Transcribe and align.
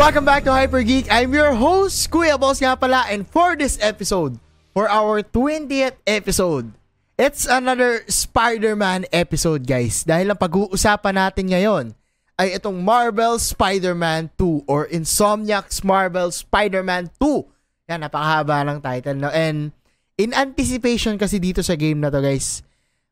Welcome 0.00 0.24
back 0.24 0.48
to 0.48 0.52
Hyper 0.56 0.80
Geek. 0.80 1.12
I'm 1.12 1.28
your 1.28 1.52
host, 1.52 2.08
Kuya 2.08 2.40
Boss 2.40 2.56
nga 2.56 2.72
pala, 2.72 3.04
and 3.12 3.28
for 3.28 3.52
this 3.52 3.76
episode, 3.84 4.40
for 4.72 4.88
our 4.88 5.20
20th 5.20 6.00
episode, 6.08 6.72
it's 7.20 7.44
another 7.44 8.00
Spider-Man 8.08 9.12
episode, 9.12 9.68
guys. 9.68 10.00
Dahil 10.00 10.32
ang 10.32 10.40
pag-uusapan 10.40 11.20
natin 11.20 11.52
ngayon 11.52 11.84
ay 12.40 12.56
itong 12.56 12.80
Marvel 12.80 13.36
Spider-Man 13.36 14.32
2 14.40 14.64
or 14.64 14.88
Insomniac's 14.88 15.84
Marvel 15.84 16.32
Spider-Man 16.32 17.12
2. 17.20 17.92
Yan, 17.92 18.00
napakahaba 18.00 18.64
ng 18.72 18.80
title. 18.80 19.20
No? 19.20 19.28
And 19.28 19.68
in 20.16 20.32
anticipation 20.32 21.20
kasi 21.20 21.36
dito 21.36 21.60
sa 21.60 21.76
game 21.76 22.00
na 22.00 22.08
to, 22.08 22.24
guys, 22.24 22.64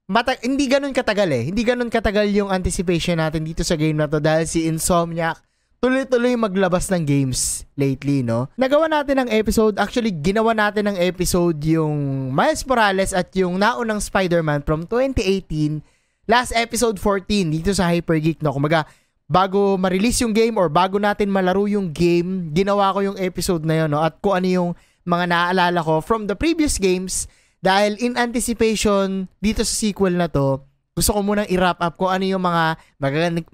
mata- 0.09 0.41
hindi 0.41 0.65
ganun 0.65 0.97
katagal 0.97 1.29
eh. 1.37 1.53
Hindi 1.53 1.69
ganun 1.69 1.93
katagal 1.93 2.33
yung 2.33 2.49
anticipation 2.49 3.21
natin 3.21 3.45
dito 3.45 3.61
sa 3.61 3.77
game 3.77 4.01
na 4.01 4.09
to 4.09 4.25
dahil 4.25 4.49
si 4.49 4.65
Insomniac 4.65 5.48
tuloy-tuloy 5.79 6.35
maglabas 6.35 6.91
ng 6.91 7.07
games 7.07 7.63
lately, 7.79 8.27
no? 8.27 8.51
Nagawa 8.59 8.91
natin 8.91 9.23
ng 9.23 9.31
episode, 9.31 9.79
actually, 9.79 10.11
ginawa 10.11 10.51
natin 10.51 10.91
ng 10.91 10.99
episode 10.99 11.59
yung 11.63 12.29
Miles 12.35 12.67
Morales 12.67 13.15
at 13.15 13.31
yung 13.39 13.63
naunang 13.63 14.03
Spider-Man 14.03 14.67
from 14.67 14.83
2018, 14.91 15.79
last 16.27 16.51
episode 16.59 16.99
14, 16.99 17.55
dito 17.55 17.71
sa 17.71 17.87
Hyper 17.95 18.19
Geek, 18.19 18.43
no? 18.43 18.51
Kumaga, 18.51 18.91
bago 19.31 19.79
ma-release 19.79 20.27
yung 20.27 20.35
game 20.35 20.59
or 20.59 20.67
bago 20.67 20.99
natin 20.99 21.31
malaro 21.31 21.71
yung 21.71 21.95
game, 21.95 22.51
ginawa 22.51 22.91
ko 22.91 23.15
yung 23.15 23.19
episode 23.23 23.63
na 23.63 23.87
yun, 23.87 23.95
no? 23.95 24.03
At 24.03 24.19
kung 24.19 24.43
ano 24.43 24.49
yung 24.51 24.71
mga 25.07 25.31
naaalala 25.31 25.79
ko 25.79 26.03
from 26.03 26.27
the 26.27 26.35
previous 26.35 26.75
games, 26.83 27.31
dahil 27.63 27.95
in 28.03 28.19
anticipation 28.19 29.31
dito 29.39 29.63
sa 29.63 29.75
sequel 29.79 30.19
na 30.19 30.27
to, 30.27 30.59
gusto 30.99 31.15
ko 31.15 31.23
munang 31.23 31.47
i-wrap 31.47 31.79
up 31.79 31.95
kung 31.95 32.11
ano 32.11 32.27
yung 32.27 32.43
mga 32.43 32.75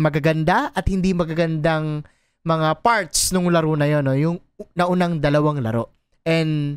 magaganda 0.00 0.72
at 0.72 0.88
hindi 0.88 1.12
magagandang 1.12 2.00
mga 2.44 2.84
parts 2.84 3.32
nung 3.32 3.48
laro 3.48 3.72
na 3.74 3.88
yon 3.88 4.04
no? 4.04 4.14
yung 4.14 4.36
naunang 4.76 5.18
dalawang 5.18 5.64
laro. 5.64 5.90
And 6.28 6.76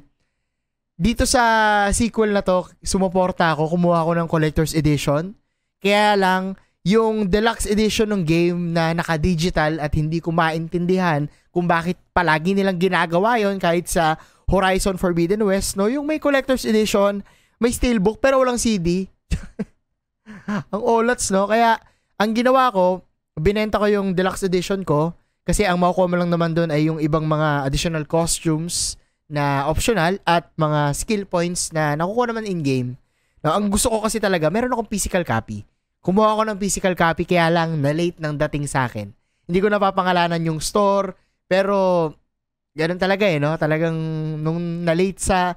dito 0.98 1.28
sa 1.30 1.86
sequel 1.94 2.34
na 2.34 2.42
to, 2.42 2.66
sumuporta 2.82 3.54
ako, 3.54 3.78
kumuha 3.78 4.02
ako 4.02 4.12
ng 4.18 4.28
collector's 4.32 4.74
edition. 4.74 5.38
Kaya 5.78 6.18
lang, 6.18 6.58
yung 6.88 7.28
deluxe 7.28 7.68
edition 7.68 8.10
ng 8.16 8.24
game 8.24 8.60
na 8.72 8.96
naka-digital 8.96 9.78
at 9.84 9.92
hindi 9.94 10.24
ko 10.24 10.32
maintindihan 10.32 11.28
kung 11.52 11.68
bakit 11.68 12.00
palagi 12.16 12.56
nilang 12.56 12.80
ginagawa 12.80 13.38
yon 13.38 13.60
kahit 13.60 13.92
sa 13.92 14.16
Horizon 14.48 14.96
Forbidden 14.96 15.44
West, 15.44 15.76
no? 15.76 15.92
Yung 15.92 16.08
may 16.08 16.18
collector's 16.18 16.64
edition, 16.64 17.20
may 17.60 17.76
steelbook 17.76 18.24
pero 18.24 18.40
walang 18.40 18.56
CD. 18.56 19.12
ang 20.74 20.82
olats, 20.82 21.28
no? 21.30 21.46
Kaya, 21.52 21.76
ang 22.16 22.32
ginawa 22.32 22.72
ko, 22.72 23.04
binenta 23.36 23.78
ko 23.78 23.92
yung 23.92 24.16
deluxe 24.16 24.48
edition 24.48 24.88
ko, 24.88 25.12
kasi 25.48 25.64
ang 25.64 25.80
makukuha 25.80 26.12
mo 26.12 26.16
lang 26.20 26.28
naman 26.28 26.52
doon 26.52 26.68
ay 26.76 26.92
yung 26.92 27.00
ibang 27.00 27.24
mga 27.24 27.64
additional 27.64 28.04
costumes 28.04 29.00
na 29.32 29.64
optional 29.72 30.20
at 30.28 30.52
mga 30.60 30.92
skill 30.92 31.24
points 31.24 31.72
na 31.72 31.96
nakukuha 31.96 32.36
naman 32.36 32.44
in-game. 32.44 33.00
Now, 33.40 33.56
ang 33.56 33.72
gusto 33.72 33.88
ko 33.88 34.04
kasi 34.04 34.20
talaga, 34.20 34.52
meron 34.52 34.76
akong 34.76 34.92
physical 34.92 35.24
copy. 35.24 35.64
Kumuha 36.04 36.36
ako 36.36 36.42
ng 36.52 36.60
physical 36.60 36.96
copy 37.00 37.24
kaya 37.24 37.48
lang 37.48 37.80
na 37.80 37.96
late 37.96 38.20
nang 38.20 38.36
dating 38.36 38.68
sa 38.68 38.92
akin. 38.92 39.08
Hindi 39.48 39.60
ko 39.64 39.72
napapangalanan 39.72 40.44
yung 40.44 40.60
store, 40.60 41.16
pero 41.48 42.12
ganun 42.76 43.00
talaga 43.00 43.24
eh, 43.24 43.40
no? 43.40 43.56
Talagang 43.56 43.96
nung 44.44 44.84
na-late 44.84 45.24
sa 45.24 45.56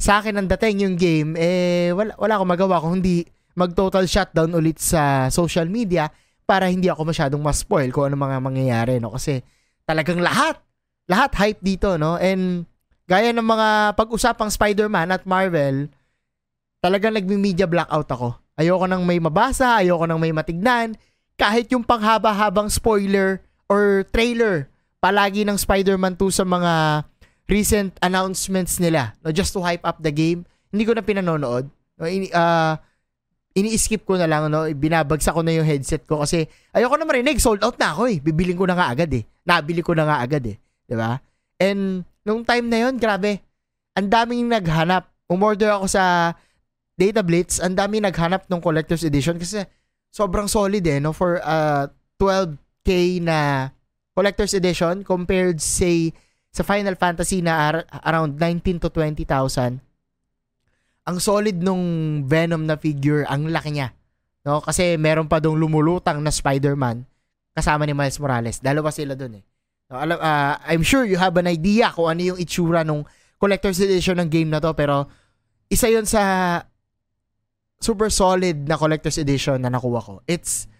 sa 0.00 0.18
akin 0.18 0.34
ang 0.34 0.48
dating 0.50 0.90
yung 0.90 0.96
game, 0.98 1.30
eh 1.38 1.92
wala, 1.94 2.16
wala 2.18 2.32
akong 2.34 2.50
magawa 2.50 2.82
kung 2.82 2.98
hindi 2.98 3.22
mag-total 3.54 4.08
shutdown 4.08 4.56
ulit 4.56 4.80
sa 4.80 5.28
social 5.28 5.68
media 5.68 6.08
para 6.50 6.66
hindi 6.66 6.90
ako 6.90 7.06
masyadong 7.06 7.38
ma-spoil 7.38 7.94
kung 7.94 8.10
ano 8.10 8.18
mga 8.18 8.42
mangyayari, 8.42 8.98
no? 8.98 9.14
Kasi 9.14 9.38
talagang 9.86 10.18
lahat, 10.18 10.58
lahat 11.06 11.30
hype 11.38 11.62
dito, 11.62 11.94
no? 11.94 12.18
And 12.18 12.66
gaya 13.06 13.30
ng 13.30 13.46
mga 13.46 13.94
pag-usapang 13.94 14.50
Spider-Man 14.50 15.14
at 15.14 15.22
Marvel, 15.22 15.86
talagang 16.82 17.14
nagmi-media 17.14 17.70
blackout 17.70 18.10
ako. 18.10 18.34
Ayoko 18.58 18.90
nang 18.90 19.06
may 19.06 19.22
mabasa, 19.22 19.78
ayoko 19.78 20.10
nang 20.10 20.18
may 20.18 20.34
matignan, 20.34 20.98
kahit 21.38 21.70
yung 21.70 21.86
panghaba-habang 21.86 22.66
spoiler 22.66 23.38
or 23.70 24.02
trailer 24.10 24.66
palagi 24.98 25.46
ng 25.46 25.54
Spider-Man 25.54 26.18
2 26.18 26.34
sa 26.34 26.42
mga 26.42 27.06
recent 27.46 27.94
announcements 28.02 28.82
nila, 28.82 29.14
no? 29.22 29.30
Just 29.30 29.54
to 29.54 29.62
hype 29.62 29.86
up 29.86 30.02
the 30.02 30.10
game, 30.10 30.42
hindi 30.74 30.82
ko 30.82 30.98
na 30.98 31.06
pinanonood. 31.06 31.70
No? 31.94 32.06
Uh, 32.06 32.74
ini-skip 33.54 34.06
ko 34.06 34.14
na 34.14 34.30
lang, 34.30 34.46
no? 34.46 34.66
Binabagsak 34.70 35.34
ko 35.34 35.42
na 35.42 35.54
yung 35.54 35.66
headset 35.66 36.06
ko 36.06 36.22
kasi 36.22 36.46
ayoko 36.70 36.94
na 36.94 37.06
marinig, 37.08 37.42
sold 37.42 37.62
out 37.66 37.74
na 37.82 37.90
ako 37.90 38.06
eh. 38.06 38.18
Bibiling 38.22 38.58
ko 38.58 38.66
na 38.66 38.78
nga 38.78 38.94
agad 38.94 39.10
eh. 39.10 39.26
Nabili 39.42 39.82
ko 39.82 39.96
na 39.96 40.06
nga 40.06 40.22
agad 40.22 40.44
eh. 40.46 40.56
ba? 40.56 40.86
Diba? 40.86 41.10
And 41.58 42.06
nung 42.22 42.46
time 42.46 42.70
na 42.70 42.86
yon 42.86 42.96
grabe. 42.96 43.42
Ang 43.98 44.06
daming 44.06 44.46
naghanap. 44.46 45.10
Umorder 45.30 45.74
ako 45.74 45.86
sa 45.90 46.34
Data 46.94 47.22
Blitz, 47.22 47.62
ang 47.62 47.74
daming 47.74 48.06
naghanap 48.06 48.46
ng 48.50 48.60
collector's 48.62 49.06
edition 49.06 49.38
kasi 49.38 49.62
sobrang 50.10 50.46
solid 50.46 50.82
eh, 50.86 50.98
no? 51.02 51.14
For 51.14 51.42
uh, 51.42 51.90
12k 52.20 53.22
na 53.24 53.70
collector's 54.14 54.54
edition 54.54 55.02
compared 55.06 55.62
say 55.62 56.12
sa 56.50 56.66
Final 56.66 56.98
Fantasy 56.98 57.40
na 57.40 57.54
ar- 57.56 57.88
around 58.04 58.36
19 58.36 58.82
to 58.82 58.90
20,000 58.90 59.89
ang 61.10 61.18
solid 61.18 61.58
nung 61.58 61.82
Venom 62.30 62.62
na 62.62 62.78
figure, 62.78 63.26
ang 63.26 63.50
laki 63.50 63.74
niya. 63.74 63.90
No? 64.46 64.62
Kasi 64.62 64.94
meron 64.94 65.26
pa 65.26 65.42
dong 65.42 65.58
lumulutang 65.58 66.22
na 66.22 66.30
Spider-Man 66.30 67.02
kasama 67.50 67.82
ni 67.82 67.92
Miles 67.92 68.16
Morales. 68.22 68.62
Dalawa 68.62 68.94
sila 68.94 69.18
doon 69.18 69.42
eh. 69.42 69.44
No, 69.90 69.98
alam, 69.98 70.18
uh, 70.22 70.54
I'm 70.70 70.86
sure 70.86 71.02
you 71.02 71.18
have 71.18 71.34
an 71.34 71.50
idea 71.50 71.90
kung 71.90 72.06
ano 72.06 72.22
yung 72.22 72.38
itsura 72.38 72.86
nung 72.86 73.02
collector's 73.42 73.82
edition 73.82 74.22
ng 74.22 74.30
game 74.30 74.46
na 74.46 74.62
to 74.62 74.70
pero 74.78 75.10
isa 75.66 75.90
yon 75.90 76.06
sa 76.06 76.62
super 77.82 78.06
solid 78.06 78.70
na 78.70 78.78
collector's 78.78 79.18
edition 79.18 79.58
na 79.58 79.72
nakuha 79.72 79.98
ko. 79.98 80.14
It's 80.30 80.70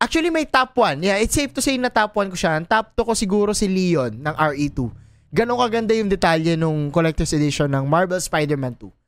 actually 0.00 0.32
may 0.32 0.48
top 0.48 0.72
1. 0.72 1.04
Yeah, 1.04 1.20
it's 1.20 1.36
safe 1.36 1.52
to 1.52 1.60
say 1.60 1.76
na 1.76 1.92
top 1.92 2.16
1 2.16 2.32
ko 2.32 2.36
siya. 2.38 2.56
Ang 2.56 2.64
top 2.64 2.96
2 2.96 3.04
ko 3.04 3.12
siguro 3.12 3.50
si 3.52 3.68
Leon 3.68 4.24
ng 4.24 4.34
RE2. 4.34 4.78
Ganon 5.30 5.60
kaganda 5.60 5.92
yung 5.92 6.08
detalye 6.08 6.56
nung 6.56 6.88
collector's 6.88 7.36
edition 7.36 7.68
ng 7.70 7.84
Marvel 7.84 8.18
Spider-Man 8.18 8.80
2. 8.80 8.99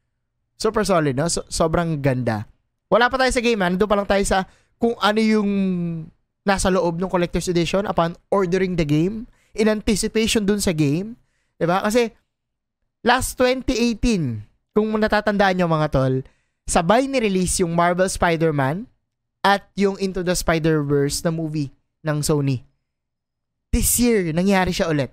Super 0.62 0.86
solid, 0.86 1.18
no? 1.18 1.26
So, 1.26 1.42
sobrang 1.50 1.98
ganda. 1.98 2.46
Wala 2.86 3.10
pa 3.10 3.18
tayo 3.18 3.34
sa 3.34 3.42
game, 3.42 3.58
man. 3.58 3.74
Doon 3.74 3.90
pa 3.90 3.98
lang 3.98 4.06
tayo 4.06 4.22
sa 4.22 4.46
kung 4.78 4.94
ano 5.02 5.18
yung 5.18 5.50
nasa 6.46 6.70
loob 6.70 7.02
ng 7.02 7.10
collector's 7.10 7.50
edition 7.50 7.82
upon 7.90 8.14
ordering 8.30 8.78
the 8.78 8.86
game 8.86 9.26
in 9.58 9.66
anticipation 9.66 10.46
dun 10.46 10.62
sa 10.62 10.70
game. 10.70 11.18
ba? 11.58 11.82
Kasi 11.82 12.14
last 13.02 13.34
2018, 13.38 14.46
kung 14.70 14.94
natatandaan 15.02 15.58
nyo 15.58 15.66
mga 15.66 15.90
tol, 15.90 16.14
sabay 16.70 17.10
ni-release 17.10 17.66
yung 17.66 17.74
Marvel 17.74 18.06
Spider-Man 18.06 18.86
at 19.42 19.66
yung 19.74 19.98
Into 19.98 20.22
the 20.22 20.38
Spider-Verse 20.38 21.26
na 21.26 21.34
movie 21.34 21.74
ng 22.06 22.22
Sony. 22.22 22.62
This 23.74 23.98
year, 23.98 24.30
nangyari 24.30 24.70
siya 24.70 24.94
ulit. 24.94 25.10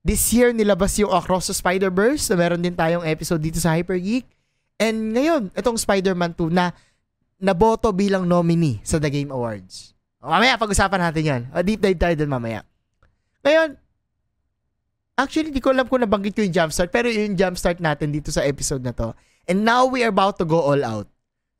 This 0.00 0.32
year, 0.32 0.54
nilabas 0.54 0.96
yung 0.96 1.12
Across 1.12 1.50
the 1.50 1.56
Spider-Verse 1.58 2.30
na 2.32 2.36
meron 2.38 2.62
din 2.62 2.72
tayong 2.72 3.04
episode 3.04 3.42
dito 3.42 3.58
sa 3.58 3.74
Hyper 3.76 3.98
Geek. 3.98 4.24
And 4.80 5.12
ngayon, 5.12 5.52
itong 5.52 5.76
Spider-Man 5.76 6.32
2 6.32 6.48
na 6.48 6.72
naboto 7.36 7.92
bilang 7.92 8.24
nominee 8.24 8.80
sa 8.80 8.96
The 8.96 9.12
Game 9.12 9.28
Awards. 9.28 9.92
O, 10.24 10.32
mamaya, 10.32 10.56
pag-usapan 10.56 11.00
natin 11.04 11.24
yan. 11.24 11.42
O, 11.52 11.60
deep 11.60 11.84
dive 11.84 12.00
tayo 12.00 12.16
dun 12.16 12.32
mamaya. 12.32 12.64
Ngayon, 13.44 13.76
actually, 15.20 15.52
di 15.52 15.60
ko 15.60 15.72
alam 15.72 15.84
kung 15.84 16.00
nabanggit 16.00 16.32
ko 16.32 16.40
yung 16.40 16.52
jumpstart, 16.52 16.88
pero 16.88 17.12
yung 17.12 17.36
jumpstart 17.36 17.80
natin 17.80 18.08
dito 18.08 18.32
sa 18.32 18.44
episode 18.44 18.80
na 18.80 18.96
to. 18.96 19.12
And 19.44 19.64
now, 19.64 19.84
we 19.84 20.00
are 20.00 20.12
about 20.12 20.40
to 20.40 20.48
go 20.48 20.60
all 20.60 20.80
out. 20.80 21.08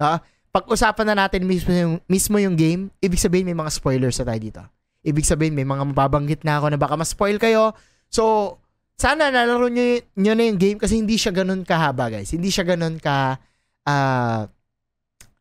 Ha? 0.00 0.20
Pag-usapan 0.52 1.12
na 1.12 1.28
natin 1.28 1.44
mismo 1.44 1.72
yung, 1.72 2.00
mismo 2.08 2.36
yung 2.40 2.56
game, 2.56 2.88
ibig 3.04 3.20
sabihin 3.20 3.48
may 3.48 3.56
mga 3.56 3.72
spoilers 3.72 4.16
na 4.20 4.32
tayo 4.32 4.40
dito. 4.40 4.62
Ibig 5.00 5.24
sabihin 5.24 5.56
may 5.56 5.64
mga 5.64 5.92
mababanggit 5.92 6.40
na 6.44 6.60
ako 6.60 6.72
na 6.72 6.78
baka 6.80 6.96
ma-spoil 6.96 7.36
kayo. 7.40 7.72
So, 8.12 8.56
sana 9.00 9.32
nalaro 9.32 9.72
nyo, 9.72 9.96
nyo 10.20 10.32
na 10.36 10.44
yung 10.44 10.60
game 10.60 10.76
kasi 10.76 11.00
hindi 11.00 11.16
siya 11.16 11.32
ganun 11.32 11.64
kahaba, 11.64 12.12
guys. 12.12 12.28
Hindi 12.36 12.52
siya 12.52 12.68
ganun 12.68 13.00
ka 13.00 13.40
uh, 13.88 14.44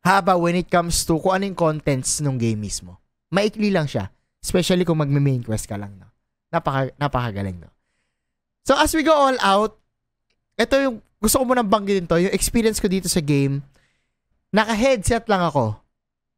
haba 0.00 0.32
when 0.40 0.56
it 0.56 0.72
comes 0.72 1.04
to 1.04 1.20
kung 1.20 1.36
ano 1.36 1.44
yung 1.44 1.60
contents 1.60 2.24
ng 2.24 2.40
game 2.40 2.56
mismo. 2.56 2.96
Maikli 3.28 3.68
lang 3.68 3.84
siya. 3.84 4.08
Especially 4.40 4.88
kung 4.88 4.96
magme-main 4.96 5.44
quest 5.44 5.68
ka 5.68 5.76
lang, 5.76 5.92
no? 6.00 6.08
Napaka, 6.48 6.88
napakagaling, 6.96 7.60
no? 7.60 7.68
So, 8.64 8.72
as 8.80 8.96
we 8.96 9.04
go 9.04 9.12
all 9.12 9.36
out, 9.44 9.76
ito 10.56 10.80
yung, 10.80 11.04
gusto 11.20 11.36
ko 11.36 11.44
munang 11.44 11.68
banggitin 11.68 12.08
to, 12.08 12.16
yung 12.16 12.32
experience 12.32 12.80
ko 12.80 12.88
dito 12.88 13.12
sa 13.12 13.20
game, 13.20 13.60
naka-headset 14.56 15.28
lang 15.28 15.44
ako 15.44 15.76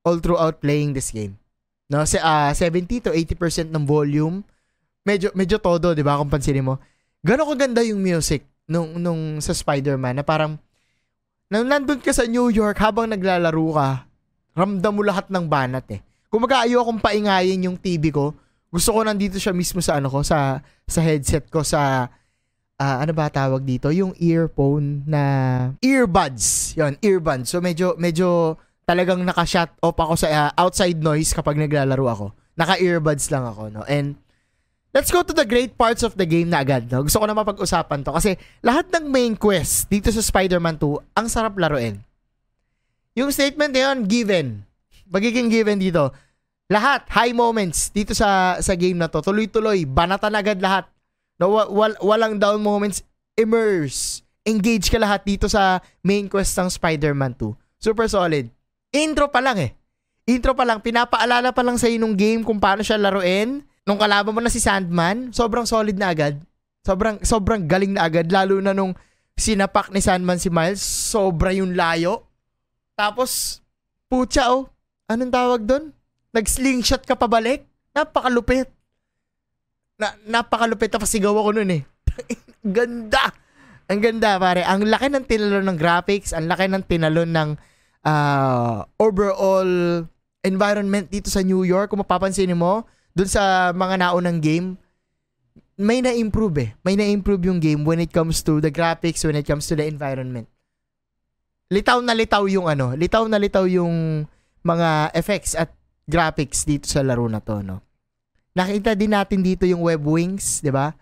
all 0.03 0.19
throughout 0.19 0.59
playing 0.59 0.91
this 0.91 1.15
game. 1.15 1.39
No, 1.87 2.03
sa 2.03 2.51
uh, 2.51 2.51
70 2.51 3.07
to 3.07 3.11
80% 3.15 3.71
ng 3.71 3.87
volume, 3.87 4.43
medyo 5.07 5.31
medyo 5.35 5.59
todo, 5.59 5.93
'di 5.93 6.03
ba? 6.03 6.19
Kung 6.19 6.31
pansinin 6.31 6.67
mo 6.67 6.81
gano'n 7.23 7.49
kaganda 7.55 7.81
yung 7.87 8.03
music 8.03 8.43
nung, 8.67 8.99
nung 8.99 9.39
sa 9.39 9.55
Spider-Man 9.55 10.21
na 10.21 10.25
parang 10.27 10.59
nang 11.53 11.69
nandun 11.69 12.03
ka 12.03 12.11
sa 12.11 12.27
New 12.27 12.49
York 12.49 12.81
habang 12.81 13.13
naglalaro 13.13 13.77
ka, 13.77 13.89
ramdam 14.57 14.93
mo 14.93 15.03
lahat 15.05 15.29
ng 15.29 15.45
banat 15.47 15.85
eh. 15.93 16.01
Kung 16.33 16.49
mag-aayo 16.49 16.81
akong 16.81 16.97
paingayin 16.97 17.69
yung 17.69 17.77
TV 17.77 18.09
ko, 18.09 18.33
gusto 18.73 18.97
ko 18.97 19.05
nandito 19.05 19.37
siya 19.37 19.53
mismo 19.53 19.85
sa 19.85 20.01
ano 20.01 20.09
ko, 20.09 20.25
sa, 20.25 20.65
sa 20.89 21.01
headset 21.05 21.53
ko, 21.53 21.61
sa, 21.61 22.09
uh, 22.81 22.97
ano 23.05 23.13
ba 23.13 23.29
tawag 23.29 23.69
dito? 23.69 23.93
Yung 23.93 24.17
earphone 24.17 25.05
na, 25.05 25.23
earbuds. 25.85 26.73
Yon 26.73 26.97
earbuds. 27.05 27.53
So 27.53 27.61
medyo, 27.61 27.93
medyo 28.01 28.57
talagang 28.89 29.21
naka-shut 29.29 29.77
off 29.85 30.01
ako 30.01 30.17
sa 30.17 30.29
uh, 30.33 30.51
outside 30.57 31.05
noise 31.05 31.37
kapag 31.37 31.61
naglalaro 31.61 32.07
ako. 32.09 32.27
Naka-earbuds 32.57 33.29
lang 33.29 33.45
ako, 33.45 33.69
no? 33.69 33.85
And, 33.85 34.17
Let's 34.93 35.09
go 35.09 35.25
to 35.25 35.33
the 35.33 35.49
great 35.49 35.81
parts 35.81 36.05
of 36.05 36.21
the 36.21 36.29
game 36.29 36.53
na 36.53 36.61
agad. 36.61 36.85
No? 36.93 37.01
Gusto 37.01 37.17
ko 37.17 37.25
na 37.25 37.33
mapag-usapan 37.33 38.05
to 38.05 38.13
kasi 38.13 38.37
lahat 38.61 38.93
ng 38.93 39.09
main 39.09 39.33
quest 39.33 39.89
dito 39.89 40.13
sa 40.13 40.21
Spider-Man 40.21 40.77
2, 40.77 41.17
ang 41.17 41.27
sarap 41.33 41.57
laruin. 41.57 41.97
Yung 43.17 43.33
statement 43.33 43.73
na 43.73 43.89
yun, 43.89 44.05
given. 44.05 44.69
Magiging 45.09 45.49
given 45.49 45.81
dito. 45.81 46.13
Lahat, 46.69 47.09
high 47.09 47.33
moments 47.33 47.89
dito 47.89 48.13
sa 48.13 48.61
sa 48.61 48.77
game 48.77 49.01
na 49.01 49.09
to. 49.09 49.25
Tuloy-tuloy, 49.25 49.89
banatan 49.89 50.37
agad 50.37 50.61
lahat. 50.61 50.85
No, 51.41 51.49
wal, 51.57 51.97
walang 52.05 52.37
down 52.37 52.61
moments. 52.61 53.01
Immerse. 53.33 54.21
Engage 54.45 54.93
ka 54.93 55.01
lahat 55.01 55.25
dito 55.25 55.49
sa 55.49 55.81
main 56.05 56.29
quest 56.29 56.53
ng 56.61 56.69
Spider-Man 56.69 57.33
2. 57.41 57.81
Super 57.81 58.13
solid. 58.13 58.53
Intro 58.93 59.33
pa 59.33 59.41
lang 59.41 59.57
eh. 59.57 59.73
Intro 60.29 60.53
pa 60.53 60.69
lang, 60.69 60.85
pinapaalala 60.85 61.51
pa 61.51 61.65
lang 61.65 61.81
sa 61.81 61.89
nung 61.97 62.13
game 62.13 62.45
kung 62.45 62.61
paano 62.61 62.85
siya 62.85 63.01
laruin 63.01 63.65
nung 63.87 63.99
kalaban 63.99 64.35
mo 64.35 64.41
na 64.43 64.53
si 64.53 64.63
Sandman, 64.63 65.35
sobrang 65.35 65.67
solid 65.67 65.99
na 65.99 66.15
agad. 66.15 66.39
Sobrang 66.83 67.23
sobrang 67.23 67.63
galing 67.67 67.95
na 67.95 68.07
agad 68.07 68.27
lalo 68.31 68.59
na 68.59 68.75
nung 68.75 68.95
sinapak 69.39 69.91
ni 69.91 70.03
Sandman 70.03 70.39
si 70.39 70.51
Miles, 70.51 70.83
sobra 70.83 71.55
yung 71.55 71.75
layo. 71.75 72.27
Tapos 72.99 73.63
putya 74.07 74.51
oh, 74.53 74.69
anong 75.09 75.33
tawag 75.33 75.63
doon? 75.65 75.85
Nag-slingshot 76.33 77.05
ka 77.05 77.15
pabalik? 77.15 77.69
Napakalupit. 77.93 78.69
Na, 80.01 80.17
napakalupit 80.25 80.91
tapos 80.91 81.13
sigaw 81.13 81.37
ako 81.37 81.61
noon 81.61 81.83
eh. 81.83 81.83
ganda. 82.77 83.33
Ang 83.91 84.01
ganda 84.01 84.41
pare. 84.41 84.65
Ang 84.65 84.89
laki 84.89 85.13
ng 85.13 85.27
tinalon 85.29 85.67
ng 85.69 85.79
graphics, 85.79 86.33
ang 86.33 86.49
laki 86.49 86.71
ng 86.71 86.85
tinalon 86.89 87.29
ng 87.29 87.51
uh, 88.07 88.81
overall 88.97 90.03
environment 90.43 91.13
dito 91.13 91.29
sa 91.29 91.45
New 91.45 91.67
York. 91.67 91.93
Kung 91.93 92.01
mapapansin 92.01 92.55
mo, 92.57 92.89
dun 93.13 93.29
sa 93.29 93.73
mga 93.77 94.01
naunang 94.01 94.41
game, 94.41 94.69
may 95.77 96.01
na-improve 96.01 96.57
eh. 96.63 96.71
May 96.85 96.97
na-improve 96.97 97.49
yung 97.49 97.61
game 97.61 97.83
when 97.85 98.01
it 98.01 98.13
comes 98.13 98.41
to 98.45 98.61
the 98.61 98.73
graphics, 98.73 99.25
when 99.25 99.37
it 99.37 99.49
comes 99.49 99.69
to 99.69 99.75
the 99.77 99.85
environment. 99.85 100.49
Litaw 101.73 102.05
na 102.05 102.13
litaw 102.13 102.45
yung 102.49 102.69
ano, 102.69 102.93
litaw 102.93 103.25
na 103.29 103.41
litaw 103.41 103.65
yung 103.65 104.25
mga 104.61 105.11
effects 105.17 105.57
at 105.57 105.73
graphics 106.05 106.69
dito 106.69 106.85
sa 106.85 107.01
laro 107.01 107.25
na 107.27 107.41
to, 107.41 107.65
no. 107.65 107.81
Nakita 108.53 108.93
din 108.93 109.17
natin 109.17 109.41
dito 109.41 109.65
yung 109.65 109.81
web 109.81 110.05
wings, 110.05 110.61
'di 110.61 110.69
ba? 110.69 110.93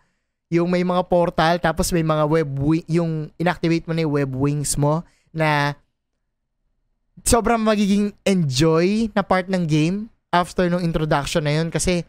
Yung 0.55 0.71
may 0.71 0.87
mga 0.87 1.03
portal 1.11 1.59
tapos 1.59 1.91
may 1.91 2.07
mga 2.07 2.25
web 2.31 2.51
wi- 2.59 2.87
yung 2.87 3.35
inactivate 3.39 3.91
mo 3.91 3.93
na 3.95 4.07
yung 4.07 4.15
web 4.15 4.31
wings 4.31 4.79
mo 4.79 5.03
na 5.35 5.75
sobrang 7.27 7.59
magiging 7.59 8.15
enjoy 8.23 9.11
na 9.15 9.23
part 9.27 9.51
ng 9.51 9.67
game 9.67 10.07
after 10.31 10.71
nung 10.71 10.83
introduction 10.83 11.43
na 11.43 11.59
yun 11.61 11.69
kasi 11.69 12.07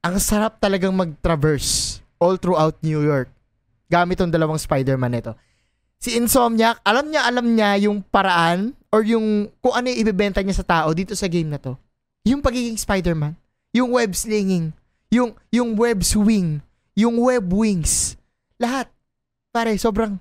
ang 0.00 0.16
sarap 0.16 0.60
talagang 0.60 0.92
mag-traverse 0.92 2.00
all 2.20 2.36
throughout 2.36 2.76
New 2.84 3.00
York 3.00 3.28
gamit 3.90 4.20
tong 4.20 4.30
dalawang 4.30 4.60
Spider-Man 4.60 5.12
nito. 5.12 5.34
Si 6.00 6.16
Insomniac, 6.16 6.80
alam 6.80 7.12
niya, 7.12 7.28
alam 7.28 7.44
niya 7.44 7.76
yung 7.90 8.00
paraan 8.00 8.72
or 8.88 9.04
yung 9.04 9.52
kung 9.60 9.74
ano 9.76 9.92
yung 9.92 10.00
ibebenta 10.00 10.40
niya 10.40 10.62
sa 10.62 10.64
tao 10.64 10.88
dito 10.96 11.12
sa 11.12 11.28
game 11.28 11.50
na 11.50 11.60
to. 11.60 11.76
Yung 12.24 12.40
pagiging 12.40 12.78
Spider-Man, 12.78 13.36
yung 13.74 13.92
web 13.92 14.16
slinging, 14.16 14.72
yung, 15.12 15.36
yung 15.52 15.76
web 15.76 16.00
swing, 16.00 16.64
yung 16.96 17.20
web 17.20 17.44
wings, 17.52 18.16
lahat. 18.56 18.88
Pare, 19.50 19.74
sobrang 19.76 20.16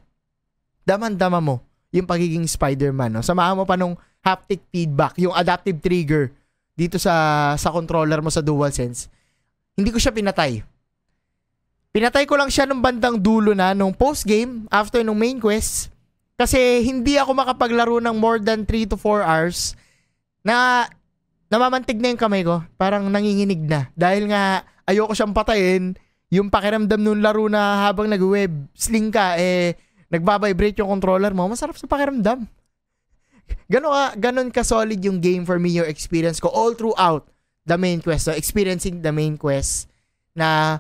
daman-dama 0.84 1.38
mo 1.40 1.56
yung 1.94 2.10
pagiging 2.10 2.44
Spider-Man. 2.50 3.22
No? 3.22 3.24
Samahan 3.24 3.56
mo 3.56 3.64
pa 3.64 3.78
nung 3.78 3.96
haptic 4.26 4.60
feedback, 4.74 5.16
yung 5.22 5.32
adaptive 5.32 5.80
trigger, 5.80 6.34
dito 6.80 6.96
sa 6.96 7.52
sa 7.60 7.76
controller 7.76 8.24
mo 8.24 8.32
sa 8.32 8.40
DualSense, 8.40 9.12
hindi 9.76 9.92
ko 9.92 10.00
siya 10.00 10.16
pinatay. 10.16 10.64
Pinatay 11.92 12.24
ko 12.24 12.40
lang 12.40 12.48
siya 12.48 12.64
nung 12.64 12.80
bandang 12.80 13.20
dulo 13.20 13.52
na 13.52 13.76
nung 13.76 13.92
post 13.92 14.24
game 14.24 14.64
after 14.72 15.04
nung 15.04 15.20
main 15.20 15.42
quest 15.42 15.92
kasi 16.40 16.80
hindi 16.88 17.20
ako 17.20 17.36
makapaglaro 17.36 18.00
ng 18.00 18.16
more 18.16 18.40
than 18.40 18.64
3 18.64 18.88
to 18.88 18.96
4 18.96 19.28
hours 19.28 19.76
na 20.40 20.88
namamantig 21.52 22.00
na 22.00 22.16
yung 22.16 22.22
kamay 22.22 22.48
ko. 22.48 22.64
Parang 22.80 23.10
nanginginig 23.12 23.60
na. 23.60 23.92
Dahil 23.98 24.32
nga 24.32 24.64
ayoko 24.88 25.12
siyang 25.12 25.36
patayin. 25.36 26.00
Yung 26.30 26.48
pakiramdam 26.54 27.02
nung 27.02 27.26
laro 27.26 27.50
na 27.50 27.90
habang 27.90 28.06
nag-web 28.06 28.54
sling 28.78 29.10
ka, 29.10 29.34
eh, 29.42 29.74
nagbabibrate 30.14 30.78
yung 30.78 30.94
controller 30.94 31.34
mo, 31.34 31.50
masarap 31.50 31.74
sa 31.74 31.90
pakiramdam. 31.90 32.46
Ganon 33.70 33.92
ka, 33.92 34.06
ganon 34.18 34.50
ka 34.50 34.62
solid 34.66 35.00
yung 35.02 35.22
game 35.22 35.46
for 35.46 35.62
me, 35.62 35.74
your 35.74 35.88
experience 35.88 36.42
ko 36.42 36.50
all 36.50 36.74
throughout 36.74 37.30
the 37.66 37.78
main 37.78 38.02
quest. 38.02 38.30
So, 38.30 38.34
experiencing 38.34 39.06
the 39.06 39.14
main 39.14 39.38
quest 39.38 39.90
na 40.34 40.80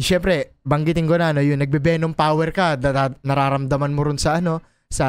Siyempre, 0.00 0.56
banggitin 0.64 1.04
ko 1.04 1.20
na, 1.20 1.36
no, 1.36 1.44
yung 1.44 1.60
nagbe-venom 1.60 2.16
power 2.16 2.48
ka, 2.56 2.80
nararamdaman 3.20 3.92
mo 3.92 4.08
rin 4.08 4.16
sa, 4.16 4.40
ano, 4.40 4.64
sa 4.88 5.06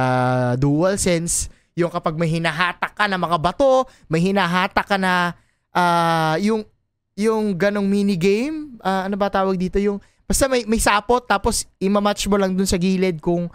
dual 0.60 1.00
sense, 1.00 1.48
yung 1.80 1.88
kapag 1.88 2.20
may 2.20 2.28
hinahatak 2.28 2.92
ka 2.92 3.08
na 3.08 3.16
mga 3.16 3.40
bato, 3.40 3.88
may 4.12 4.20
hinahatak 4.20 4.84
ka 4.84 5.00
na, 5.00 5.32
uh, 5.72 6.36
yung, 6.44 6.68
yung 7.16 7.56
ganong 7.56 7.88
mini 7.88 8.20
game, 8.20 8.76
uh, 8.84 9.08
ano 9.08 9.16
ba 9.16 9.32
tawag 9.32 9.56
dito, 9.56 9.80
yung, 9.80 10.04
basta 10.28 10.52
may, 10.52 10.68
may 10.68 10.80
sapot, 10.80 11.24
tapos 11.24 11.64
imamatch 11.80 12.28
mo 12.28 12.36
lang 12.36 12.52
dun 12.52 12.68
sa 12.68 12.76
gilid 12.76 13.24
kung 13.24 13.48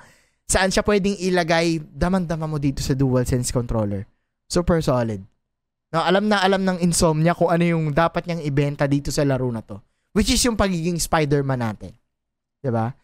saan 0.47 0.71
siya 0.71 0.87
pwedeng 0.87 1.19
ilagay, 1.19 1.83
daman-dama 1.83 2.47
mo 2.47 2.57
dito 2.63 2.79
sa 2.81 2.95
dual 2.95 3.27
sense 3.27 3.51
controller. 3.51 4.07
Super 4.47 4.79
solid. 4.79 5.23
No, 5.91 6.03
alam 6.03 6.27
na 6.31 6.43
alam 6.43 6.63
ng 6.63 6.79
insomnia 6.83 7.35
kung 7.35 7.51
ano 7.51 7.63
yung 7.67 7.91
dapat 7.95 8.27
niyang 8.27 8.43
ibenta 8.43 8.87
dito 8.87 9.11
sa 9.11 9.27
laro 9.27 9.51
na 9.51 9.63
to. 9.63 9.79
Which 10.15 10.31
is 10.33 10.43
yung 10.47 10.59
pagiging 10.59 10.99
Spider-Man 10.99 11.61
natin. 11.61 11.93
ba? 12.67 12.95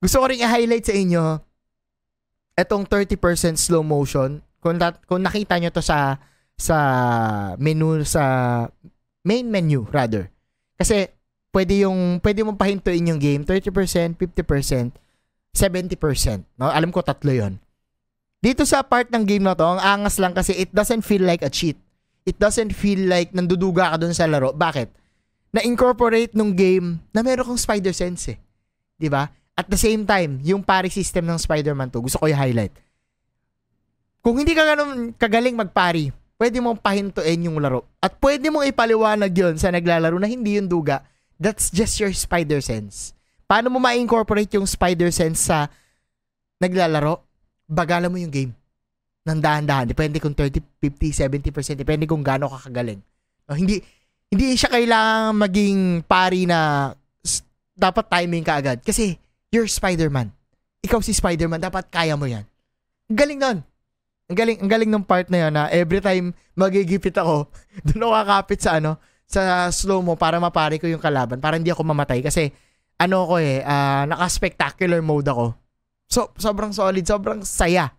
Gusto 0.00 0.20
ko 0.20 0.24
ring 0.28 0.44
i-highlight 0.44 0.86
sa 0.86 0.94
inyo 0.94 1.40
etong 2.54 2.86
30% 2.86 3.58
slow 3.58 3.82
motion. 3.82 4.38
Kung, 4.62 4.78
dat, 4.80 5.02
kung 5.04 5.20
nakita 5.20 5.58
nyo 5.58 5.68
to 5.74 5.84
sa 5.84 6.16
sa 6.54 6.78
menu 7.58 8.06
sa 8.06 8.22
main 9.26 9.44
menu 9.44 9.84
rather. 9.90 10.30
Kasi 10.78 11.10
pwede 11.50 11.82
yung 11.82 12.22
pwede 12.22 12.46
mong 12.46 12.58
pahintuin 12.58 13.10
yung 13.10 13.20
game 13.20 13.42
30%, 13.42 14.14
50%, 14.16 15.03
70%. 15.54 16.58
No? 16.58 16.68
Alam 16.68 16.90
ko 16.90 17.00
tatlo 17.00 17.30
yon. 17.30 17.62
Dito 18.44 18.68
sa 18.68 18.84
part 18.84 19.08
ng 19.08 19.24
game 19.24 19.40
na 19.40 19.56
to, 19.56 19.64
ang 19.64 19.80
angas 19.80 20.20
lang 20.20 20.36
kasi 20.36 20.52
it 20.52 20.68
doesn't 20.74 21.00
feel 21.00 21.24
like 21.24 21.40
a 21.40 21.48
cheat. 21.48 21.80
It 22.28 22.36
doesn't 22.36 22.76
feel 22.76 23.08
like 23.08 23.32
nanduduga 23.32 23.94
ka 23.94 23.96
dun 23.96 24.12
sa 24.12 24.28
laro. 24.28 24.52
Bakit? 24.52 24.92
Na-incorporate 25.54 26.36
nung 26.36 26.52
game 26.52 27.00
na 27.14 27.24
meron 27.24 27.54
kang 27.54 27.62
spider 27.62 27.94
sense 27.94 28.34
eh. 28.34 28.36
ba? 28.36 29.00
Diba? 29.00 29.24
At 29.54 29.70
the 29.70 29.78
same 29.78 30.02
time, 30.02 30.42
yung 30.42 30.66
pari 30.66 30.90
system 30.90 31.30
ng 31.30 31.38
Spider-Man 31.38 31.94
to, 31.94 32.02
gusto 32.02 32.18
ko 32.18 32.26
i-highlight. 32.26 32.74
Kung 34.18 34.34
hindi 34.34 34.50
ka 34.50 34.66
ganun 34.66 35.14
kagaling 35.14 35.54
magpari, 35.54 36.10
pwede 36.42 36.58
mong 36.58 36.82
pahintuin 36.82 37.46
yung 37.46 37.62
laro. 37.62 37.86
At 38.02 38.18
pwede 38.18 38.50
mong 38.50 38.66
ipaliwanag 38.66 39.30
yon 39.30 39.54
sa 39.54 39.70
naglalaro 39.70 40.18
na 40.18 40.26
hindi 40.26 40.58
yung 40.58 40.66
duga. 40.66 41.06
That's 41.38 41.70
just 41.70 42.02
your 42.02 42.10
spider 42.12 42.58
sense. 42.58 43.14
Paano 43.44 43.68
mo 43.68 43.78
ma-incorporate 43.80 44.56
yung 44.56 44.68
spider 44.68 45.12
sense 45.12 45.48
sa 45.48 45.68
naglalaro? 46.60 47.20
Bagalan 47.68 48.12
mo 48.12 48.16
yung 48.16 48.32
game. 48.32 48.52
Nang 49.24 49.40
dahan-dahan. 49.40 49.88
Depende 49.88 50.20
kung 50.20 50.36
30, 50.36 50.60
50, 50.80 51.44
70%. 51.52 51.80
Depende 51.80 52.04
kung 52.04 52.20
gaano 52.20 52.48
ka 52.48 52.68
kagaling. 52.68 53.00
No, 53.48 53.56
hindi, 53.56 53.80
hindi 54.28 54.56
siya 54.56 54.72
kailangan 54.72 55.36
maging 55.36 55.80
pari 56.04 56.44
na 56.48 56.92
dapat 57.76 58.04
timing 58.08 58.44
ka 58.44 58.60
agad. 58.60 58.78
Kasi 58.80 59.16
you're 59.52 59.68
Spider-Man. 59.68 60.32
Ikaw 60.84 61.00
si 61.00 61.16
Spider-Man. 61.16 61.60
Dapat 61.60 61.88
kaya 61.88 62.16
mo 62.16 62.28
yan. 62.28 62.44
Galing 63.08 63.40
nun. 63.40 63.58
Ang 64.24 64.36
galing, 64.36 64.58
ang 64.64 64.70
galing 64.72 64.90
ng 64.92 65.04
part 65.04 65.28
na 65.28 65.38
yun 65.48 65.52
na 65.52 65.68
every 65.68 66.00
time 66.00 66.32
magigipit 66.56 67.12
ako, 67.20 67.44
doon 67.92 68.08
ako 68.08 68.12
kakapit 68.24 68.60
sa 68.64 68.80
ano, 68.80 68.96
sa 69.28 69.68
slow 69.68 70.00
mo 70.00 70.16
para 70.16 70.40
mapari 70.40 70.80
ko 70.80 70.88
yung 70.88 71.00
kalaban 71.00 71.40
para 71.40 71.56
hindi 71.56 71.72
ako 71.72 71.82
mamatay 71.84 72.20
kasi 72.20 72.52
ano 73.04 73.28
ko 73.28 73.36
eh, 73.36 73.60
uh, 73.60 74.08
naka-spectacular 74.08 75.04
mode 75.04 75.28
ako. 75.28 75.46
So, 76.08 76.32
sobrang 76.40 76.72
solid, 76.72 77.04
sobrang 77.04 77.44
saya 77.44 77.92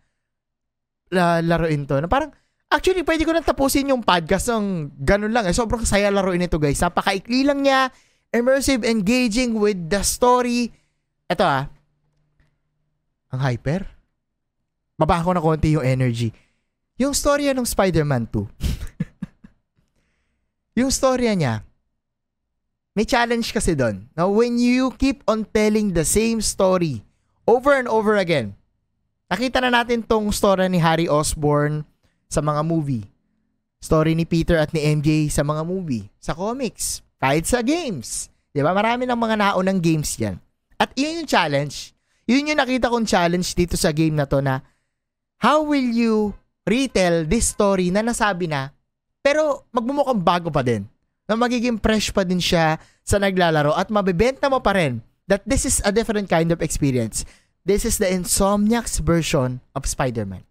la, 1.13 1.45
laruin 1.45 1.85
to. 1.85 2.01
Na 2.01 2.09
parang, 2.09 2.33
actually, 2.73 3.05
pwede 3.05 3.21
ko 3.23 3.31
nang 3.33 3.45
tapusin 3.45 3.93
yung 3.93 4.01
podcast 4.01 4.49
ng 4.49 4.97
ganun 5.05 5.33
lang. 5.33 5.45
Eh. 5.45 5.53
Sobrang 5.53 5.85
saya 5.85 6.09
laruin 6.09 6.45
ito, 6.45 6.57
guys. 6.57 6.81
Napakaikli 6.81 7.45
lang 7.45 7.61
niya, 7.61 7.93
immersive, 8.33 8.81
engaging 8.81 9.57
with 9.57 9.77
the 9.91 10.01
story. 10.01 10.73
Ito 11.29 11.45
ah, 11.45 11.69
ang 13.33 13.41
hyper. 13.41 13.85
Baba 14.95 15.19
na 15.21 15.43
konti 15.43 15.75
yung 15.75 15.83
energy. 15.83 16.31
Yung 16.95 17.11
storya 17.11 17.51
ng 17.51 17.67
Spider-Man 17.67 18.31
2. 18.31 18.47
yung 20.79 20.87
storya 20.87 21.35
niya, 21.35 21.67
may 22.95 23.03
challenge 23.03 23.51
kasi 23.51 23.75
doon. 23.75 24.07
Now, 24.15 24.31
when 24.31 24.55
you 24.55 24.95
keep 24.95 25.21
on 25.27 25.43
telling 25.51 25.91
the 25.91 26.07
same 26.07 26.39
story 26.39 27.03
over 27.43 27.75
and 27.75 27.91
over 27.91 28.15
again, 28.15 28.55
nakita 29.27 29.59
na 29.59 29.83
natin 29.83 30.01
tong 30.01 30.31
story 30.31 30.71
ni 30.71 30.79
Harry 30.79 31.11
Osborn 31.11 31.83
sa 32.31 32.39
mga 32.39 32.63
movie. 32.63 33.03
Story 33.83 34.15
ni 34.15 34.23
Peter 34.23 34.55
at 34.57 34.71
ni 34.71 34.81
MJ 34.81 35.27
sa 35.27 35.43
mga 35.43 35.67
movie, 35.67 36.07
sa 36.17 36.31
comics, 36.31 37.03
kahit 37.19 37.43
sa 37.43 37.59
games. 37.59 38.31
Di 38.55 38.63
ba? 38.63 38.71
Marami 38.71 39.03
ng 39.03 39.19
mga 39.19 39.35
naunang 39.43 39.83
games 39.83 40.15
yan. 40.15 40.39
At 40.79 40.95
yun 40.95 41.21
yung 41.21 41.29
challenge. 41.29 41.91
Yun 42.25 42.49
yung 42.49 42.59
nakita 42.63 42.89
kong 42.89 43.05
challenge 43.05 43.53
dito 43.53 43.75
sa 43.77 43.91
game 43.91 44.15
na 44.15 44.25
to 44.25 44.39
na 44.39 44.63
how 45.43 45.61
will 45.61 45.85
you 45.85 46.33
retell 46.65 47.27
this 47.27 47.53
story 47.53 47.93
na 47.93 48.01
nasabi 48.01 48.49
na 48.49 48.73
pero 49.21 49.67
magmumukhang 49.69 50.17
bago 50.17 50.49
pa 50.49 50.65
din 50.65 50.89
na 51.25 51.33
magiging 51.33 51.81
fresh 51.81 52.13
pa 52.13 52.21
din 52.21 52.41
siya 52.41 52.77
sa 53.01 53.17
naglalaro 53.17 53.73
at 53.73 53.89
mabebenta 53.89 54.49
mo 54.49 54.61
pa 54.61 54.77
rin 54.77 55.01
that 55.25 55.41
this 55.45 55.65
is 55.65 55.81
a 55.81 55.91
different 55.93 56.29
kind 56.29 56.53
of 56.53 56.61
experience. 56.61 57.25
This 57.65 57.81
is 57.81 57.97
the 57.97 58.05
Insomniac's 58.05 59.01
version 59.01 59.61
of 59.73 59.89
Spider-Man. 59.89 60.45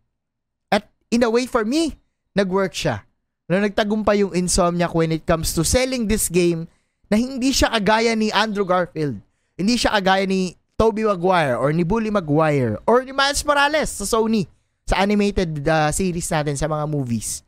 At 0.74 0.90
in 1.14 1.22
a 1.22 1.30
way 1.30 1.46
for 1.46 1.62
me, 1.62 1.94
nag-work 2.34 2.74
siya. 2.74 3.06
Na 3.46 3.62
nagtagumpay 3.62 4.26
yung 4.26 4.34
Insomniac 4.34 4.90
when 4.90 5.14
it 5.14 5.22
comes 5.22 5.54
to 5.54 5.62
selling 5.62 6.10
this 6.10 6.26
game 6.26 6.66
na 7.06 7.14
hindi 7.14 7.54
siya 7.54 7.70
kagaya 7.70 8.18
ni 8.18 8.34
Andrew 8.34 8.66
Garfield. 8.66 9.22
Hindi 9.54 9.78
siya 9.78 9.94
kagaya 9.94 10.26
ni 10.26 10.58
Tobey 10.74 11.06
Maguire 11.06 11.54
or 11.54 11.70
ni 11.70 11.86
Bully 11.86 12.10
Maguire 12.10 12.82
or 12.82 13.06
ni 13.06 13.14
Miles 13.14 13.46
Morales 13.46 13.94
sa 13.94 14.02
Sony 14.02 14.50
sa 14.82 14.98
animated 14.98 15.62
uh, 15.70 15.94
series 15.94 16.26
natin 16.26 16.58
sa 16.58 16.66
mga 16.66 16.90
movies. 16.90 17.46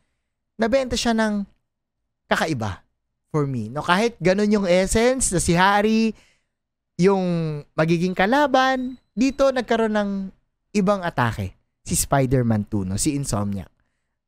Nabenta 0.55 0.95
siya 0.95 1.11
ng 1.11 1.43
kakaiba 2.31 2.86
for 3.37 3.45
me. 3.45 3.69
No, 3.69 3.85
kahit 3.85 4.17
ganun 4.17 4.49
yung 4.49 4.65
essence 4.65 5.29
na 5.29 5.37
si 5.37 5.53
Harry, 5.53 6.17
yung 6.97 7.61
magiging 7.77 8.17
kalaban, 8.17 8.97
dito 9.13 9.53
nagkaroon 9.53 9.93
ng 9.93 10.11
ibang 10.73 11.05
atake. 11.05 11.53
Si 11.85 11.93
Spider-Man 11.93 12.65
2, 12.65 12.89
no? 12.89 12.97
si 12.97 13.13
Insomniac. 13.13 13.69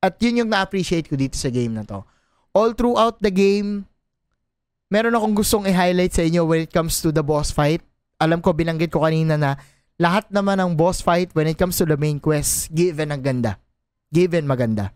At 0.05 0.21
yun 0.21 0.45
yung 0.45 0.53
na-appreciate 0.53 1.09
ko 1.09 1.17
dito 1.17 1.41
sa 1.41 1.49
game 1.49 1.73
na 1.73 1.88
to. 1.88 2.05
All 2.53 2.77
throughout 2.77 3.17
the 3.25 3.33
game, 3.33 3.88
meron 4.93 5.17
akong 5.17 5.41
gustong 5.41 5.65
i-highlight 5.65 6.12
sa 6.12 6.23
inyo 6.29 6.45
when 6.45 6.69
it 6.69 6.71
comes 6.71 7.00
to 7.00 7.09
the 7.09 7.25
boss 7.25 7.49
fight. 7.49 7.81
Alam 8.21 8.45
ko, 8.45 8.53
binanggit 8.53 8.93
ko 8.93 9.03
kanina 9.03 9.41
na 9.41 9.57
lahat 9.97 10.29
naman 10.29 10.61
ng 10.61 10.77
boss 10.77 11.00
fight 11.00 11.33
when 11.33 11.49
it 11.49 11.57
comes 11.57 11.81
to 11.81 11.88
the 11.88 11.97
main 11.97 12.21
quest, 12.21 12.69
given 12.77 13.09
ang 13.09 13.25
ganda. 13.25 13.57
Given 14.12 14.45
maganda 14.45 14.93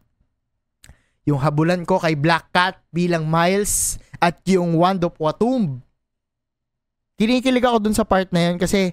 yung 1.22 1.38
habulan 1.38 1.86
ko 1.86 2.02
kay 2.02 2.18
Black 2.18 2.50
Cat 2.50 2.82
bilang 2.90 3.30
Miles 3.30 3.98
at 4.18 4.42
yung 4.46 4.74
Wand 4.74 5.02
of 5.06 5.14
Watumb. 5.18 5.82
Kinikilig 7.18 7.62
ako 7.62 7.78
dun 7.78 7.96
sa 7.96 8.02
part 8.02 8.30
na 8.34 8.50
yun 8.50 8.56
kasi 8.58 8.90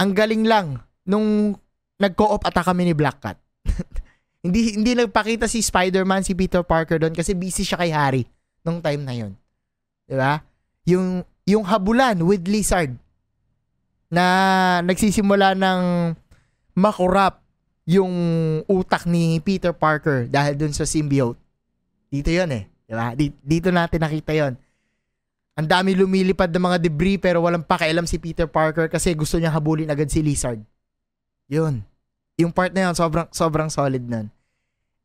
ang 0.00 0.16
galing 0.16 0.48
lang 0.48 0.80
nung 1.04 1.56
nag-co-op 2.00 2.44
ata 2.44 2.64
kami 2.64 2.88
ni 2.88 2.94
Black 2.96 3.20
Cat. 3.20 3.36
hindi 4.44 4.76
hindi 4.76 4.92
nagpakita 4.96 5.48
si 5.48 5.60
Spider-Man, 5.60 6.24
si 6.24 6.32
Peter 6.32 6.64
Parker 6.64 7.00
doon 7.00 7.12
kasi 7.12 7.36
busy 7.36 7.64
siya 7.64 7.80
kay 7.80 7.92
Harry 7.92 8.24
nung 8.64 8.80
time 8.80 9.02
na 9.04 9.14
yun. 9.14 9.32
'Di 10.08 10.16
ba? 10.16 10.40
Yung 10.88 11.22
yung 11.46 11.64
habulan 11.66 12.18
with 12.26 12.42
Lizard 12.50 12.98
na 14.10 14.24
nagsisimula 14.82 15.54
ng 15.54 15.80
makurap 16.78 17.45
yung 17.86 18.12
utak 18.66 19.06
ni 19.06 19.38
Peter 19.38 19.70
Parker 19.70 20.26
dahil 20.26 20.58
dun 20.58 20.74
sa 20.74 20.82
symbiote. 20.82 21.38
Dito 22.10 22.34
yon 22.34 22.50
eh. 22.50 22.66
Diba? 22.86 23.14
Dito 23.42 23.70
natin 23.70 24.02
nakita 24.02 24.34
yon. 24.34 24.54
Ang 25.56 25.66
dami 25.70 25.96
lumilipad 25.96 26.52
ng 26.52 26.64
mga 26.66 26.78
debris 26.82 27.16
pero 27.16 27.40
walang 27.40 27.64
pakialam 27.64 28.04
si 28.04 28.20
Peter 28.20 28.44
Parker 28.44 28.92
kasi 28.92 29.14
gusto 29.16 29.40
niya 29.40 29.54
habulin 29.54 29.88
agad 29.88 30.10
si 30.10 30.20
Lizard. 30.20 30.60
Yun. 31.48 31.80
Yung 32.36 32.52
part 32.52 32.74
na 32.76 32.90
yun, 32.90 32.94
sobrang, 32.94 33.30
sobrang 33.32 33.72
solid 33.72 34.04
nun. 34.04 34.28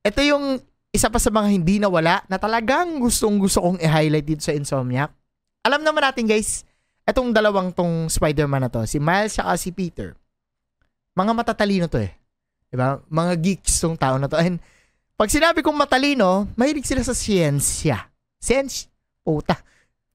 Ito 0.03 0.19
yung 0.25 0.59
isa 0.91 1.07
pa 1.07 1.21
sa 1.21 1.31
mga 1.31 1.47
hindi 1.47 1.79
nawala 1.79 2.25
na 2.27 2.35
talagang 2.35 2.99
gustong 2.99 3.39
gusto 3.39 3.63
kong 3.63 3.79
i-highlight 3.79 4.27
dito 4.27 4.43
sa 4.43 4.51
Insomniac. 4.51 5.15
Alam 5.63 5.87
naman 5.87 6.03
natin 6.03 6.27
guys, 6.27 6.67
itong 7.07 7.31
dalawang 7.31 7.71
tong 7.71 8.11
Spider-Man 8.11 8.67
na 8.67 8.69
to, 8.73 8.83
si 8.83 8.99
Miles 8.99 9.39
at 9.39 9.55
si 9.55 9.71
Peter, 9.71 10.17
mga 11.15 11.31
matatalino 11.31 11.87
to 11.87 12.03
eh. 12.03 12.11
Diba? 12.71 13.03
Mga 13.11 13.33
geeks 13.43 13.83
tong 13.83 13.99
tao 13.99 14.15
na 14.15 14.31
to. 14.31 14.39
And 14.39 14.63
pag 15.19 15.27
sinabi 15.27 15.59
kong 15.59 15.75
matalino, 15.75 16.47
mahilig 16.55 16.87
sila 16.87 17.03
sa 17.03 17.11
siyensya. 17.11 18.09
Science? 18.39 18.87
Puta. 19.21 19.59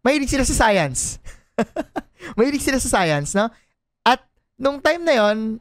Mahilig 0.02 0.32
sila 0.32 0.42
sa 0.42 0.66
science. 0.66 1.20
mahilig 2.38 2.64
sila 2.64 2.80
sa 2.80 2.90
science, 2.90 3.36
no? 3.36 3.46
At 4.02 4.24
nung 4.58 4.80
time 4.80 5.04
na 5.04 5.14
yon 5.14 5.60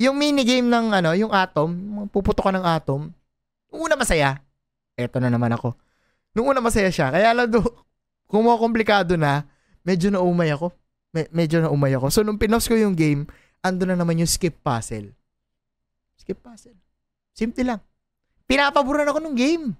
yung 0.00 0.16
minigame 0.18 0.66
ng 0.66 0.86
ano, 0.96 1.10
yung 1.14 1.30
atom, 1.30 1.70
puputo 2.10 2.42
ka 2.42 2.50
ng 2.50 2.64
atom, 2.64 3.10
nung 3.70 3.82
una 3.84 3.94
masaya. 3.94 4.40
Eto 4.98 5.22
na 5.22 5.30
naman 5.30 5.54
ako. 5.54 5.76
Nung 6.34 6.50
una 6.50 6.58
masaya 6.58 6.90
siya. 6.90 7.12
Kaya 7.12 7.36
lang 7.36 7.52
do, 7.52 7.62
kung 8.30 8.46
komplikado 8.48 9.14
na, 9.14 9.44
medyo 9.86 10.10
na 10.10 10.22
umay 10.22 10.50
ako. 10.50 10.72
Me- 11.12 11.30
medyo 11.30 11.60
na 11.60 11.68
umay 11.68 11.92
ako. 11.94 12.08
So 12.08 12.20
nung 12.24 12.40
pinos 12.40 12.64
ko 12.64 12.74
yung 12.74 12.96
game, 12.96 13.28
ando 13.60 13.84
na 13.84 13.94
naman 13.94 14.18
yung 14.18 14.30
skip 14.30 14.58
puzzle. 14.64 15.12
Skip 16.22 16.38
puzzle. 16.38 16.78
Simple 17.34 17.66
lang. 17.66 17.82
Pinapaboran 18.46 19.10
ako 19.10 19.18
ng 19.18 19.34
game. 19.34 19.74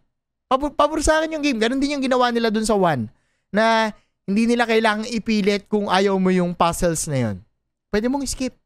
Pabor, 0.50 0.74
pabor 0.74 0.98
sa 0.98 1.22
akin 1.22 1.38
yung 1.38 1.44
game. 1.46 1.62
Ganon 1.62 1.78
din 1.78 1.94
yung 1.94 2.02
ginawa 2.02 2.34
nila 2.34 2.50
dun 2.50 2.66
sa 2.66 2.74
one. 2.74 3.06
Na 3.54 3.94
hindi 4.26 4.50
nila 4.50 4.66
kailangang 4.66 5.06
ipilit 5.06 5.70
kung 5.70 5.86
ayaw 5.86 6.18
mo 6.18 6.34
yung 6.34 6.50
puzzles 6.50 7.06
na 7.06 7.30
yon. 7.30 7.36
Pwede 7.94 8.10
mong 8.10 8.26
skip. 8.26 8.58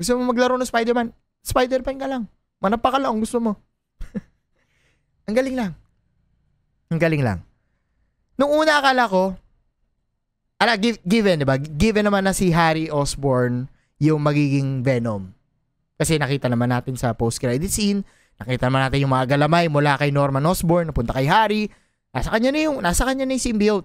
Gusto 0.00 0.16
mo 0.16 0.32
maglaro 0.32 0.56
ng 0.56 0.64
Spider-Man? 0.64 1.12
Spider-Man 1.44 1.98
ka 2.00 2.08
lang. 2.08 2.24
Manapa 2.56 2.88
ka 2.88 2.96
lang 2.96 3.20
gusto 3.20 3.36
mo. 3.36 3.52
Ang 5.28 5.36
galing 5.36 5.56
lang. 5.60 5.72
Ang 6.88 7.00
galing 7.00 7.20
lang. 7.20 7.44
Nung 8.40 8.56
una 8.56 8.80
akala 8.80 9.04
ko, 9.04 9.36
ala, 10.56 10.80
given, 10.80 11.44
di 11.44 11.46
ba? 11.48 11.60
Given 11.60 12.08
naman 12.08 12.24
na 12.24 12.32
si 12.32 12.48
Harry 12.48 12.88
Osborn 12.88 13.68
yung 14.00 14.24
magiging 14.24 14.80
Venom. 14.80 15.39
Kasi 16.00 16.16
nakita 16.16 16.48
naman 16.48 16.72
natin 16.72 16.96
sa 16.96 17.12
post-credit 17.12 17.68
scene, 17.68 18.00
nakita 18.40 18.72
naman 18.72 18.88
natin 18.88 19.04
yung 19.04 19.12
mga 19.12 19.36
galamay 19.36 19.68
mula 19.68 20.00
kay 20.00 20.08
Norman 20.08 20.40
Osborn, 20.48 20.88
napunta 20.88 21.12
kay 21.12 21.28
Harry. 21.28 21.68
Nasa 22.16 22.32
kanya 22.32 22.56
na 22.56 22.60
yung, 22.64 22.80
nasa 22.80 23.04
kanya 23.04 23.28
na 23.28 23.36
yung 23.36 23.44
symbiote. 23.44 23.84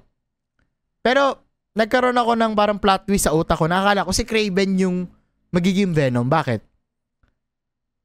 Pero, 1.03 1.43
nagkaroon 1.75 2.15
ako 2.15 2.39
ng 2.39 2.51
parang 2.55 2.79
plot 2.79 3.11
twist 3.11 3.27
sa 3.27 3.35
utak 3.35 3.59
ko. 3.59 3.67
Nakakala 3.67 4.07
ko 4.07 4.15
si 4.15 4.23
Craven 4.23 4.79
yung 4.79 5.11
magiging 5.51 5.91
Venom. 5.91 6.31
Bakit? 6.31 6.63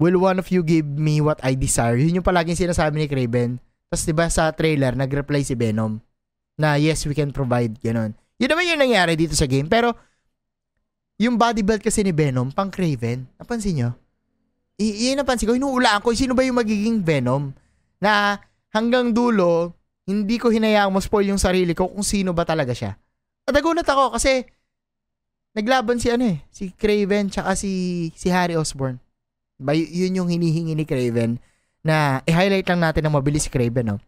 Will 0.03 0.19
one 0.19 0.43
of 0.43 0.51
you 0.51 0.67
give 0.67 0.91
me 0.91 1.23
what 1.23 1.39
I 1.47 1.55
desire? 1.55 1.95
Yun 1.95 2.19
yung 2.19 2.27
palaging 2.27 2.59
sinasabi 2.59 2.99
ni 2.99 3.07
Craven. 3.07 3.63
Tapos 3.87 4.03
diba 4.03 4.27
sa 4.27 4.51
trailer, 4.51 4.99
nag-reply 4.99 5.47
si 5.47 5.55
Venom 5.55 6.03
na 6.59 6.77
yes, 6.77 7.07
we 7.07 7.15
can 7.15 7.31
provide. 7.31 7.79
Ganon. 7.79 8.13
Yun 8.43 8.51
naman 8.51 8.69
yung 8.69 8.83
nangyari 8.83 9.15
dito 9.15 9.39
sa 9.39 9.47
game. 9.47 9.71
Pero, 9.71 9.95
yung 11.21 11.37
body 11.37 11.61
belt 11.61 11.85
kasi 11.85 12.01
ni 12.01 12.17
Venom, 12.17 12.49
pang 12.49 12.73
Craven. 12.73 13.29
Napansin 13.37 13.77
nyo? 13.77 13.91
I- 14.81 15.13
yun 15.13 15.21
napansin 15.21 15.45
ko, 15.45 15.53
inuulaan 15.53 16.01
ko, 16.01 16.17
sino 16.17 16.33
ba 16.33 16.41
yung 16.41 16.57
magiging 16.57 17.05
Venom? 17.05 17.53
Na 18.01 18.41
hanggang 18.73 19.13
dulo, 19.13 19.77
hindi 20.09 20.41
ko 20.41 20.49
hinayaang 20.49 20.89
mo-spoil 20.89 21.29
yung 21.29 21.43
sarili 21.43 21.77
ko 21.77 21.93
kung 21.93 22.01
sino 22.01 22.33
ba 22.33 22.49
talaga 22.49 22.73
siya. 22.73 22.97
At 23.45 23.53
nagulat 23.53 23.85
ako 23.85 24.17
kasi 24.17 24.49
naglaban 25.53 26.01
si 26.01 26.09
ano 26.09 26.25
eh, 26.25 26.41
si 26.49 26.73
Craven 26.73 27.29
tsaka 27.29 27.53
si, 27.53 28.09
si 28.17 28.33
Harry 28.33 28.57
Osborn. 28.57 28.97
Ba, 29.61 29.77
yun 29.77 30.17
yung 30.17 30.33
hinihingi 30.33 30.73
ni 30.73 30.89
Craven 30.89 31.37
na 31.85 32.25
i-highlight 32.25 32.65
lang 32.65 32.81
natin 32.81 33.05
ng 33.05 33.13
mabilis 33.13 33.45
si 33.45 33.53
Craven, 33.53 33.93
no? 33.93 33.99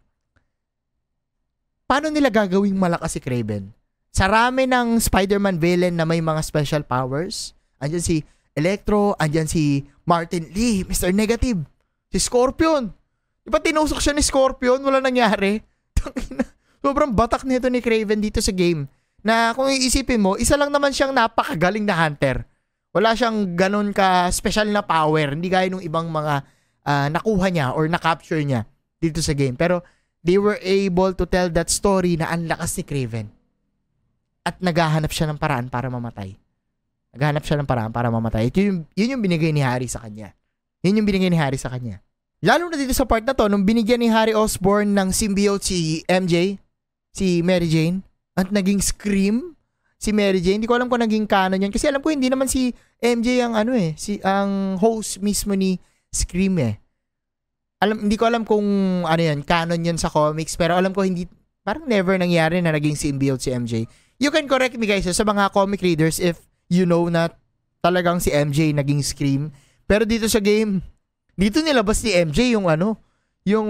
Paano 1.85 2.09
nila 2.09 2.33
gagawing 2.33 2.73
malakas 2.73 3.13
si 3.13 3.21
Craven? 3.21 3.69
Sa 4.13 4.29
rami 4.29 4.69
ng 4.69 5.01
Spider-Man 5.01 5.57
villain 5.57 5.97
na 5.97 6.05
may 6.05 6.21
mga 6.21 6.45
special 6.45 6.85
powers, 6.85 7.57
andyan 7.81 8.05
si 8.05 8.17
Electro, 8.53 9.17
andyan 9.17 9.49
si 9.49 9.89
Martin 10.05 10.53
Lee, 10.53 10.85
Mr. 10.85 11.17
Negative, 11.17 11.65
si 12.13 12.21
Scorpion. 12.21 12.93
Di 13.41 13.49
ba 13.49 13.59
tinusok 13.59 14.05
siya 14.05 14.13
ni 14.13 14.21
Scorpion? 14.21 14.85
Wala 14.85 15.01
nangyari. 15.01 15.65
Sobrang 16.85 17.17
batak 17.17 17.49
nito 17.49 17.73
ni 17.73 17.81
Craven 17.81 18.21
dito 18.21 18.45
sa 18.45 18.53
game. 18.53 18.85
Na 19.25 19.57
kung 19.57 19.73
iisipin 19.73 20.21
mo, 20.21 20.37
isa 20.37 20.61
lang 20.61 20.69
naman 20.69 20.93
siyang 20.93 21.17
napakagaling 21.17 21.89
na 21.89 21.97
hunter. 21.97 22.45
Wala 22.93 23.17
siyang 23.17 23.57
ganun 23.57 23.97
ka 23.97 24.29
special 24.29 24.69
na 24.69 24.85
power. 24.85 25.33
Hindi 25.33 25.49
gaya 25.49 25.73
nung 25.73 25.81
ibang 25.81 26.13
mga 26.13 26.45
uh, 26.85 27.09
nakuha 27.09 27.49
niya 27.49 27.73
or 27.73 27.89
na-capture 27.89 28.45
niya 28.45 28.69
dito 29.01 29.25
sa 29.25 29.33
game. 29.33 29.57
Pero 29.57 29.81
they 30.21 30.37
were 30.37 30.61
able 30.61 31.17
to 31.17 31.25
tell 31.25 31.49
that 31.49 31.73
story 31.73 32.21
na 32.21 32.29
ang 32.29 32.45
lakas 32.45 32.77
ni 32.77 32.85
Craven 32.85 33.42
at 34.43 34.59
naghahanap 34.59 35.11
siya 35.15 35.31
ng 35.31 35.39
paraan 35.39 35.71
para 35.71 35.87
mamatay. 35.87 36.35
Naghahanap 37.15 37.45
siya 37.47 37.57
ng 37.63 37.69
paraan 37.69 37.93
para 37.95 38.11
mamatay. 38.11 38.51
Ito 38.51 38.59
yung, 38.59 38.79
yun 38.99 39.13
yung 39.19 39.23
binigay 39.23 39.55
ni 39.55 39.63
Harry 39.63 39.87
sa 39.87 40.03
kanya. 40.03 40.35
Yun 40.83 41.03
yung 41.03 41.07
binigay 41.07 41.31
ni 41.31 41.39
Harry 41.39 41.61
sa 41.61 41.71
kanya. 41.71 42.03
Lalo 42.43 42.67
na 42.67 42.75
dito 42.75 42.91
sa 42.91 43.07
part 43.07 43.23
na 43.23 43.39
to, 43.39 43.47
nung 43.47 43.63
binigyan 43.63 44.03
ni 44.03 44.11
Harry 44.11 44.35
Osborn 44.35 44.99
ng 44.99 45.15
symbiote 45.15 45.63
si 45.63 46.03
MJ, 46.11 46.59
si 47.15 47.39
Mary 47.39 47.71
Jane, 47.71 48.03
at 48.35 48.51
naging 48.51 48.83
Scream 48.83 49.55
si 49.95 50.11
Mary 50.11 50.43
Jane. 50.43 50.59
Hindi 50.59 50.67
ko 50.67 50.75
alam 50.75 50.91
kung 50.91 50.99
naging 50.99 51.31
canon 51.31 51.63
yan. 51.63 51.71
Kasi 51.71 51.87
alam 51.87 52.03
ko 52.03 52.11
hindi 52.11 52.27
naman 52.27 52.51
si 52.51 52.75
MJ 52.99 53.47
ang 53.47 53.55
ano 53.55 53.79
eh, 53.79 53.95
si 53.95 54.19
ang 54.27 54.75
host 54.83 55.23
mismo 55.23 55.55
ni 55.55 55.79
Scream 56.11 56.59
eh. 56.59 56.83
Alam, 57.79 58.07
hindi 58.07 58.19
ko 58.19 58.27
alam 58.27 58.43
kung 58.43 58.67
ano 59.07 59.23
yan, 59.23 59.47
canon 59.47 59.79
yan 59.79 59.99
sa 59.99 60.11
comics, 60.11 60.55
pero 60.55 60.79
alam 60.79 60.91
ko 60.91 61.03
hindi, 61.03 61.27
parang 61.63 61.87
never 61.87 62.15
nangyari 62.15 62.59
na 62.59 62.75
naging 62.75 62.99
symbiote 62.99 63.43
si 63.43 63.51
MJ. 63.55 63.75
You 64.23 64.31
can 64.31 64.47
correct 64.47 64.79
me 64.79 64.87
guys 64.87 65.03
sa 65.11 65.27
mga 65.27 65.51
comic 65.51 65.83
readers 65.83 66.23
if 66.23 66.39
you 66.71 66.87
know 66.87 67.11
na 67.11 67.35
talagang 67.83 68.23
si 68.23 68.31
MJ 68.31 68.71
naging 68.71 69.03
Scream. 69.03 69.51
Pero 69.91 70.07
dito 70.07 70.31
sa 70.31 70.39
game, 70.39 70.79
dito 71.35 71.59
nilabas 71.59 72.07
ni 72.07 72.15
MJ 72.15 72.55
yung 72.55 72.71
ano, 72.71 73.03
yung 73.43 73.67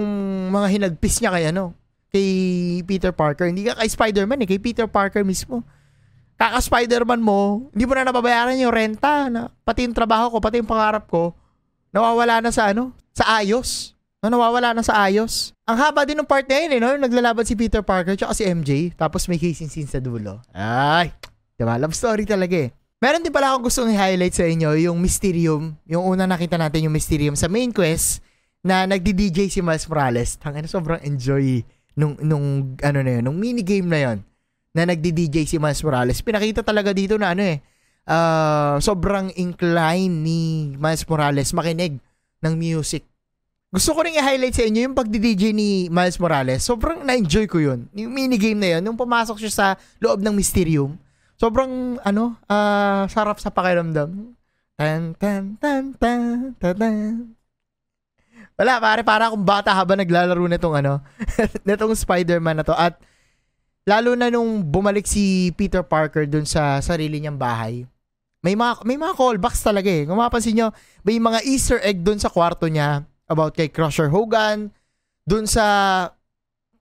mga 0.53 0.67
hinagpis 0.77 1.25
niya 1.25 1.33
kay 1.33 1.45
ano, 1.49 1.73
kay 2.13 2.29
Peter 2.85 3.17
Parker. 3.17 3.49
Hindi 3.49 3.65
ka 3.65 3.81
kay 3.81 3.89
Spider-Man 3.89 4.45
eh, 4.45 4.49
kay 4.53 4.61
Peter 4.61 4.85
Parker 4.85 5.25
mismo. 5.25 5.65
Kaka 6.37 6.61
Spider-Man 6.61 7.25
mo, 7.25 7.73
hindi 7.73 7.89
mo 7.89 7.97
na 7.97 8.05
nababayaran 8.13 8.61
yung 8.61 8.77
renta, 8.77 9.33
na, 9.33 9.49
pati 9.65 9.89
yung 9.89 9.97
trabaho 9.97 10.37
ko, 10.37 10.37
pati 10.37 10.61
yung 10.61 10.69
pangarap 10.69 11.09
ko, 11.09 11.33
nawawala 11.97 12.45
na 12.45 12.53
sa 12.53 12.69
ano, 12.69 12.93
sa 13.17 13.41
ayos. 13.41 13.92
No, 14.23 14.31
nawawala 14.31 14.71
na 14.71 14.87
sa 14.87 15.03
ayos. 15.03 15.51
Ang 15.67 15.83
haba 15.83 16.07
din 16.07 16.15
ng 16.15 16.31
part 16.31 16.47
na 16.47 16.63
yun, 16.63 16.79
eh, 16.79 16.79
no? 16.79 16.95
Naglalaban 16.95 17.43
si 17.43 17.59
Peter 17.59 17.83
Parker 17.83 18.15
tsaka 18.15 18.39
si 18.39 18.47
MJ, 18.47 18.95
tapos 18.95 19.27
may 19.27 19.35
kissing 19.35 19.67
scene 19.67 19.91
sa 19.91 19.99
dulo. 19.99 20.39
Ay, 20.55 21.11
diba? 21.59 21.75
Love 21.75 21.91
story 21.91 22.23
talaga 22.23 22.55
eh. 22.55 22.71
Meron 23.03 23.27
din 23.27 23.35
pala 23.35 23.51
akong 23.51 23.67
gustong 23.67 23.91
i-highlight 23.91 24.31
sa 24.31 24.47
inyo 24.47 24.79
yung 24.79 25.03
Mysterium. 25.03 25.75
Yung 25.91 26.07
una 26.07 26.23
nakita 26.23 26.55
natin 26.55 26.87
yung 26.87 26.95
Mysterium 26.95 27.35
sa 27.35 27.51
main 27.51 27.75
quest 27.75 28.23
na 28.63 28.87
nagdi-DJ 28.87 29.51
si 29.51 29.59
Miles 29.59 29.91
Morales. 29.91 30.39
Tangina 30.39 30.71
sobrang 30.71 31.03
enjoy 31.03 31.67
nung 31.99 32.15
nung 32.23 32.79
ano 32.79 32.99
na 33.03 33.11
yun, 33.19 33.23
nung 33.27 33.39
mini 33.43 33.67
game 33.67 33.91
na 33.91 33.99
yon 34.07 34.19
na 34.71 34.87
nagdi-DJ 34.87 35.51
si 35.51 35.59
Miles 35.59 35.83
Morales. 35.83 36.23
Pinakita 36.23 36.63
talaga 36.63 36.95
dito 36.95 37.19
na 37.19 37.35
ano 37.35 37.43
eh, 37.43 37.59
uh, 38.07 38.79
sobrang 38.79 39.35
incline 39.35 40.23
ni 40.23 40.73
Miles 40.79 41.03
Morales 41.11 41.51
makinig 41.51 41.99
ng 42.39 42.55
music. 42.55 43.03
Gusto 43.73 43.97
ko 43.97 44.05
rin 44.05 44.13
i-highlight 44.13 44.53
sa 44.53 44.69
inyo 44.69 44.85
yung 44.85 44.93
pagdi-DJ 44.93 45.57
ni 45.57 45.89
Miles 45.89 46.21
Morales. 46.21 46.61
Sobrang 46.61 47.01
na-enjoy 47.09 47.49
ko 47.49 47.57
yun. 47.57 47.89
Yung 47.97 48.13
mini-game 48.13 48.61
na 48.61 48.69
yun, 48.77 48.83
nung 48.85 49.01
pumasok 49.01 49.41
siya 49.41 49.49
sa 49.49 49.67
loob 49.97 50.21
ng 50.21 50.37
Mysterium, 50.37 51.01
sobrang, 51.41 51.97
ano, 52.05 52.37
uh, 52.53 53.09
sarap 53.09 53.41
sa 53.41 53.49
pakiramdam. 53.49 54.37
Tan, 54.77 55.17
tan, 55.17 55.57
tan, 55.57 55.97
tan, 55.97 56.53
tan, 56.61 56.75
tan. 56.77 57.33
Wala, 58.61 58.77
pare, 58.77 59.01
para 59.09 59.33
akong 59.33 59.41
bata 59.41 59.73
habang 59.73 60.05
naglalaro 60.05 60.45
nitong 60.53 60.77
ano, 60.85 61.01
nitong 61.65 61.97
Spider-Man 61.97 62.61
na 62.61 62.69
to. 62.69 62.77
At 62.77 63.01
lalo 63.89 64.13
na 64.13 64.29
nung 64.29 64.61
bumalik 64.69 65.09
si 65.09 65.49
Peter 65.57 65.81
Parker 65.81 66.29
dun 66.29 66.45
sa 66.45 66.77
sarili 66.85 67.25
niyang 67.25 67.41
bahay, 67.41 67.89
may 68.45 68.53
mga, 68.53 68.85
may 68.85 69.01
mga 69.01 69.17
callbacks 69.17 69.65
talaga 69.65 69.89
eh. 69.89 70.05
Kung 70.05 70.21
mapapansin 70.21 70.61
nyo, 70.61 70.69
may 71.09 71.17
mga 71.17 71.41
Easter 71.49 71.81
egg 71.81 72.05
dun 72.05 72.21
sa 72.21 72.29
kwarto 72.29 72.69
niya 72.69 73.09
about 73.33 73.57
kay 73.57 73.73
Crusher 73.73 74.13
Hogan, 74.13 74.69
dun 75.25 75.49
sa 75.49 75.65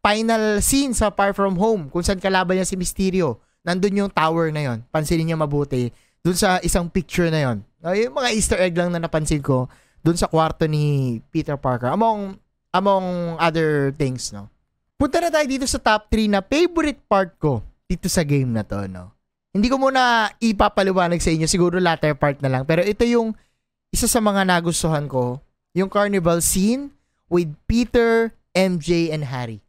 final 0.03 0.59
scene 0.59 0.91
sa 0.91 1.13
Far 1.13 1.31
From 1.31 1.55
Home, 1.55 1.87
kung 1.87 2.03
saan 2.03 2.19
kalaban 2.19 2.59
niya 2.59 2.67
si 2.67 2.75
Mysterio. 2.75 3.39
Nandun 3.61 4.05
yung 4.05 4.11
tower 4.11 4.49
na 4.49 4.65
yon. 4.65 4.79
Pansinin 4.89 5.29
niyo 5.29 5.37
mabuti. 5.37 5.93
Dun 6.25 6.33
sa 6.33 6.57
isang 6.65 6.89
picture 6.89 7.29
na 7.29 7.45
yon. 7.45 7.57
Yung 7.85 8.17
mga 8.17 8.29
Easter 8.33 8.59
egg 8.61 8.73
lang 8.73 8.89
na 8.89 9.01
napansin 9.01 9.41
ko 9.41 9.69
dun 10.01 10.17
sa 10.17 10.25
kwarto 10.25 10.65
ni 10.65 11.17
Peter 11.29 11.57
Parker. 11.57 11.93
Among 11.93 12.41
among 12.73 13.37
other 13.37 13.93
things, 13.93 14.33
no. 14.33 14.49
Punta 14.97 15.21
na 15.21 15.29
tayo 15.29 15.45
dito 15.45 15.65
sa 15.65 15.77
top 15.77 16.09
3 16.13 16.29
na 16.29 16.41
favorite 16.41 17.01
part 17.05 17.33
ko 17.37 17.61
dito 17.85 18.09
sa 18.09 18.25
game 18.25 18.49
na 18.49 18.65
to, 18.65 18.85
no. 18.89 19.13
Hindi 19.53 19.67
ko 19.69 19.77
muna 19.77 20.31
ipapaliwanag 20.39 21.21
sa 21.21 21.29
inyo, 21.29 21.45
siguro 21.45 21.77
latter 21.77 22.17
part 22.17 22.39
na 22.41 22.49
lang. 22.49 22.63
Pero 22.65 22.81
ito 22.81 23.03
yung 23.05 23.35
isa 23.91 24.07
sa 24.07 24.23
mga 24.23 24.47
nagustuhan 24.47 25.05
ko 25.05 25.43
yung 25.71 25.87
carnival 25.87 26.43
scene 26.43 26.91
with 27.31 27.51
Peter, 27.67 28.35
MJ, 28.51 29.11
and 29.11 29.23
Harry. 29.27 29.63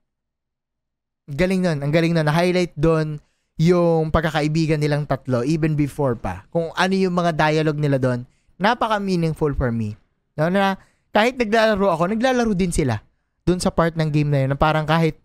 Galing 1.31 1.63
nun. 1.63 1.79
Ang 1.83 1.93
galing 1.95 2.13
nun. 2.15 2.27
Na-highlight 2.27 2.75
doon 2.75 3.23
yung 3.61 4.11
pagkakaibigan 4.11 4.83
nilang 4.83 5.07
tatlo 5.07 5.47
even 5.47 5.79
before 5.79 6.19
pa. 6.19 6.43
Kung 6.51 6.75
ano 6.75 6.95
yung 6.99 7.15
mga 7.15 7.33
dialogue 7.39 7.79
nila 7.79 8.03
doon. 8.03 8.27
Napaka-meaningful 8.59 9.55
for 9.55 9.71
me. 9.71 9.95
No, 10.35 10.51
na 10.51 10.79
kahit 11.15 11.39
naglalaro 11.39 11.95
ako, 11.95 12.11
naglalaro 12.11 12.53
din 12.57 12.75
sila 12.75 12.99
doon 13.47 13.63
sa 13.63 13.71
part 13.71 13.95
ng 13.95 14.11
game 14.11 14.31
na 14.31 14.39
yun. 14.43 14.51
Na 14.55 14.59
parang 14.59 14.87
kahit 14.87 15.19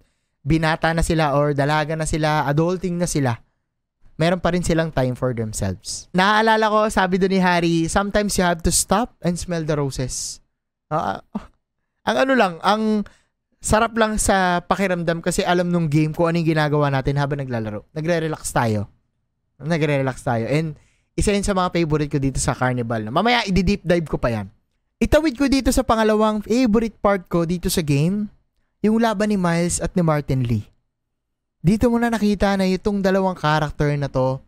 binata 0.45 0.93
na 0.93 1.01
sila 1.01 1.33
or 1.33 1.57
dalaga 1.57 1.97
na 1.97 2.05
sila, 2.05 2.45
adulting 2.45 2.95
na 2.95 3.09
sila, 3.09 3.41
meron 4.15 4.41
pa 4.41 4.53
rin 4.53 4.63
silang 4.65 4.93
time 4.93 5.13
for 5.17 5.33
themselves. 5.33 6.07
Naaalala 6.13 6.65
ko, 6.69 6.79
sabi 6.89 7.17
doon 7.17 7.33
ni 7.35 7.41
Harry, 7.41 7.75
sometimes 7.89 8.37
you 8.37 8.45
have 8.45 8.61
to 8.61 8.73
stop 8.73 9.17
and 9.25 9.37
smell 9.37 9.65
the 9.65 9.75
roses. 9.75 10.39
Uh, 10.87 11.19
ang 12.07 12.17
ano 12.23 12.33
lang, 12.33 12.53
ang 12.63 13.03
sarap 13.59 13.97
lang 13.99 14.15
sa 14.15 14.63
pakiramdam 14.63 15.19
kasi 15.19 15.43
alam 15.43 15.67
nung 15.67 15.91
game 15.91 16.15
kung 16.15 16.31
ano 16.31 16.39
ginagawa 16.39 16.87
natin 16.87 17.19
habang 17.19 17.43
naglalaro. 17.43 17.83
Nagre-relax 17.91 18.55
tayo. 18.55 18.87
Nagre-relax 19.59 20.23
tayo. 20.23 20.47
And 20.47 20.77
isa 21.17 21.33
yun 21.33 21.43
sa 21.43 21.57
mga 21.57 21.73
favorite 21.73 22.11
ko 22.13 22.19
dito 22.21 22.37
sa 22.37 22.53
Carnival. 22.53 23.09
Mamaya, 23.09 23.41
i-deep 23.49 23.81
dive 23.83 24.07
ko 24.07 24.21
pa 24.21 24.29
yan. 24.31 24.47
Itawid 24.97 25.37
ko 25.37 25.45
dito 25.49 25.69
sa 25.73 25.85
pangalawang 25.85 26.41
favorite 26.45 26.97
part 27.01 27.25
ko 27.29 27.45
dito 27.45 27.69
sa 27.69 27.81
game, 27.85 28.29
yung 28.81 29.01
laban 29.01 29.29
ni 29.33 29.37
Miles 29.37 29.81
at 29.81 29.93
ni 29.93 30.01
Martin 30.05 30.45
Lee. 30.45 30.65
Dito 31.61 31.89
mo 31.89 31.97
na 31.97 32.13
nakita 32.13 32.53
na 32.55 32.69
itong 32.69 33.01
dalawang 33.01 33.37
character 33.37 33.89
na 33.97 34.09
to, 34.09 34.41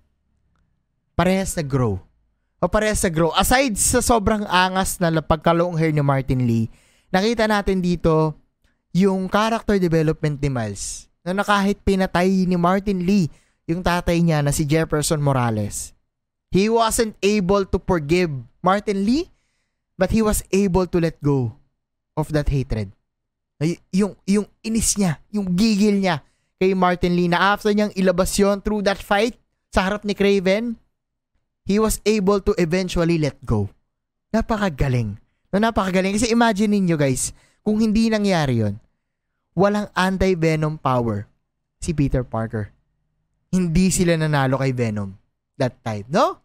parehas 1.17 1.53
na 1.57 1.65
grow 2.59 2.67
o 2.67 2.71
parehas 2.71 2.99
sa 2.99 3.09
grow. 3.09 3.31
Aside 3.31 3.79
sa 3.79 4.03
sobrang 4.03 4.43
angas 4.43 4.99
na 4.99 5.23
pagka-long 5.23 5.79
hair 5.79 5.95
ni 5.95 6.03
Martin 6.03 6.43
Lee, 6.43 6.67
nakita 7.07 7.47
natin 7.47 7.79
dito 7.79 8.35
yung 8.91 9.31
character 9.31 9.79
development 9.79 10.43
ni 10.43 10.49
Miles. 10.51 11.07
Na 11.23 11.43
kahit 11.43 11.79
pinatay 11.87 12.43
ni 12.43 12.59
Martin 12.59 13.07
Lee 13.07 13.31
yung 13.69 13.79
tatay 13.85 14.19
niya 14.19 14.43
na 14.43 14.51
si 14.51 14.65
Jefferson 14.65 15.21
Morales, 15.21 15.93
he 16.51 16.67
wasn't 16.67 17.13
able 17.21 17.63
to 17.63 17.77
forgive 17.79 18.33
Martin 18.65 19.05
Lee, 19.05 19.29
but 19.95 20.09
he 20.11 20.19
was 20.25 20.43
able 20.49 20.89
to 20.89 20.99
let 20.99 21.15
go 21.23 21.53
of 22.17 22.33
that 22.33 22.49
hatred. 22.49 22.91
Y- 23.61 23.79
yung, 23.93 24.17
yung 24.25 24.47
inis 24.65 24.97
niya, 24.97 25.21
yung 25.29 25.53
gigil 25.53 26.01
niya 26.01 26.25
kay 26.59 26.75
Martin 26.75 27.15
Lee 27.15 27.29
na 27.31 27.55
after 27.55 27.71
niyang 27.71 27.93
ilabas 27.95 28.35
yon 28.35 28.59
through 28.59 28.83
that 28.83 28.99
fight 28.99 29.37
sa 29.69 29.85
harap 29.85 30.01
ni 30.03 30.17
Craven, 30.17 30.75
he 31.69 31.77
was 31.77 32.01
able 32.01 32.41
to 32.41 32.57
eventually 32.57 33.21
let 33.21 33.37
go. 33.45 33.69
Napakagaling. 34.33 35.21
No, 35.53 35.61
napakagaling. 35.61 36.17
Kasi 36.17 36.33
imagine 36.33 36.73
niyo 36.73 36.97
guys, 36.97 37.29
kung 37.61 37.77
hindi 37.77 38.09
nangyari 38.09 38.65
yon, 38.65 38.81
walang 39.53 39.85
anti-venom 39.93 40.81
power 40.81 41.29
si 41.77 41.93
Peter 41.93 42.25
Parker. 42.25 42.73
Hindi 43.53 43.93
sila 43.93 44.17
nanalo 44.17 44.57
kay 44.57 44.73
Venom 44.73 45.13
that 45.61 45.77
time. 45.85 46.09
No? 46.09 46.41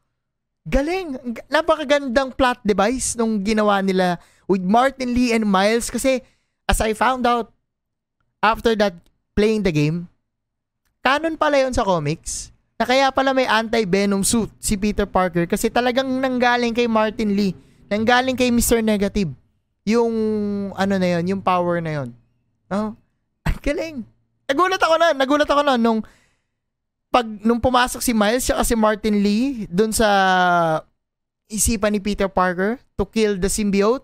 Galing. 0.68 1.40
Napakagandang 1.48 2.37
plot 2.37 2.60
device 2.60 3.16
nung 3.16 3.40
ginawa 3.40 3.80
nila 3.80 4.20
with 4.44 4.60
Martin 4.60 5.16
Lee 5.16 5.32
and 5.32 5.48
Miles 5.48 5.88
kasi 5.88 6.20
as 6.68 6.84
I 6.84 6.92
found 6.92 7.24
out 7.24 7.48
after 8.44 8.76
that 8.76 8.96
playing 9.32 9.64
the 9.64 9.72
game, 9.72 10.08
canon 11.00 11.37
pala 11.40 11.64
yon 11.64 11.72
sa 11.72 11.84
comics 11.84 12.53
na 12.74 12.84
kaya 12.84 13.06
pala 13.14 13.30
may 13.30 13.46
anti-venom 13.46 14.26
suit 14.26 14.50
si 14.58 14.74
Peter 14.74 15.06
Parker 15.06 15.46
kasi 15.46 15.70
talagang 15.70 16.10
nanggaling 16.18 16.74
kay 16.74 16.90
Martin 16.90 17.38
Lee, 17.38 17.54
nanggaling 17.87 18.34
kay 18.34 18.50
Mr. 18.50 18.82
Negative. 18.82 19.30
Yung 19.84 20.12
ano 20.74 20.94
na 20.96 21.08
yon, 21.18 21.24
yung 21.37 21.42
power 21.44 21.78
na 21.78 22.02
yon. 22.02 22.08
Oh, 22.72 22.96
ang 23.44 23.58
galing. 23.62 24.02
Nagulat 24.50 24.80
ako 24.80 24.94
na, 24.98 25.06
nagulat 25.14 25.48
ako 25.48 25.62
na 25.62 25.76
nung 25.78 26.00
pag 27.14 27.30
nung 27.46 27.62
pumasok 27.62 28.02
si 28.02 28.10
Miles 28.10 28.42
siya 28.42 28.58
si 28.66 28.74
Martin 28.74 29.22
Lee 29.22 29.70
doon 29.70 29.94
sa 29.94 30.08
isipan 31.46 31.94
ni 31.94 32.02
Peter 32.02 32.26
Parker 32.26 32.82
to 32.98 33.06
kill 33.06 33.38
the 33.38 33.46
symbiote. 33.46 34.02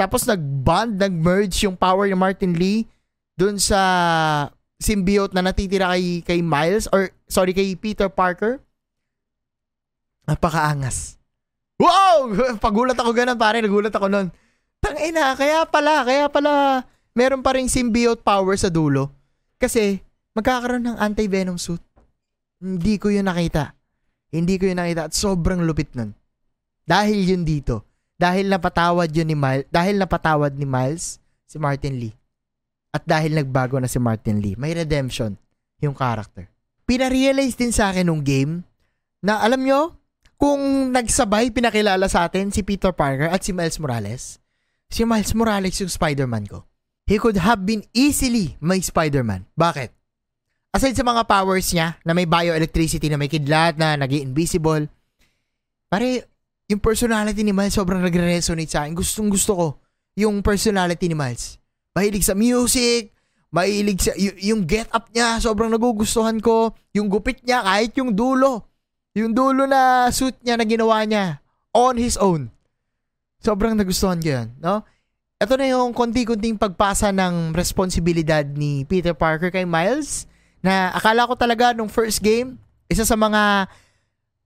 Tapos 0.00 0.24
nag-bond, 0.24 0.96
nag-merge 0.96 1.68
yung 1.68 1.76
power 1.76 2.08
ni 2.08 2.16
Martin 2.16 2.56
Lee 2.56 2.88
doon 3.36 3.60
sa 3.60 3.80
symbiote 4.76 5.32
na 5.32 5.44
natitira 5.44 5.92
kay, 5.96 6.20
kay 6.22 6.40
Miles 6.44 6.86
or 6.92 7.12
sorry 7.26 7.56
kay 7.56 7.72
Peter 7.76 8.08
Parker. 8.08 8.60
Napakaangas. 10.26 11.16
Wow! 11.76 12.32
Pagulat 12.64 12.96
ako 12.96 13.12
ganun 13.12 13.38
pare, 13.38 13.60
nagulat 13.60 13.92
ako 13.92 14.08
noon. 14.08 14.28
Tangina, 14.80 15.32
kaya 15.36 15.64
pala, 15.68 16.04
kaya 16.04 16.26
pala 16.28 16.84
meron 17.16 17.40
pa 17.40 17.56
ring 17.56 17.70
symbiote 17.70 18.20
power 18.20 18.56
sa 18.60 18.68
dulo. 18.68 19.12
Kasi 19.56 20.00
magkakaroon 20.36 20.84
ng 20.84 20.98
anti-venom 21.00 21.56
suit. 21.56 21.80
Hindi 22.60 23.00
ko 23.00 23.08
yun 23.08 23.28
nakita. 23.28 23.72
Hindi 24.32 24.60
ko 24.60 24.68
yun 24.68 24.80
nakita 24.80 25.08
at 25.08 25.16
sobrang 25.16 25.64
lupit 25.64 25.92
nun. 25.96 26.12
Dahil 26.84 27.24
yun 27.24 27.42
dito. 27.44 27.84
Dahil 28.16 28.48
napatawad 28.48 29.12
yun 29.12 29.28
ni 29.28 29.36
Miles, 29.36 29.68
dahil 29.68 30.00
napatawad 30.00 30.56
ni 30.56 30.64
Miles 30.64 31.20
si 31.44 31.60
Martin 31.60 32.00
Lee. 32.00 32.16
At 32.96 33.04
dahil 33.04 33.36
nagbago 33.36 33.76
na 33.76 33.92
si 33.92 34.00
Martin 34.00 34.40
Lee, 34.40 34.56
may 34.56 34.72
redemption 34.72 35.36
yung 35.84 35.92
character. 35.92 36.48
pinarealize 36.88 37.58
din 37.58 37.74
sa 37.74 37.92
akin 37.92 38.08
nung 38.08 38.22
game 38.24 38.64
na 39.20 39.42
alam 39.42 39.60
nyo, 39.60 39.98
kung 40.38 40.88
nagsabay 40.94 41.52
pinakilala 41.52 42.06
sa 42.08 42.24
atin 42.24 42.48
si 42.48 42.62
Peter 42.62 42.94
Parker 42.94 43.28
at 43.28 43.42
si 43.42 43.52
Miles 43.52 43.76
Morales, 43.76 44.40
si 44.88 45.02
Miles 45.02 45.34
Morales 45.36 45.76
yung 45.82 45.92
Spider-Man 45.92 46.46
ko. 46.46 46.64
He 47.04 47.20
could 47.20 47.36
have 47.36 47.68
been 47.68 47.84
easily 47.92 48.56
my 48.62 48.78
Spider-Man. 48.80 49.44
Bakit? 49.58 49.90
Aside 50.72 50.96
sa 50.96 51.04
mga 51.04 51.26
powers 51.26 51.68
niya, 51.74 51.98
na 52.06 52.14
may 52.14 52.24
bioelectricity, 52.24 53.10
na 53.10 53.18
may 53.18 53.28
kidlat, 53.28 53.76
na 53.76 53.98
nag 53.98 54.12
invisible 54.14 54.88
pare, 55.86 56.26
yung 56.66 56.82
personality 56.82 57.46
ni 57.46 57.54
Miles 57.54 57.74
sobrang 57.74 58.02
nagre-resonate 58.02 58.70
sa 58.70 58.84
akin. 58.84 58.94
Gustong 58.94 59.30
gusto 59.30 59.52
ko 59.54 59.66
yung 60.18 60.42
personality 60.42 61.06
ni 61.10 61.16
Miles. 61.18 61.58
Mahilig 61.96 62.28
sa 62.28 62.36
music, 62.36 63.16
mahilig 63.48 64.04
sa, 64.04 64.12
y- 64.12 64.52
yung 64.52 64.68
get 64.68 64.84
up 64.92 65.08
niya, 65.16 65.40
sobrang 65.40 65.72
nagugustuhan 65.72 66.36
ko. 66.44 66.76
Yung 66.92 67.08
gupit 67.08 67.40
niya, 67.40 67.64
kahit 67.64 67.96
yung 67.96 68.12
dulo. 68.12 68.68
Yung 69.16 69.32
dulo 69.32 69.64
na 69.64 70.12
suit 70.12 70.36
niya 70.44 70.60
na 70.60 70.68
ginawa 70.68 71.00
niya 71.08 71.40
on 71.72 71.96
his 71.96 72.20
own. 72.20 72.52
Sobrang 73.40 73.72
nagustuhan 73.72 74.20
ko 74.20 74.28
yan, 74.28 74.52
no? 74.60 74.84
Ito 75.40 75.56
na 75.56 75.72
yung 75.72 75.96
konti-kunting 75.96 76.60
pagpasa 76.60 77.12
ng 77.16 77.56
responsibilidad 77.56 78.44
ni 78.44 78.84
Peter 78.84 79.16
Parker 79.16 79.48
kay 79.48 79.64
Miles 79.64 80.28
na 80.60 80.92
akala 80.92 81.28
ko 81.28 81.32
talaga 81.36 81.72
nung 81.72 81.88
first 81.88 82.20
game, 82.20 82.60
isa 82.88 83.04
sa 83.04 83.16
mga 83.16 83.72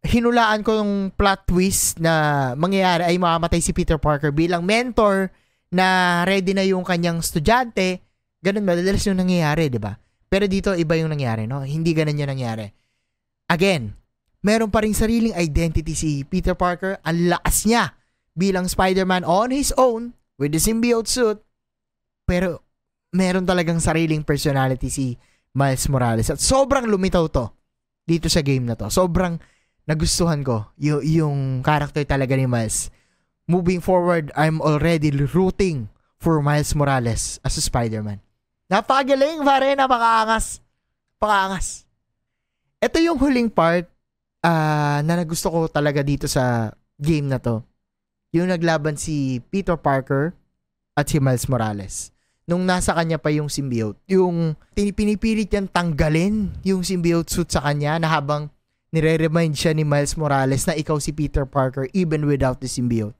hinulaan 0.06 0.62
ko 0.62 0.80
yung 0.82 1.12
plot 1.12 1.46
twist 1.46 1.98
na 2.02 2.52
mangyayari 2.56 3.06
ay 3.10 3.16
mamamatay 3.20 3.60
si 3.60 3.70
Peter 3.70 4.00
Parker 4.00 4.32
bilang 4.32 4.64
mentor 4.64 5.30
na 5.70 6.20
ready 6.26 6.52
na 6.52 6.66
yung 6.66 6.82
kanyang 6.82 7.22
estudyante. 7.22 8.02
Ganun 8.42 8.66
madalas 8.66 9.06
yung 9.06 9.18
nangyayari, 9.22 9.70
di 9.70 9.78
ba? 9.78 9.94
Pero 10.30 10.46
dito, 10.46 10.74
iba 10.74 10.94
yung 10.94 11.10
nangyari, 11.10 11.46
no? 11.46 11.62
Hindi 11.62 11.90
ganun 11.94 12.18
yung 12.18 12.30
nangyari. 12.30 12.70
Again, 13.50 13.94
meron 14.46 14.70
pa 14.70 14.86
rin 14.86 14.94
sariling 14.94 15.34
identity 15.34 15.94
si 15.94 16.22
Peter 16.22 16.54
Parker. 16.54 17.02
Ang 17.02 17.34
lakas 17.34 17.66
niya 17.66 17.98
bilang 18.34 18.70
Spider-Man 18.70 19.26
on 19.26 19.50
his 19.50 19.74
own 19.74 20.14
with 20.38 20.54
the 20.54 20.62
symbiote 20.62 21.10
suit. 21.10 21.42
Pero 22.26 22.62
meron 23.10 23.42
talagang 23.42 23.82
sariling 23.82 24.22
personality 24.22 24.86
si 24.86 25.18
Miles 25.54 25.86
Morales. 25.90 26.30
At 26.30 26.38
sobrang 26.38 26.86
lumitaw 26.86 27.26
to 27.30 27.50
dito 28.06 28.30
sa 28.30 28.42
game 28.42 28.70
na 28.70 28.78
to. 28.78 28.86
Sobrang 28.86 29.38
nagustuhan 29.86 30.46
ko 30.46 30.70
y- 30.78 31.18
yung 31.18 31.66
character 31.66 32.06
talaga 32.06 32.38
ni 32.38 32.46
Miles. 32.46 32.94
Moving 33.50 33.82
forward, 33.82 34.30
I'm 34.38 34.62
already 34.62 35.10
rooting 35.10 35.90
for 36.22 36.38
Miles 36.38 36.70
Morales 36.78 37.42
as 37.42 37.58
a 37.58 37.62
Spider-Man. 37.66 38.22
Napakagaling, 38.70 39.42
pare. 39.42 39.74
Napakaangas. 39.74 40.62
Napakaangas. 41.18 41.82
Ito 42.78 43.02
yung 43.02 43.18
huling 43.18 43.50
part 43.50 43.90
uh, 44.46 45.02
na 45.02 45.18
nagusto 45.18 45.50
ko 45.50 45.66
talaga 45.66 46.06
dito 46.06 46.30
sa 46.30 46.70
game 46.94 47.26
na 47.26 47.42
to. 47.42 47.66
Yung 48.30 48.54
naglaban 48.54 48.94
si 48.94 49.42
Peter 49.50 49.74
Parker 49.74 50.30
at 50.94 51.10
si 51.10 51.18
Miles 51.18 51.50
Morales. 51.50 52.14
Nung 52.46 52.62
nasa 52.62 52.94
kanya 52.94 53.18
pa 53.18 53.34
yung 53.34 53.50
symbiote. 53.50 53.98
Yung 54.06 54.54
pinipilit 54.78 55.50
niyang 55.50 55.66
tanggalin 55.66 56.54
yung 56.62 56.86
symbiote 56.86 57.34
suit 57.34 57.50
sa 57.50 57.66
kanya 57.66 57.98
na 57.98 58.06
habang 58.06 58.46
nire-remind 58.94 59.58
siya 59.58 59.74
ni 59.74 59.82
Miles 59.82 60.14
Morales 60.14 60.70
na 60.70 60.78
ikaw 60.78 61.02
si 61.02 61.10
Peter 61.10 61.42
Parker 61.42 61.90
even 61.90 62.30
without 62.30 62.62
the 62.62 62.70
symbiote. 62.70 63.19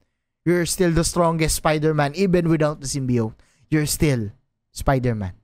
You're 0.51 0.67
still 0.67 0.91
the 0.91 1.07
strongest 1.07 1.63
Spider-Man 1.63 2.19
even 2.19 2.51
without 2.51 2.83
the 2.83 2.91
symbiote. 2.91 3.39
You're 3.71 3.87
still 3.87 4.35
Spider-Man. 4.75 5.39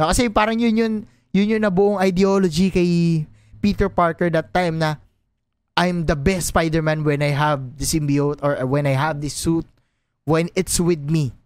No, 0.00 0.08
kasi 0.08 0.32
parang 0.32 0.56
yun 0.56 0.80
yun, 0.80 0.92
yun 1.28 1.52
yun 1.52 1.60
na 1.60 1.68
buong 1.68 2.00
ideology 2.00 2.72
kay 2.72 2.88
Peter 3.60 3.92
Parker 3.92 4.32
that 4.32 4.48
time 4.56 4.80
na 4.80 4.96
I'm 5.76 6.08
the 6.08 6.16
best 6.16 6.56
Spider-Man 6.56 7.04
when 7.04 7.20
I 7.20 7.36
have 7.36 7.76
the 7.76 7.84
symbiote 7.84 8.40
or 8.40 8.56
when 8.64 8.88
I 8.88 8.96
have 8.96 9.20
this 9.20 9.36
suit 9.36 9.68
when 10.24 10.48
it's 10.56 10.80
with 10.80 11.04
me. 11.04 11.36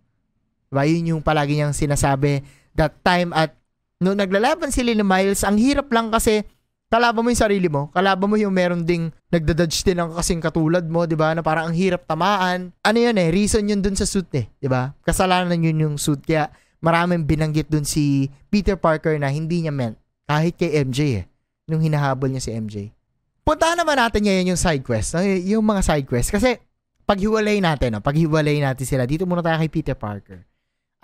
Diba? 0.70 0.86
Yun 0.86 1.18
yung 1.18 1.22
palagi 1.26 1.58
niyang 1.58 1.74
sinasabi 1.74 2.46
that 2.78 2.94
time 3.02 3.34
at 3.34 3.58
no 3.98 4.14
naglalaban 4.14 4.70
sila 4.70 4.94
ni 4.94 5.02
Miles, 5.02 5.42
ang 5.42 5.58
hirap 5.58 5.90
lang 5.90 6.14
kasi 6.14 6.46
kalaban 6.94 7.26
mo 7.26 7.28
yung 7.34 7.42
sarili 7.42 7.66
mo, 7.66 7.90
kalaban 7.90 8.30
mo 8.30 8.38
yung 8.38 8.54
meron 8.54 8.86
ding 8.86 9.10
nagda-dodge 9.34 9.82
din 9.82 9.98
ng 9.98 10.14
kasing 10.14 10.38
katulad 10.38 10.86
mo, 10.86 11.10
'di 11.10 11.18
ba? 11.18 11.34
Na 11.34 11.42
parang 11.42 11.70
ang 11.70 11.74
hirap 11.74 12.06
tamaan. 12.06 12.70
Ano 12.86 12.98
'yun 13.02 13.18
eh, 13.18 13.34
reason 13.34 13.66
'yun 13.66 13.82
dun 13.82 13.98
sa 13.98 14.06
suit 14.06 14.30
eh, 14.38 14.46
'di 14.62 14.70
ba? 14.70 14.94
Kasalanan 15.02 15.58
'yun 15.58 15.82
yung 15.82 15.96
suit 15.98 16.22
kaya 16.22 16.54
maraming 16.78 17.26
binanggit 17.26 17.66
dun 17.66 17.82
si 17.82 18.30
Peter 18.46 18.78
Parker 18.78 19.18
na 19.18 19.26
hindi 19.26 19.66
niya 19.66 19.74
meant 19.74 19.98
kahit 20.30 20.54
kay 20.54 20.86
MJ 20.86 20.98
eh, 21.18 21.24
nung 21.66 21.82
hinahabol 21.82 22.30
niya 22.30 22.46
si 22.46 22.54
MJ. 22.54 22.94
Puntahan 23.42 23.74
naman 23.74 23.98
natin 23.98 24.22
ngayon 24.22 24.54
yung 24.54 24.60
side 24.60 24.86
quest, 24.86 25.18
yung 25.44 25.66
mga 25.66 25.82
side 25.82 26.06
quest 26.06 26.30
kasi 26.30 26.56
paghiwalay 27.04 27.60
natin, 27.60 27.98
no? 27.98 28.00
paghiwalay 28.00 28.56
natin 28.62 28.86
sila. 28.86 29.04
Dito 29.04 29.28
muna 29.28 29.44
tayo 29.44 29.60
kay 29.60 29.68
Peter 29.68 29.96
Parker. 29.98 30.46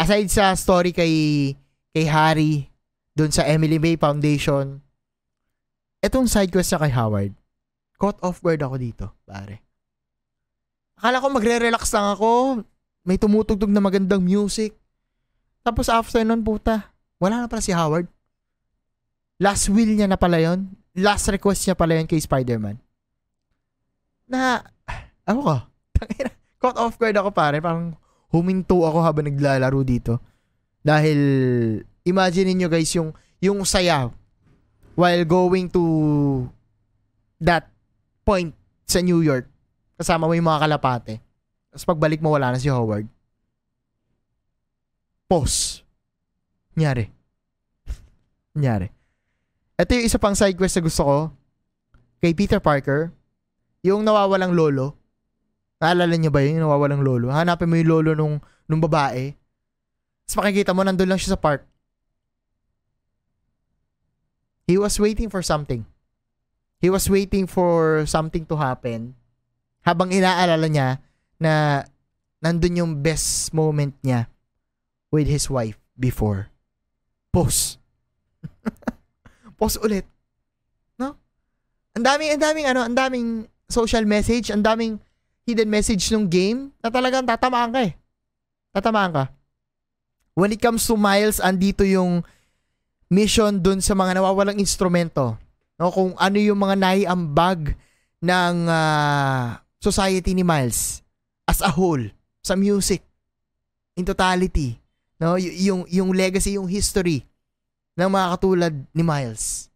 Aside 0.01 0.31
sa 0.33 0.57
story 0.57 0.95
kay 0.97 1.13
kay 1.93 2.07
Harry 2.09 2.71
dun 3.13 3.29
sa 3.29 3.45
Emily 3.45 3.77
May 3.77 4.01
Foundation, 4.01 4.81
etong 6.01 6.27
side 6.29 6.53
quest 6.53 6.73
sa 6.73 6.81
kay 6.81 6.93
Howard, 6.93 7.33
caught 8.01 8.17
off 8.25 8.41
guard 8.41 8.61
ako 8.61 8.77
dito, 8.81 9.07
pare. 9.29 9.61
Akala 11.01 11.21
ko 11.21 11.29
magre-relax 11.33 11.93
lang 11.97 12.13
ako, 12.17 12.31
may 13.05 13.17
tumutugtog 13.17 13.73
na 13.73 13.81
magandang 13.81 14.21
music. 14.21 14.77
Tapos 15.65 15.89
after 15.89 16.21
nun, 16.25 16.45
puta, 16.45 16.93
wala 17.21 17.45
na 17.45 17.49
pala 17.49 17.65
si 17.65 17.73
Howard. 17.73 18.09
Last 19.41 19.73
will 19.73 19.89
niya 19.97 20.09
na 20.09 20.21
pala 20.21 20.37
yon 20.37 20.69
Last 20.97 21.33
request 21.33 21.65
niya 21.65 21.77
pala 21.77 21.97
yon 21.97 22.05
kay 22.05 22.21
Spider-Man. 22.21 22.77
Na, 24.29 24.61
ano 25.29 25.41
ka? 25.41 25.57
Caught 26.61 26.81
off 26.81 27.01
guard 27.01 27.17
ako 27.17 27.33
pare. 27.33 27.65
Parang 27.65 27.97
huminto 28.29 28.85
ako 28.85 29.01
habang 29.01 29.29
naglalaro 29.29 29.81
dito. 29.81 30.21
Dahil, 30.85 31.19
imagine 32.05 32.53
niyo 32.53 32.69
guys 32.69 32.93
yung, 32.93 33.17
yung 33.41 33.65
saya 33.65 34.13
while 35.01 35.25
going 35.25 35.73
to 35.73 35.85
that 37.41 37.73
point 38.29 38.53
sa 38.85 39.01
New 39.01 39.25
York, 39.25 39.49
kasama 39.97 40.29
mo 40.29 40.37
yung 40.37 40.45
mga 40.45 40.69
kalapate. 40.69 41.25
Tapos 41.73 41.89
pagbalik 41.89 42.21
mo, 42.21 42.37
wala 42.37 42.53
na 42.53 42.61
si 42.61 42.69
Howard. 42.69 43.09
Pause. 45.25 45.81
Nyari. 46.77 47.09
Nyari. 48.61 48.93
Ito 49.81 49.91
yung 49.97 50.05
isa 50.05 50.21
pang 50.21 50.37
side 50.37 50.61
quest 50.61 50.77
na 50.77 50.85
gusto 50.85 51.03
ko. 51.07 51.19
Kay 52.21 52.37
Peter 52.37 52.61
Parker. 52.61 53.09
Yung 53.81 54.05
nawawalang 54.05 54.53
lolo. 54.53 55.01
Naalala 55.81 56.13
niyo 56.21 56.29
ba 56.29 56.45
yun? 56.45 56.61
Yung 56.61 56.69
nawawalang 56.69 57.01
lolo. 57.01 57.33
Hanapin 57.33 57.71
mo 57.71 57.81
yung 57.81 57.89
lolo 57.89 58.13
nung, 58.13 58.37
nung 58.69 58.83
babae. 58.85 59.33
Tapos 60.29 60.37
makikita 60.45 60.77
mo, 60.77 60.85
nandun 60.85 61.09
lang 61.09 61.17
siya 61.17 61.33
sa 61.33 61.41
park. 61.41 61.65
He 64.71 64.79
was 64.79 65.03
waiting 65.03 65.27
for 65.27 65.43
something. 65.43 65.83
He 66.79 66.95
was 66.95 67.11
waiting 67.11 67.51
for 67.51 68.07
something 68.07 68.47
to 68.47 68.55
happen 68.55 69.19
habang 69.83 70.15
inaalala 70.15 70.71
niya 70.71 71.03
na 71.43 71.83
nandun 72.39 72.79
yung 72.79 72.93
best 73.03 73.51
moment 73.51 73.99
niya 74.07 74.31
with 75.11 75.27
his 75.27 75.51
wife 75.51 75.75
before. 75.99 76.55
Pause. 77.35 77.83
Pause 79.59 79.83
ulit. 79.83 80.07
No? 80.95 81.19
Ang 81.99 82.07
daming, 82.07 82.39
ang 82.39 82.43
daming 82.47 82.67
ano, 82.71 82.87
ang 82.87 82.95
daming 82.95 83.51
social 83.67 84.07
message, 84.07 84.55
ang 84.55 84.63
daming 84.63 85.03
hidden 85.51 85.67
message 85.67 86.15
ng 86.15 86.31
game 86.31 86.71
na 86.79 86.95
talagang 86.95 87.27
tatamaan 87.27 87.75
ka 87.75 87.91
eh. 87.91 87.99
Tatamaan 88.71 89.11
ka. 89.19 89.25
When 90.39 90.55
it 90.55 90.63
comes 90.63 90.87
to 90.87 90.95
Miles, 90.95 91.43
andito 91.43 91.83
yung 91.83 92.23
mission 93.11 93.59
dun 93.59 93.83
sa 93.83 93.99
mga 93.99 94.23
nawawalang 94.23 94.63
instrumento. 94.63 95.37
No, 95.77 95.91
kung 95.91 96.15
ano 96.15 96.37
yung 96.39 96.63
mga 96.63 96.77
naiambag 96.79 97.75
ng 98.23 98.57
uh, 98.69 99.59
society 99.83 100.37
ni 100.37 100.47
Miles 100.47 101.03
as 101.49 101.65
a 101.65 101.73
whole 101.73 102.05
sa 102.45 102.55
music 102.55 103.03
in 103.99 104.07
totality. 104.07 104.79
No, 105.21 105.37
y- 105.37 105.69
yung 105.69 105.85
yung 105.91 106.15
legacy, 106.15 106.57
yung 106.57 106.71
history 106.71 107.27
ng 107.99 108.09
mga 108.09 108.27
katulad 108.39 108.73
ni 108.95 109.03
Miles. 109.03 109.69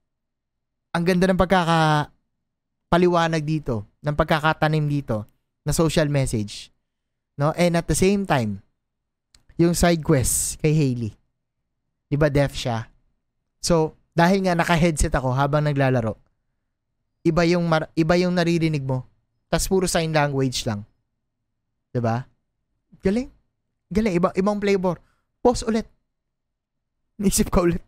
Ang 0.94 1.02
ganda 1.04 1.26
ng 1.26 1.40
pagkaka 1.40 2.08
paliwanag 2.86 3.42
dito, 3.42 3.82
ng 4.06 4.14
pagkakatanim 4.14 4.86
dito 4.86 5.26
na 5.66 5.74
social 5.74 6.06
message. 6.06 6.70
No? 7.34 7.50
And 7.58 7.74
at 7.74 7.90
the 7.90 7.98
same 7.98 8.22
time, 8.22 8.62
yung 9.58 9.74
side 9.74 10.06
quest 10.06 10.62
kay 10.62 10.70
Hailey. 10.70 11.12
'Di 12.06 12.14
ba 12.14 12.30
deaf 12.30 12.54
siya? 12.54 12.93
So, 13.64 13.96
dahil 14.12 14.44
nga 14.44 14.52
naka-headset 14.52 15.16
ako 15.16 15.32
habang 15.32 15.64
naglalaro, 15.64 16.20
iba 17.24 17.42
yung 17.48 17.64
mar- 17.64 17.88
iba 17.96 18.14
yung 18.20 18.36
naririnig 18.36 18.84
mo. 18.84 19.08
Tas 19.48 19.64
puro 19.64 19.88
sign 19.88 20.12
language 20.12 20.68
lang. 20.68 20.84
'Di 21.88 22.04
ba? 22.04 22.28
Galing. 23.00 23.32
Galing 23.88 24.14
iba 24.20 24.28
ibang 24.36 24.60
flavor. 24.60 25.00
Pause 25.40 25.64
ulit. 25.64 25.86
Nisip 27.16 27.48
ko 27.48 27.64
ulit. 27.64 27.80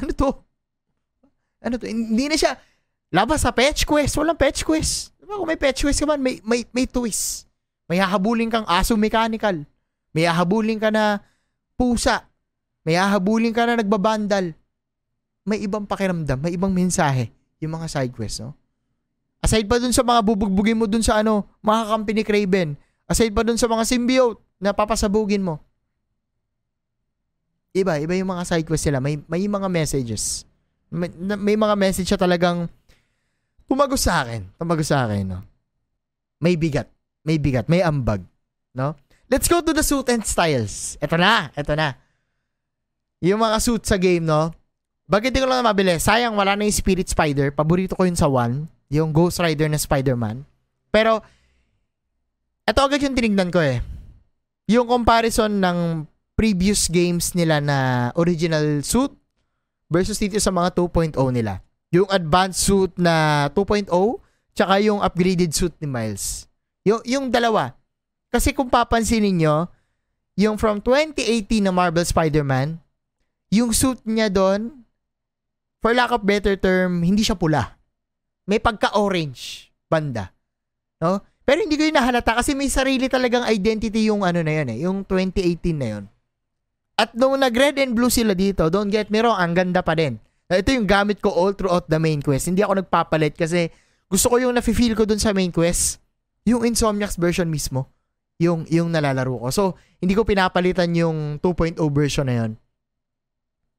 Ano 0.00 0.12
to? 0.12 0.30
Ano 1.60 1.76
to? 1.76 1.88
Hindi 1.88 2.32
na 2.32 2.36
siya 2.36 2.56
labas 3.12 3.44
sa 3.44 3.52
fetch 3.52 3.84
quest. 3.88 4.16
Walang 4.16 4.40
fetch 4.40 4.64
quest. 4.64 5.16
Diba 5.16 5.40
kung 5.40 5.48
may 5.48 5.60
fetch 5.60 5.88
quest 5.88 6.04
ka 6.04 6.06
man, 6.06 6.20
may, 6.20 6.36
may, 6.44 6.68
may 6.70 6.84
twist. 6.84 7.48
May 7.88 7.96
hahabulin 7.96 8.52
kang 8.52 8.68
aso 8.68 8.92
mechanical. 8.94 9.64
May 10.12 10.28
hahabulin 10.28 10.76
ka 10.76 10.92
na 10.92 11.24
pusa. 11.80 12.28
May 12.84 13.00
hahabulin 13.00 13.56
ka 13.56 13.66
na 13.66 13.80
nagbabandal. 13.80 14.54
May 15.46 15.62
ibang 15.62 15.86
pakiramdam, 15.86 16.42
may 16.42 16.58
ibang 16.58 16.74
mensahe 16.74 17.30
yung 17.62 17.78
mga 17.78 17.86
side 17.86 18.12
quest, 18.12 18.42
no? 18.42 18.52
Aside 19.40 19.70
pa 19.70 19.78
dun 19.78 19.94
sa 19.94 20.02
mga 20.02 20.20
bubugbugin 20.26 20.74
mo 20.74 20.90
dun 20.90 21.06
sa 21.06 21.22
ano, 21.22 21.46
mga 21.62 21.82
kampi 21.94 22.12
ni 22.18 22.22
Craven. 22.26 22.74
Aside 23.06 23.30
pa 23.30 23.46
dun 23.46 23.54
sa 23.54 23.70
mga 23.70 23.86
symbiote 23.86 24.42
na 24.58 24.74
papasabugin 24.74 25.46
mo. 25.46 25.62
Iba, 27.70 28.02
iba 28.02 28.18
yung 28.18 28.34
mga 28.34 28.42
side 28.42 28.66
quest 28.66 28.90
nila. 28.90 28.98
May, 28.98 29.22
may 29.30 29.46
mga 29.46 29.70
messages 29.70 30.46
may, 30.90 31.10
may 31.36 31.56
mga 31.58 31.74
message 31.74 32.08
siya 32.08 32.20
talagang 32.20 32.70
tumagos 33.66 34.06
sa 34.06 34.24
akin. 34.24 34.46
Tumagos 34.56 34.88
sa 34.88 35.04
akin, 35.06 35.24
no? 35.26 35.40
May 36.40 36.56
bigat. 36.56 36.88
May 37.26 37.36
bigat. 37.36 37.68
May 37.68 37.84
ambag. 37.84 38.24
No? 38.76 38.96
Let's 39.26 39.50
go 39.50 39.60
to 39.60 39.72
the 39.76 39.82
suit 39.82 40.06
and 40.12 40.22
styles. 40.22 40.94
Ito 41.02 41.18
na. 41.18 41.50
Ito 41.52 41.74
na. 41.74 41.96
Yung 43.24 43.40
mga 43.40 43.56
suit 43.58 43.82
sa 43.82 43.98
game, 44.00 44.22
no? 44.22 44.55
Bakit 45.06 45.30
di 45.30 45.38
ko 45.38 45.46
lang 45.46 45.62
mabili? 45.62 46.02
Sayang, 46.02 46.34
wala 46.34 46.58
na 46.58 46.66
yung 46.66 46.74
Spirit 46.74 47.06
Spider. 47.06 47.54
Paborito 47.54 47.94
ko 47.94 48.02
yun 48.02 48.18
sa 48.18 48.26
one. 48.26 48.66
Yung 48.90 49.14
Ghost 49.14 49.38
Rider 49.38 49.70
na 49.70 49.78
Spider-Man. 49.78 50.42
Pero, 50.90 51.22
ito 52.66 52.80
agad 52.82 52.98
yung 52.98 53.14
tinignan 53.14 53.54
ko 53.54 53.62
eh. 53.62 53.78
Yung 54.66 54.90
comparison 54.90 55.62
ng 55.62 56.10
previous 56.34 56.90
games 56.90 57.38
nila 57.38 57.62
na 57.62 58.10
original 58.18 58.82
suit 58.82 59.14
versus 59.86 60.18
dito 60.18 60.42
sa 60.42 60.50
mga 60.50 60.74
2.0 60.74 61.14
nila. 61.30 61.62
Yung 61.94 62.10
advanced 62.10 62.66
suit 62.66 62.90
na 62.98 63.46
2.0 63.54 63.86
tsaka 64.58 64.82
yung 64.82 64.98
upgraded 64.98 65.54
suit 65.54 65.72
ni 65.78 65.86
Miles. 65.86 66.50
Yung, 66.82 66.98
yung 67.06 67.26
dalawa. 67.30 67.78
Kasi 68.34 68.50
kung 68.50 68.66
papansinin 68.66 69.38
nyo, 69.38 69.70
yung 70.34 70.58
from 70.58 70.82
2018 70.82 71.62
na 71.62 71.70
Marvel 71.70 72.02
Spider-Man, 72.02 72.82
yung 73.54 73.70
suit 73.70 74.02
niya 74.02 74.26
doon, 74.26 74.85
for 75.80 75.92
lack 75.92 76.12
of 76.12 76.24
better 76.24 76.56
term, 76.56 77.02
hindi 77.02 77.22
siya 77.22 77.38
pula. 77.38 77.76
May 78.46 78.62
pagka-orange 78.62 79.70
banda. 79.90 80.30
No? 81.02 81.20
Pero 81.46 81.62
hindi 81.62 81.78
ko 81.78 81.86
yun 81.86 81.94
nahalata 81.94 82.42
kasi 82.42 82.58
may 82.58 82.66
sarili 82.66 83.06
talagang 83.06 83.46
identity 83.46 84.10
yung 84.10 84.26
ano 84.26 84.42
na 84.42 84.52
yun 84.62 84.68
eh, 84.74 84.78
yung 84.82 85.06
2018 85.06 85.78
na 85.78 85.88
yun. 85.94 86.04
At 86.96 87.12
nung 87.12 87.38
nag-red 87.38 87.78
and 87.78 87.92
blue 87.94 88.10
sila 88.10 88.34
dito, 88.34 88.66
don't 88.72 88.90
get 88.90 89.12
me 89.12 89.22
wrong, 89.22 89.36
ang 89.36 89.54
ganda 89.54 89.84
pa 89.84 89.94
din. 89.94 90.18
Ito 90.50 90.74
yung 90.74 90.88
gamit 90.90 91.22
ko 91.22 91.30
all 91.30 91.54
throughout 91.54 91.86
the 91.86 91.98
main 92.02 92.18
quest. 92.18 92.50
Hindi 92.50 92.66
ako 92.66 92.82
nagpapalit 92.82 93.38
kasi 93.38 93.70
gusto 94.10 94.30
ko 94.30 94.42
yung 94.42 94.54
nafe-feel 94.54 94.94
ko 94.94 95.06
dun 95.06 95.18
sa 95.18 95.34
main 95.34 95.50
quest, 95.50 96.02
yung 96.46 96.62
Insomniacs 96.62 97.18
version 97.18 97.46
mismo. 97.50 97.90
Yung, 98.42 98.68
yung 98.68 98.90
nalalaro 98.90 99.38
ko. 99.42 99.48
So, 99.50 99.62
hindi 99.98 100.12
ko 100.14 100.22
pinapalitan 100.22 100.92
yung 100.98 101.42
2.0 101.42 101.78
version 101.90 102.26
na 102.26 102.36
yun. 102.44 102.50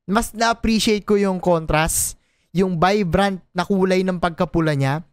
Mas 0.07 0.31
na-appreciate 0.31 1.03
ko 1.03 1.19
yung 1.19 1.43
contrast, 1.43 2.15
yung 2.55 2.79
vibrant 2.79 3.43
na 3.51 3.67
kulay 3.67 4.07
ng 4.07 4.23
pagkapula 4.23 4.71
niya 4.71 5.03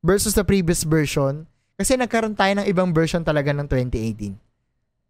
versus 0.00 0.38
the 0.38 0.46
previous 0.46 0.86
version. 0.86 1.44
Kasi 1.74 1.98
nagkaroon 1.98 2.38
tayo 2.38 2.62
ng 2.62 2.66
ibang 2.70 2.94
version 2.94 3.26
talaga 3.26 3.50
ng 3.50 3.66
2018. 3.66 4.38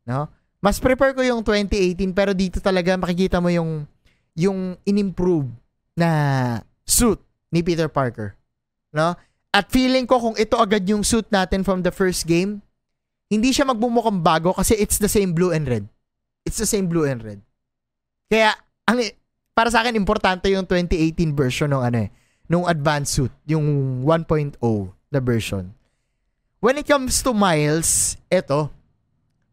No? 0.09 0.33
Mas 0.59 0.81
prefer 0.81 1.13
ko 1.13 1.21
yung 1.21 1.45
2018 1.45 2.17
pero 2.17 2.33
dito 2.33 2.59
talaga 2.59 2.97
makikita 2.97 3.39
mo 3.39 3.53
yung 3.53 3.85
yung 4.33 4.75
inimprove 4.89 5.47
na 5.95 6.11
suit 6.89 7.21
ni 7.53 7.61
Peter 7.61 7.93
Parker. 7.93 8.35
No? 8.91 9.13
At 9.53 9.69
feeling 9.69 10.09
ko 10.09 10.17
kung 10.21 10.37
ito 10.37 10.57
agad 10.57 10.85
yung 10.89 11.05
suit 11.05 11.29
natin 11.29 11.61
from 11.65 11.85
the 11.85 11.93
first 11.93 12.25
game, 12.25 12.61
hindi 13.29 13.53
siya 13.53 13.69
magbumukhang 13.69 14.25
bago 14.25 14.57
kasi 14.57 14.77
it's 14.81 14.97
the 14.97 15.09
same 15.09 15.37
blue 15.37 15.53
and 15.53 15.69
red. 15.69 15.85
It's 16.49 16.57
the 16.57 16.69
same 16.69 16.89
blue 16.89 17.05
and 17.05 17.21
red. 17.21 17.41
Kaya 18.29 18.57
ang 18.89 19.05
para 19.53 19.69
sa 19.69 19.85
akin 19.85 19.99
importante 20.01 20.49
yung 20.49 20.65
2018 20.65 21.37
version 21.37 21.69
ng 21.69 21.83
ano 21.85 21.99
eh, 22.07 22.11
nung 22.49 22.65
advanced 22.65 23.13
suit, 23.13 23.35
yung 23.45 24.01
1.0 24.01 24.57
na 25.13 25.21
version. 25.21 25.69
When 26.59 26.81
it 26.81 26.89
comes 26.89 27.21
to 27.23 27.37
Miles, 27.37 28.17
eto, 28.33 28.73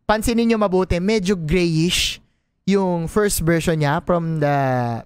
pansinin 0.07 0.47
nyo 0.47 0.57
mabuti, 0.63 0.97
medyo 1.03 1.35
grayish 1.35 2.23
yung 2.65 3.05
first 3.11 3.43
version 3.45 3.77
niya 3.77 4.01
from 4.01 4.39
the 4.41 4.55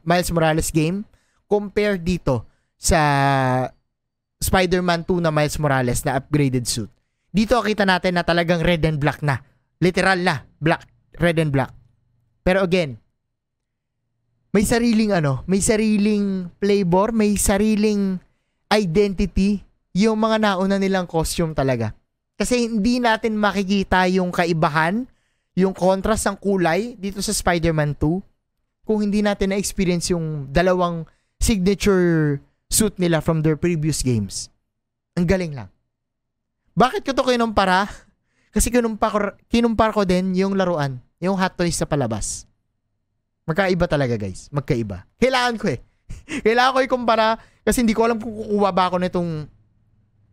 Miles 0.06 0.32
Morales 0.32 0.70
game 0.72 1.04
compared 1.50 2.06
dito 2.06 2.46
sa 2.80 3.02
Spider-Man 4.40 5.04
2 5.04 5.20
na 5.20 5.34
Miles 5.34 5.60
Morales 5.60 6.06
na 6.08 6.16
upgraded 6.16 6.64
suit. 6.70 6.88
Dito 7.30 7.60
kita 7.60 7.84
natin 7.84 8.16
na 8.16 8.24
talagang 8.24 8.64
red 8.64 8.86
and 8.88 9.02
black 9.02 9.20
na. 9.20 9.44
Literal 9.84 10.20
na. 10.24 10.48
Black. 10.60 10.88
Red 11.20 11.38
and 11.44 11.52
black. 11.52 11.76
Pero 12.48 12.64
again, 12.64 12.96
may 14.50 14.66
sariling 14.66 15.14
ano, 15.14 15.46
may 15.46 15.62
sariling 15.62 16.50
flavor, 16.58 17.14
may 17.14 17.38
sariling 17.38 18.18
identity 18.70 19.62
yung 19.94 20.18
mga 20.18 20.42
nauna 20.42 20.82
nilang 20.82 21.06
costume 21.06 21.54
talaga. 21.54 21.94
Kasi 22.40 22.66
hindi 22.66 22.98
natin 22.98 23.38
makikita 23.38 24.10
yung 24.10 24.34
kaibahan, 24.34 25.06
yung 25.54 25.76
contrast 25.76 26.26
ng 26.26 26.38
kulay 26.40 26.96
dito 26.98 27.20
sa 27.20 27.36
Spider-Man 27.36 27.94
2 28.00 28.88
kung 28.90 29.06
hindi 29.06 29.22
natin 29.22 29.54
na-experience 29.54 30.10
yung 30.10 30.50
dalawang 30.50 31.06
signature 31.38 32.42
suit 32.72 32.98
nila 32.98 33.22
from 33.22 33.46
their 33.46 33.60
previous 33.60 34.02
games. 34.02 34.50
Ang 35.14 35.30
galing 35.30 35.54
lang. 35.54 35.70
Bakit 36.74 37.06
ko 37.06 37.12
to 37.14 37.28
kinumpara? 37.28 37.86
Kasi 38.56 38.74
kinumpara 38.74 39.12
ko, 39.14 39.20
kinumpara 39.46 39.94
ko 39.94 40.02
din 40.10 40.34
yung 40.34 40.58
laruan, 40.58 40.98
yung 41.22 41.38
Hot 41.38 41.54
Toys 41.54 41.78
sa 41.78 41.86
palabas. 41.86 42.49
Magkaiba 43.50 43.90
talaga 43.90 44.14
guys. 44.14 44.46
Magkaiba. 44.54 45.10
Kailangan 45.18 45.58
ko 45.58 45.74
eh. 45.74 45.82
Kailangan 46.46 46.72
ko 46.78 46.80
ikumpara 46.86 47.42
kasi 47.66 47.82
hindi 47.82 47.98
ko 47.98 48.06
alam 48.06 48.22
kung 48.22 48.30
kukuha 48.30 48.70
ba 48.70 48.94
ako 48.94 49.02
nitong 49.02 49.50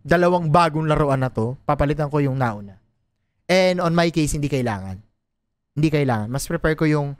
dalawang 0.04 0.52
bagong 0.52 0.84
laruan 0.84 1.24
na 1.24 1.32
to, 1.32 1.56
papalitan 1.64 2.12
ko 2.12 2.20
yung 2.20 2.36
nauna. 2.36 2.76
And 3.48 3.80
on 3.80 3.96
my 3.96 4.12
case, 4.12 4.36
hindi 4.36 4.52
kailangan. 4.52 5.00
Hindi 5.72 5.88
kailangan. 5.88 6.28
Mas 6.28 6.44
prepare 6.44 6.76
ko 6.76 6.84
yung 6.84 7.16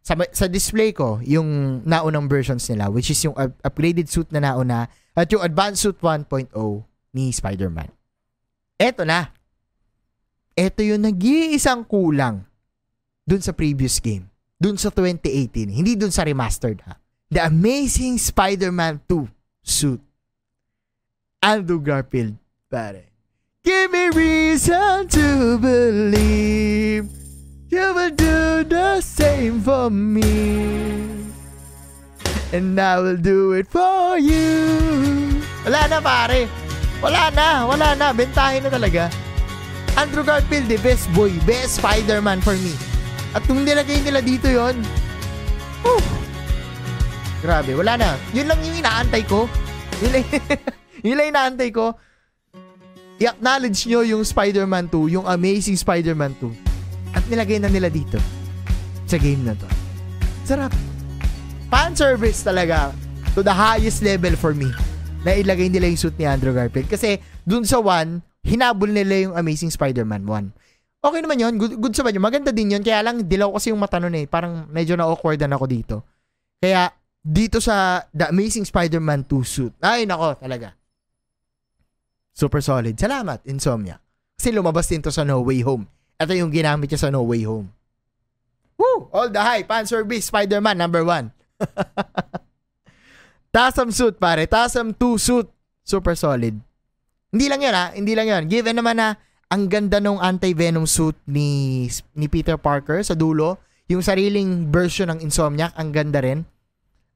sa, 0.00 0.16
sa 0.32 0.46
display 0.46 0.94
ko, 0.94 1.18
yung 1.26 1.82
naunang 1.84 2.30
versions 2.30 2.64
nila, 2.70 2.88
which 2.88 3.10
is 3.10 3.20
yung 3.20 3.34
up- 3.34 3.58
upgraded 3.60 4.08
suit 4.08 4.30
na 4.32 4.40
nauna 4.40 4.86
at 5.12 5.28
yung 5.28 5.42
advanced 5.42 5.82
suit 5.82 5.98
1.0 5.98 6.54
ni 7.12 7.34
Spider-Man. 7.34 7.90
Eto 8.80 9.02
na. 9.02 9.34
Eto 10.54 10.80
yung 10.80 11.04
nag-iisang 11.04 11.84
kulang 11.84 12.46
dun 13.26 13.42
sa 13.44 13.52
previous 13.52 13.98
game. 14.00 14.29
Dun 14.60 14.76
sa 14.76 14.92
2018. 14.92 15.72
Hindi 15.72 15.96
dun 15.96 16.12
sa 16.12 16.20
remastered 16.20 16.84
ha. 16.84 17.00
The 17.32 17.48
Amazing 17.48 18.20
Spider-Man 18.20 19.00
2 19.08 19.24
suit. 19.64 20.04
Andrew 21.40 21.80
Garfield, 21.80 22.36
pare. 22.68 23.08
Give 23.64 23.88
me 23.88 24.12
reason 24.12 25.08
to 25.08 25.56
believe 25.56 27.08
you 27.72 27.86
will 27.96 28.12
do 28.12 28.66
the 28.68 29.00
same 29.00 29.64
for 29.64 29.88
me. 29.88 30.28
And 32.52 32.76
I 32.76 33.00
will 33.00 33.16
do 33.16 33.56
it 33.56 33.70
for 33.70 34.20
you. 34.20 35.40
Wala 35.64 35.88
na 35.88 36.04
pare. 36.04 36.50
Wala 37.00 37.32
na, 37.32 37.64
wala 37.64 37.96
na. 37.96 38.12
Bentahin 38.12 38.66
na 38.66 38.74
talaga. 38.74 39.08
Andrew 39.96 40.26
Garfield, 40.26 40.68
the 40.68 40.76
best 40.84 41.08
boy, 41.16 41.32
best 41.48 41.80
Spider-Man 41.80 42.44
for 42.44 42.58
me. 42.60 42.89
At 43.30 43.42
kung 43.46 43.62
nilagay 43.62 44.02
nila 44.02 44.18
dito 44.18 44.50
yon, 44.50 44.74
whew, 45.86 46.02
grabe, 47.40 47.78
wala 47.78 47.94
na. 47.94 48.10
Yun 48.34 48.50
lang 48.50 48.58
yung 48.62 48.76
inaantay 48.82 49.22
ko. 49.22 49.46
Yun 50.02 50.10
lang, 50.10 50.24
yun 51.06 51.16
lang 51.16 51.28
inaantay 51.30 51.70
ko. 51.70 51.94
I-acknowledge 53.20 53.84
nyo 53.86 54.00
yung 54.02 54.24
Spider-Man 54.24 54.88
2, 54.88 55.14
yung 55.14 55.26
Amazing 55.28 55.76
Spider-Man 55.76 56.34
2. 56.42 57.14
At 57.14 57.22
nilagay 57.28 57.60
na 57.60 57.68
nila 57.68 57.92
dito 57.92 58.16
sa 59.04 59.20
game 59.20 59.44
na 59.44 59.54
to. 59.54 59.68
Sarap. 60.48 60.72
Fan 61.70 61.94
service 61.94 62.42
talaga 62.42 62.90
to 63.36 63.46
the 63.46 63.54
highest 63.54 64.02
level 64.02 64.34
for 64.34 64.50
me 64.50 64.66
na 65.22 65.36
ilagay 65.36 65.68
nila 65.70 65.86
yung 65.86 66.00
suit 66.00 66.16
ni 66.18 66.26
Andrew 66.26 66.50
Garfield. 66.50 66.88
Kasi 66.90 67.20
dun 67.46 67.62
sa 67.62 67.78
1, 67.78 68.24
hinabol 68.42 68.90
nila 68.90 69.28
yung 69.28 69.34
Amazing 69.36 69.70
Spider-Man 69.70 70.26
1. 70.26 70.50
Okay 71.00 71.20
naman 71.24 71.40
yun. 71.40 71.54
Good, 71.56 71.80
good 71.80 71.94
sa 71.96 72.04
banyo. 72.04 72.20
Maganda 72.20 72.52
din 72.52 72.76
yun. 72.76 72.84
Kaya 72.84 73.00
lang, 73.00 73.24
dilaw 73.24 73.56
kasi 73.56 73.72
yung 73.72 73.80
mata 73.80 73.96
nun 73.96 74.12
eh. 74.12 74.28
Parang 74.28 74.68
medyo 74.68 75.00
na-awkwardan 75.00 75.48
ako 75.56 75.64
dito. 75.64 75.96
Kaya, 76.60 76.92
dito 77.20 77.56
sa 77.56 78.04
The 78.12 78.28
Amazing 78.28 78.68
Spider-Man 78.68 79.24
2 79.24 79.40
suit, 79.44 79.72
ay 79.80 80.04
nako 80.04 80.36
talaga. 80.36 80.76
Super 82.36 82.60
solid. 82.60 83.00
Salamat, 83.00 83.44
Insomnia. 83.48 83.96
Kasi 84.36 84.52
lumabas 84.52 84.88
din 84.88 85.00
to 85.00 85.12
sa 85.12 85.24
No 85.24 85.40
Way 85.40 85.64
Home. 85.64 85.88
Ito 86.20 86.36
yung 86.36 86.52
ginamit 86.52 86.92
niya 86.92 87.08
sa 87.08 87.12
No 87.12 87.24
Way 87.24 87.48
Home. 87.48 87.72
Woo! 88.76 89.08
All 89.12 89.28
the 89.28 89.40
hype. 89.40 89.68
Fan 89.68 89.84
service. 89.88 90.28
Spider-Man 90.28 90.76
number 90.76 91.04
one. 91.04 91.32
Tasam 93.56 93.92
suit, 93.92 94.16
pare. 94.16 94.48
Tasam 94.48 94.96
2 94.96 95.16
suit. 95.20 95.48
Super 95.84 96.16
solid. 96.16 96.56
Hindi 97.32 97.46
lang 97.48 97.60
yun, 97.60 97.74
ha? 97.76 97.86
Hindi 97.92 98.12
lang 98.16 98.28
yun. 98.28 98.44
Given 98.48 98.76
naman 98.80 98.96
na 98.96 99.16
ang 99.50 99.66
ganda 99.66 99.98
nung 99.98 100.22
anti-venom 100.22 100.86
suit 100.86 101.18
ni, 101.26 101.90
ni 102.14 102.26
Peter 102.30 102.54
Parker 102.54 103.02
sa 103.02 103.18
dulo. 103.18 103.58
Yung 103.90 103.98
sariling 103.98 104.70
version 104.70 105.10
ng 105.10 105.18
Insomniac, 105.26 105.74
ang 105.74 105.90
ganda 105.90 106.22
rin. 106.22 106.46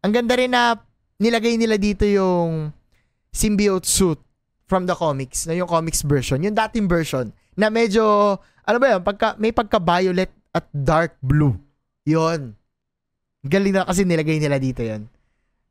Ang 0.02 0.12
ganda 0.12 0.34
rin 0.34 0.50
na 0.50 0.74
nilagay 1.22 1.54
nila 1.54 1.78
dito 1.78 2.02
yung 2.02 2.74
symbiote 3.30 3.86
suit 3.86 4.18
from 4.66 4.90
the 4.90 4.96
comics, 4.98 5.46
na 5.46 5.54
yung 5.54 5.70
comics 5.70 6.02
version, 6.02 6.42
yung 6.42 6.58
dating 6.58 6.90
version, 6.90 7.30
na 7.54 7.70
medyo, 7.70 8.34
ano 8.66 8.76
ba 8.82 8.98
yun, 8.98 9.02
pagka, 9.06 9.38
may 9.38 9.54
pagka-violet 9.54 10.34
at 10.50 10.66
dark 10.74 11.14
blue. 11.22 11.54
Yon. 12.02 12.58
Galing 13.46 13.78
na 13.78 13.86
kasi 13.86 14.02
nilagay 14.02 14.42
nila 14.42 14.58
dito 14.58 14.82
yon. 14.82 15.06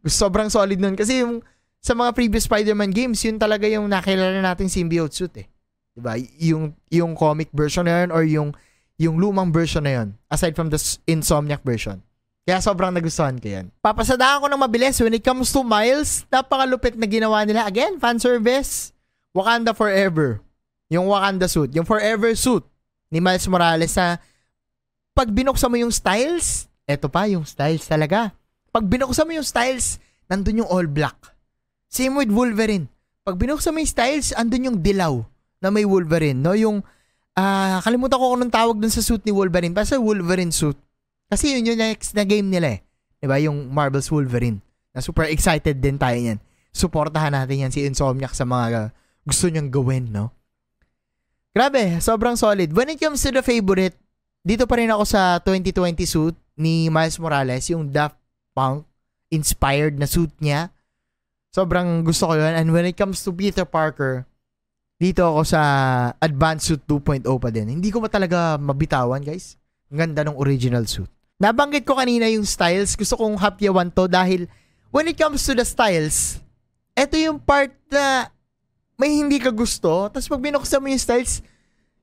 Sobrang 0.07 0.47
solid 0.47 0.79
nun. 0.79 0.95
Kasi 0.95 1.25
yung 1.25 1.43
sa 1.83 1.91
mga 1.91 2.15
previous 2.15 2.47
Spider-Man 2.47 2.95
games, 2.95 3.19
yun 3.27 3.35
talaga 3.35 3.67
yung 3.67 3.91
nakilala 3.91 4.39
nating 4.39 4.71
symbiote 4.71 5.11
suit 5.11 5.35
eh. 5.35 5.47
Diba? 5.93 6.17
Yung, 6.41 6.73
yung 6.89 7.13
comic 7.13 7.53
version 7.53 7.85
na 7.85 8.03
yun 8.03 8.09
or 8.09 8.25
yung, 8.25 8.49
yung 8.97 9.15
lumang 9.21 9.53
version 9.53 9.85
na 9.85 10.01
yun. 10.01 10.17
Aside 10.29 10.57
from 10.57 10.73
the 10.73 10.79
Insomniac 11.05 11.61
version. 11.61 12.01
Kaya 12.43 12.59
sobrang 12.59 12.91
nagustuhan 12.91 13.39
ko 13.39 13.47
yan. 13.47 13.71
Papasadahan 13.79 14.43
ko 14.43 14.51
ng 14.51 14.59
mabilis 14.59 14.99
when 14.99 15.15
it 15.15 15.23
comes 15.23 15.47
to 15.53 15.63
Miles, 15.63 16.27
napakalupit 16.27 16.99
na 16.99 17.07
ginawa 17.07 17.45
nila. 17.47 17.63
Again, 17.63 18.01
fan 18.01 18.19
service. 18.19 18.91
Wakanda 19.31 19.71
Forever. 19.71 20.43
Yung 20.91 21.07
Wakanda 21.07 21.47
suit. 21.47 21.71
Yung 21.71 21.87
Forever 21.87 22.35
suit 22.35 22.67
ni 23.07 23.23
Miles 23.23 23.47
Morales 23.47 23.95
na 23.95 24.19
pag 25.13 25.29
binuksan 25.29 25.71
mo 25.71 25.77
yung 25.79 25.93
styles, 25.93 26.67
eto 26.83 27.07
pa 27.07 27.29
yung 27.29 27.45
styles 27.47 27.85
talaga. 27.87 28.33
Pag 28.73 28.89
binuksan 28.89 29.23
mo 29.29 29.37
yung 29.37 29.45
styles, 29.45 30.01
nandun 30.27 30.65
yung 30.65 30.69
all 30.73 30.89
black. 30.89 31.15
Same 31.87 32.17
with 32.17 32.33
Wolverine. 32.33 32.89
Pag 33.23 33.39
binuksan 33.39 33.71
mo 33.71 33.79
yung 33.79 33.93
styles, 33.93 34.33
andun 34.35 34.67
yung 34.73 34.79
dilaw 34.83 35.21
na 35.63 35.71
may 35.71 35.87
Wolverine. 35.87 36.43
No? 36.43 36.51
Yung, 36.51 36.83
uh, 37.39 37.79
kalimutan 37.79 38.19
ko 38.19 38.25
kung 38.35 38.51
tawag 38.51 38.77
dun 38.83 38.91
sa 38.91 38.99
suit 38.99 39.23
ni 39.23 39.31
Wolverine. 39.31 39.71
Basta 39.71 39.95
Wolverine 39.95 40.51
suit. 40.51 40.75
Kasi 41.31 41.55
yun 41.55 41.71
yung 41.71 41.79
next 41.79 42.11
na 42.11 42.27
game 42.27 42.51
nila 42.51 42.75
eh. 42.75 42.79
Diba? 43.23 43.39
Yung 43.39 43.71
Marvel's 43.71 44.11
Wolverine. 44.11 44.59
Na 44.91 44.99
super 44.99 45.31
excited 45.31 45.79
din 45.79 45.95
tayo 45.95 46.19
yan. 46.19 46.43
Suportahan 46.75 47.31
natin 47.31 47.63
yan 47.63 47.71
si 47.71 47.87
Insomniac 47.87 48.35
sa 48.35 48.43
mga 48.43 48.91
gusto 49.23 49.47
niyang 49.47 49.71
gawin, 49.71 50.11
no? 50.11 50.35
Grabe, 51.53 52.01
sobrang 52.03 52.35
solid. 52.35 52.73
When 52.75 52.91
it 52.91 52.99
comes 52.99 53.23
to 53.23 53.31
the 53.31 53.45
favorite, 53.45 53.95
dito 54.43 54.67
pa 54.67 54.75
rin 54.75 54.91
ako 54.91 55.03
sa 55.07 55.39
2020 55.39 56.03
suit 56.03 56.35
ni 56.59 56.91
Miles 56.91 57.15
Morales, 57.21 57.69
yung 57.71 57.93
Daft 57.93 58.19
Punk 58.51 58.83
inspired 59.29 59.97
na 59.97 60.09
suit 60.09 60.33
niya. 60.41 60.69
Sobrang 61.53 62.01
gusto 62.01 62.29
ko 62.29 62.33
yun. 62.37 62.53
And 62.57 62.73
when 62.73 62.89
it 62.89 62.97
comes 62.97 63.21
to 63.25 63.29
Peter 63.29 63.65
Parker, 63.65 64.25
dito 65.03 65.27
ako 65.27 65.43
sa 65.43 65.61
Advanced 66.23 66.63
Suit 66.63 66.83
2.0 66.87 67.27
pa 67.27 67.51
din. 67.51 67.67
Hindi 67.67 67.91
ko 67.91 67.99
ba 67.99 68.07
talaga 68.07 68.55
mabitawan, 68.55 69.19
guys? 69.19 69.59
Ang 69.91 69.99
ganda 69.99 70.23
ng 70.23 70.39
original 70.39 70.87
suit. 70.87 71.11
Nabanggit 71.43 71.83
ko 71.83 71.99
kanina 71.99 72.31
yung 72.31 72.47
styles. 72.47 72.95
Gusto 72.95 73.19
kong 73.19 73.35
hapyawan 73.35 73.91
to 73.91 74.07
dahil 74.07 74.47
when 74.95 75.11
it 75.11 75.19
comes 75.19 75.43
to 75.43 75.51
the 75.51 75.67
styles, 75.67 76.39
eto 76.95 77.19
yung 77.19 77.35
part 77.35 77.75
na 77.91 78.31
may 78.95 79.11
hindi 79.19 79.43
ka 79.43 79.51
gusto. 79.51 80.07
Tapos 80.07 80.31
pag 80.31 80.39
binuksan 80.39 80.79
mo 80.79 80.87
yung 80.87 81.03
styles, 81.03 81.43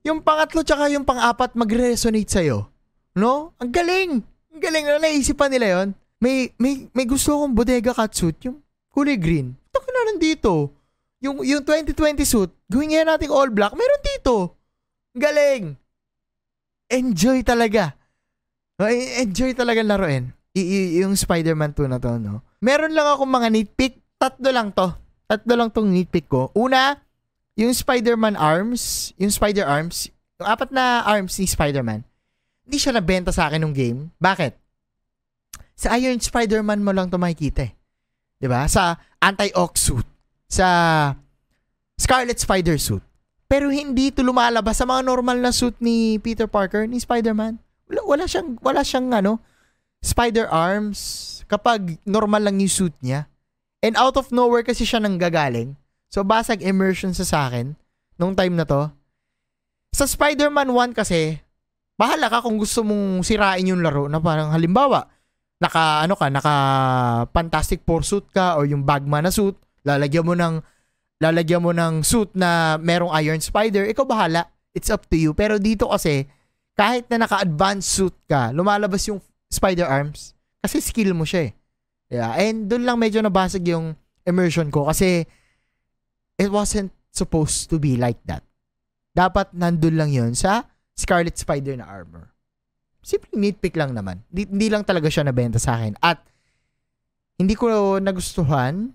yung 0.05 0.21
pangatlo 0.21 0.61
tsaka 0.61 0.93
yung 0.93 1.09
pang-apat 1.09 1.57
mag-resonate 1.57 2.29
sa'yo. 2.29 2.69
No? 3.17 3.57
Ang 3.57 3.73
galing! 3.73 4.21
Ang 4.53 4.61
galing 4.61 4.85
na 4.85 5.01
naisipan 5.01 5.49
nila 5.49 5.67
yon. 5.81 5.89
May, 6.21 6.53
may, 6.61 6.85
may 6.93 7.09
gusto 7.09 7.33
akong 7.33 7.57
bodega 7.57 7.97
catsuit, 7.97 8.45
yung 8.45 8.61
kulay 8.93 9.17
green. 9.17 9.57
Ito 9.73 9.81
na 9.89 10.13
nandito. 10.13 10.80
Yung, 11.21 11.45
yung 11.45 11.63
2020 11.65 12.25
suit, 12.25 12.51
gawin 12.67 12.97
nga 12.97 13.17
natin 13.17 13.29
all 13.29 13.53
black, 13.53 13.77
meron 13.77 14.03
dito. 14.03 14.57
Galing! 15.13 15.77
Enjoy 16.91 17.45
talaga. 17.45 17.95
Enjoy 19.21 19.53
talaga 19.53 19.85
laruin. 19.85 20.33
I- 20.57 20.67
i- 20.67 20.93
yung 21.05 21.15
Spider-Man 21.15 21.77
2 21.77 21.87
na 21.87 22.01
to, 22.01 22.17
no? 22.19 22.43
Meron 22.59 22.97
lang 22.97 23.07
akong 23.07 23.31
mga 23.31 23.49
nitpick. 23.53 24.01
Tatlo 24.19 24.51
lang 24.51 24.73
to. 24.73 24.91
Tatlo 25.31 25.55
lang 25.55 25.71
tong 25.71 25.87
nitpick 25.87 26.27
ko. 26.27 26.51
Una, 26.57 26.99
yung 27.55 27.71
Spider-Man 27.71 28.35
arms, 28.35 29.13
yung 29.21 29.31
Spider 29.31 29.63
arms, 29.63 30.11
yung 30.41 30.49
apat 30.49 30.73
na 30.73 31.05
arms 31.05 31.37
ni 31.39 31.47
Spider-Man, 31.47 32.03
hindi 32.67 32.77
siya 32.81 32.97
nabenta 32.97 33.31
sa 33.31 33.47
akin 33.47 33.63
ng 33.63 33.75
game. 33.77 34.01
Bakit? 34.19 34.57
Sa 35.77 35.97
Iron 35.97 36.21
Spider-Man 36.21 36.85
mo 36.85 36.93
lang 36.93 37.09
to 37.09 37.17
makikita 37.17 37.69
eh. 37.69 37.73
'Di 38.37 38.49
ba? 38.49 38.69
Sa 38.69 38.97
anti-ox 39.17 39.75
suit, 39.81 40.09
sa 40.51 40.67
Scarlet 41.95 42.37
Spider 42.37 42.77
suit. 42.77 43.05
Pero 43.47 43.71
hindi 43.71 44.11
ito 44.11 44.27
lumalabas 44.27 44.79
sa 44.79 44.87
mga 44.87 45.07
normal 45.07 45.39
na 45.39 45.55
suit 45.55 45.75
ni 45.79 46.19
Peter 46.19 46.51
Parker, 46.51 46.91
ni 46.91 46.99
Spider-Man. 46.99 47.59
Wala, 47.91 48.01
wala 48.07 48.25
siyang 48.27 48.59
wala 48.63 48.83
siyang 48.83 49.11
ano, 49.11 49.43
spider 50.01 50.49
arms 50.49 50.99
kapag 51.47 51.99
normal 52.07 52.47
lang 52.47 52.63
yung 52.63 52.71
suit 52.73 52.95
niya. 53.03 53.27
And 53.81 53.97
out 53.97 54.15
of 54.21 54.31
nowhere 54.31 54.63
kasi 54.63 54.85
siya 54.85 55.01
nang 55.01 55.17
gagaling. 55.17 55.75
So, 56.11 56.27
basag 56.27 56.61
immersion 56.61 57.15
sa 57.15 57.25
sa 57.25 57.49
akin 57.49 57.79
nung 58.21 58.37
time 58.37 58.59
na 58.59 58.67
to. 58.69 58.93
Sa 59.95 60.05
Spider-Man 60.05 60.71
1 60.71 60.95
kasi, 60.95 61.41
bahala 61.97 62.29
ka 62.29 62.45
kung 62.45 62.61
gusto 62.61 62.85
mong 62.85 63.25
sirain 63.27 63.67
yung 63.67 63.83
laro 63.83 64.07
na 64.07 64.23
parang 64.23 64.53
halimbawa, 64.53 65.09
naka 65.59 66.05
ano 66.05 66.15
ka, 66.15 66.27
naka 66.29 66.55
Fantastic 67.35 67.83
Four 67.83 68.05
suit 68.05 68.27
ka 68.31 68.61
or 68.61 68.69
yung 68.69 68.85
Bagman 68.85 69.27
na 69.27 69.33
suit, 69.33 69.57
lalagyan 69.87 70.27
mo 70.27 70.35
ng 70.37 70.61
lalagyan 71.21 71.61
mo 71.61 71.77
ng 71.77 72.01
suit 72.01 72.33
na 72.33 72.81
merong 72.81 73.13
Iron 73.21 73.41
Spider, 73.45 73.85
ikaw 73.85 74.09
bahala. 74.09 74.49
It's 74.73 74.89
up 74.89 75.05
to 75.13 75.17
you. 75.21 75.37
Pero 75.37 75.61
dito 75.61 75.91
kasi, 75.93 76.25
kahit 76.79 77.11
na 77.13 77.29
naka-advanced 77.29 77.91
suit 77.93 78.17
ka, 78.25 78.57
lumalabas 78.57 79.05
yung 79.11 79.21
spider 79.53 79.85
arms 79.85 80.33
kasi 80.65 80.81
skill 80.81 81.13
mo 81.13 81.29
siya 81.29 81.51
eh. 81.51 81.53
Yeah, 82.11 82.33
and 82.41 82.67
doon 82.67 82.89
lang 82.89 82.99
medyo 82.99 83.21
nabasag 83.21 83.69
yung 83.69 83.95
immersion 84.25 84.73
ko 84.73 84.89
kasi 84.89 85.29
it 86.41 86.51
wasn't 86.51 86.91
supposed 87.13 87.69
to 87.69 87.77
be 87.77 88.01
like 88.01 88.19
that. 88.25 88.43
Dapat 89.13 89.53
nandun 89.53 89.99
lang 89.99 90.11
yon 90.11 90.33
sa 90.33 90.65
Scarlet 90.97 91.37
Spider 91.37 91.77
na 91.77 91.87
armor. 91.87 92.33
Simple 93.05 93.37
nitpick 93.37 93.77
lang 93.77 93.93
naman. 93.93 94.25
Hindi, 94.33 94.43
hindi 94.49 94.69
lang 94.73 94.85
talaga 94.85 95.13
siya 95.13 95.27
nabenta 95.27 95.61
sa 95.61 95.77
akin. 95.77 96.01
At 96.01 96.25
hindi 97.41 97.57
ko 97.57 97.97
nagustuhan 98.01 98.93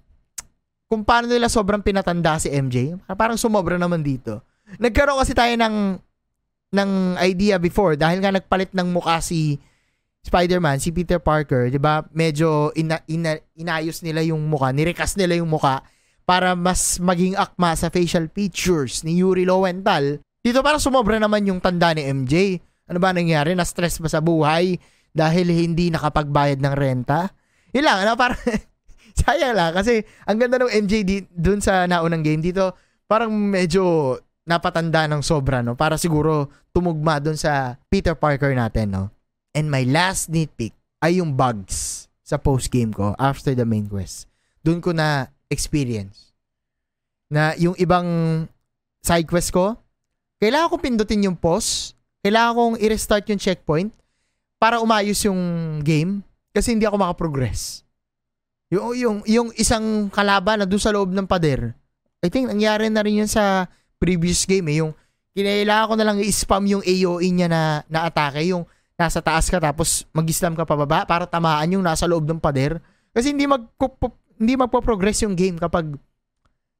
kung 0.86 1.02
paano 1.02 1.30
nila 1.30 1.50
sobrang 1.50 1.82
pinatanda 1.82 2.38
si 2.38 2.54
MJ. 2.54 2.98
Parang 3.18 3.38
sumobra 3.38 3.76
naman 3.78 4.06
dito. 4.06 4.46
Nagkaroon 4.78 5.22
kasi 5.22 5.34
tayo 5.34 5.54
ng 5.58 5.98
ng 6.76 6.92
idea 7.24 7.56
before 7.62 7.96
dahil 7.96 8.20
nga 8.20 8.34
nagpalit 8.34 8.74
ng 8.76 8.90
mukha 8.92 9.22
si 9.22 9.62
Spider-Man, 10.26 10.82
si 10.82 10.90
Peter 10.90 11.22
Parker, 11.22 11.70
'di 11.70 11.78
ba? 11.78 12.02
Medyo 12.10 12.74
ina, 12.74 12.98
ina, 13.06 13.38
inayos 13.54 14.02
nila 14.02 14.26
yung 14.26 14.42
mukha, 14.50 14.74
nirekas 14.74 15.14
nila 15.14 15.38
yung 15.38 15.50
mukha 15.50 15.86
para 16.26 16.58
mas 16.58 16.98
maging 16.98 17.38
akma 17.38 17.78
sa 17.78 17.94
facial 17.94 18.26
features 18.34 19.06
ni 19.06 19.22
Yuri 19.22 19.46
Lowenthal. 19.46 20.18
Dito 20.42 20.66
para 20.66 20.82
sumobra 20.82 21.22
naman 21.22 21.46
yung 21.46 21.62
tanda 21.62 21.94
ni 21.94 22.02
MJ. 22.10 22.58
Ano 22.90 22.98
ba 23.02 23.14
nangyari? 23.14 23.54
Na-stress 23.54 24.02
ba 24.02 24.10
sa 24.10 24.22
buhay 24.22 24.78
dahil 25.14 25.54
hindi 25.54 25.90
nakapagbayad 25.94 26.62
ng 26.62 26.74
renta? 26.74 27.30
Yun 27.74 27.86
lang, 27.86 27.98
ano, 28.06 28.14
parang 28.18 28.42
sayang 29.24 29.56
lang 29.56 29.72
kasi 29.72 30.04
ang 30.28 30.38
ganda 30.38 30.60
ng 30.60 30.72
MJ 30.86 30.94
di, 31.08 31.24
dun 31.32 31.64
sa 31.64 31.88
naunang 31.88 32.22
game 32.22 32.44
dito, 32.44 32.76
parang 33.08 33.32
medyo 33.32 34.16
napatanda 34.46 35.08
ng 35.10 35.24
sobra, 35.24 35.64
no? 35.64 35.74
Para 35.74 35.98
siguro 35.98 36.52
tumugma 36.76 37.18
dun 37.18 37.40
sa 37.40 37.80
Peter 37.90 38.14
Parker 38.14 38.54
natin, 38.54 38.94
no? 38.94 39.04
And 39.56 39.72
my 39.72 39.88
last 39.88 40.28
nitpick 40.28 40.76
ay 41.00 41.24
yung 41.24 41.34
bugs 41.34 42.06
sa 42.26 42.36
post-game 42.36 42.92
ko 42.92 43.16
after 43.16 43.56
the 43.56 43.64
main 43.64 43.88
quest. 43.88 44.28
Doon 44.66 44.82
ko 44.82 44.92
na 44.92 45.30
experience. 45.48 46.34
Na 47.32 47.56
yung 47.56 47.78
ibang 47.80 48.06
side 49.06 49.30
quest 49.30 49.54
ko, 49.54 49.78
kailangan 50.42 50.74
kong 50.74 50.84
pindutin 50.84 51.26
yung 51.26 51.38
pause, 51.38 51.94
kailangan 52.26 52.54
kong 52.58 52.76
i-restart 52.82 53.26
yung 53.30 53.42
checkpoint 53.42 53.94
para 54.58 54.82
umayos 54.82 55.22
yung 55.24 55.40
game 55.86 56.26
kasi 56.50 56.74
hindi 56.74 56.90
ako 56.90 56.98
makaprogress. 56.98 57.85
Yung, 58.76 58.92
yung, 59.00 59.18
yung 59.24 59.50
isang 59.56 60.12
kalaban 60.12 60.60
na 60.60 60.68
doon 60.68 60.84
sa 60.84 60.92
loob 60.92 61.16
ng 61.16 61.24
pader, 61.24 61.72
I 62.20 62.28
think 62.28 62.52
nangyari 62.52 62.92
na 62.92 63.00
rin 63.00 63.24
yun 63.24 63.32
sa 63.32 63.72
previous 63.96 64.44
game 64.44 64.68
eh, 64.76 64.84
yung 64.84 64.92
kinailangan 65.32 65.88
ko 65.88 65.94
na 65.96 66.06
lang 66.12 66.18
i-spam 66.20 66.64
yung 66.68 66.84
AOE 66.84 67.28
niya 67.32 67.48
na, 67.48 67.84
na 67.88 68.08
atake, 68.12 68.52
yung 68.52 68.68
nasa 68.96 69.20
taas 69.20 69.48
ka 69.52 69.60
tapos 69.60 70.08
mag-slam 70.16 70.56
ka 70.56 70.64
pababa 70.64 71.04
para 71.04 71.28
tamaan 71.28 71.76
yung 71.76 71.84
nasa 71.84 72.08
loob 72.08 72.28
ng 72.28 72.40
pader. 72.40 72.80
Kasi 73.16 73.32
hindi 73.32 73.48
mag 73.48 73.64
hindi 74.36 74.54
magpo-progress 74.60 75.24
yung 75.24 75.36
game 75.36 75.56
kapag 75.56 75.96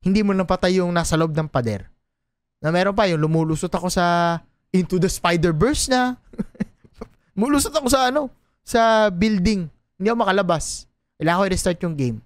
hindi 0.04 0.22
mo 0.24 0.36
napatay 0.36 0.80
yung 0.84 0.92
nasa 0.92 1.16
loob 1.16 1.32
ng 1.32 1.48
pader. 1.48 1.88
Na 2.60 2.72
meron 2.72 2.96
pa 2.96 3.08
yung 3.08 3.24
lumulusot 3.24 3.72
ako 3.72 3.88
sa 3.92 4.40
Into 4.76 5.00
the 5.00 5.08
Spider-Verse 5.08 5.88
na. 5.88 6.20
Mulusot 7.40 7.72
ako 7.72 7.88
sa 7.88 8.12
ano, 8.12 8.28
sa 8.64 9.08
building. 9.08 9.72
Hindi 9.96 10.08
ako 10.12 10.20
makalabas. 10.28 10.88
Kailangan 11.20 11.40
ko 11.40 11.46
i-restart 11.48 11.80
yung 11.84 11.96
game. 11.96 12.20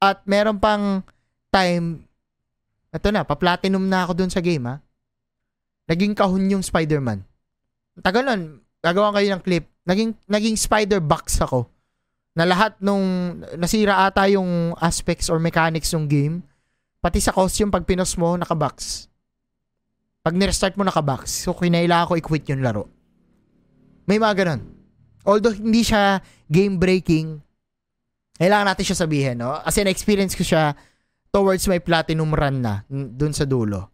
At 0.00 0.24
meron 0.24 0.60
pang 0.60 1.04
time, 1.52 2.04
ito 2.94 3.08
na, 3.12 3.26
pa-platinum 3.26 3.84
na 3.84 4.06
ako 4.06 4.12
dun 4.16 4.32
sa 4.32 4.40
game 4.40 4.64
ha. 4.68 4.76
Naging 5.84 6.16
kahon 6.16 6.48
yung 6.48 6.64
Spider-Man. 6.64 7.20
Tagal 8.00 8.24
nun, 8.24 8.64
gagawa 8.80 9.12
kayo 9.20 9.36
ng 9.36 9.42
clip. 9.44 9.68
Naging, 9.84 10.16
naging 10.24 10.56
Spider-Box 10.56 11.44
ako. 11.44 11.68
Na 12.32 12.48
lahat 12.48 12.80
nung, 12.80 13.36
nasira 13.60 14.08
ata 14.08 14.24
yung 14.26 14.72
aspects 14.80 15.28
or 15.28 15.36
mechanics 15.36 15.92
ng 15.92 16.08
game. 16.08 16.40
Pati 17.04 17.20
sa 17.20 17.36
costume, 17.36 17.68
pag 17.68 17.84
pinos 17.84 18.16
mo, 18.16 18.32
nakabox. 18.40 19.06
Pag 20.24 20.40
nirestart 20.40 20.72
mo, 20.80 20.88
nakabox. 20.88 21.44
So, 21.44 21.52
kinailangan 21.52 22.08
ko 22.08 22.12
i-quit 22.16 22.48
yung 22.48 22.64
laro. 22.64 22.88
May 24.08 24.16
mga 24.16 24.34
ganun. 24.40 24.72
Although, 25.28 25.52
hindi 25.52 25.84
siya 25.84 26.24
game-breaking, 26.48 27.43
kailangan 28.34 28.66
natin 28.74 28.84
siya 28.86 28.98
sabihin, 28.98 29.36
no? 29.38 29.54
As 29.62 29.78
in, 29.78 29.86
experience 29.86 30.34
ko 30.34 30.42
siya 30.42 30.74
towards 31.30 31.66
my 31.70 31.78
platinum 31.78 32.34
run 32.34 32.62
na 32.62 32.82
dun 32.90 33.30
sa 33.30 33.46
dulo. 33.46 33.90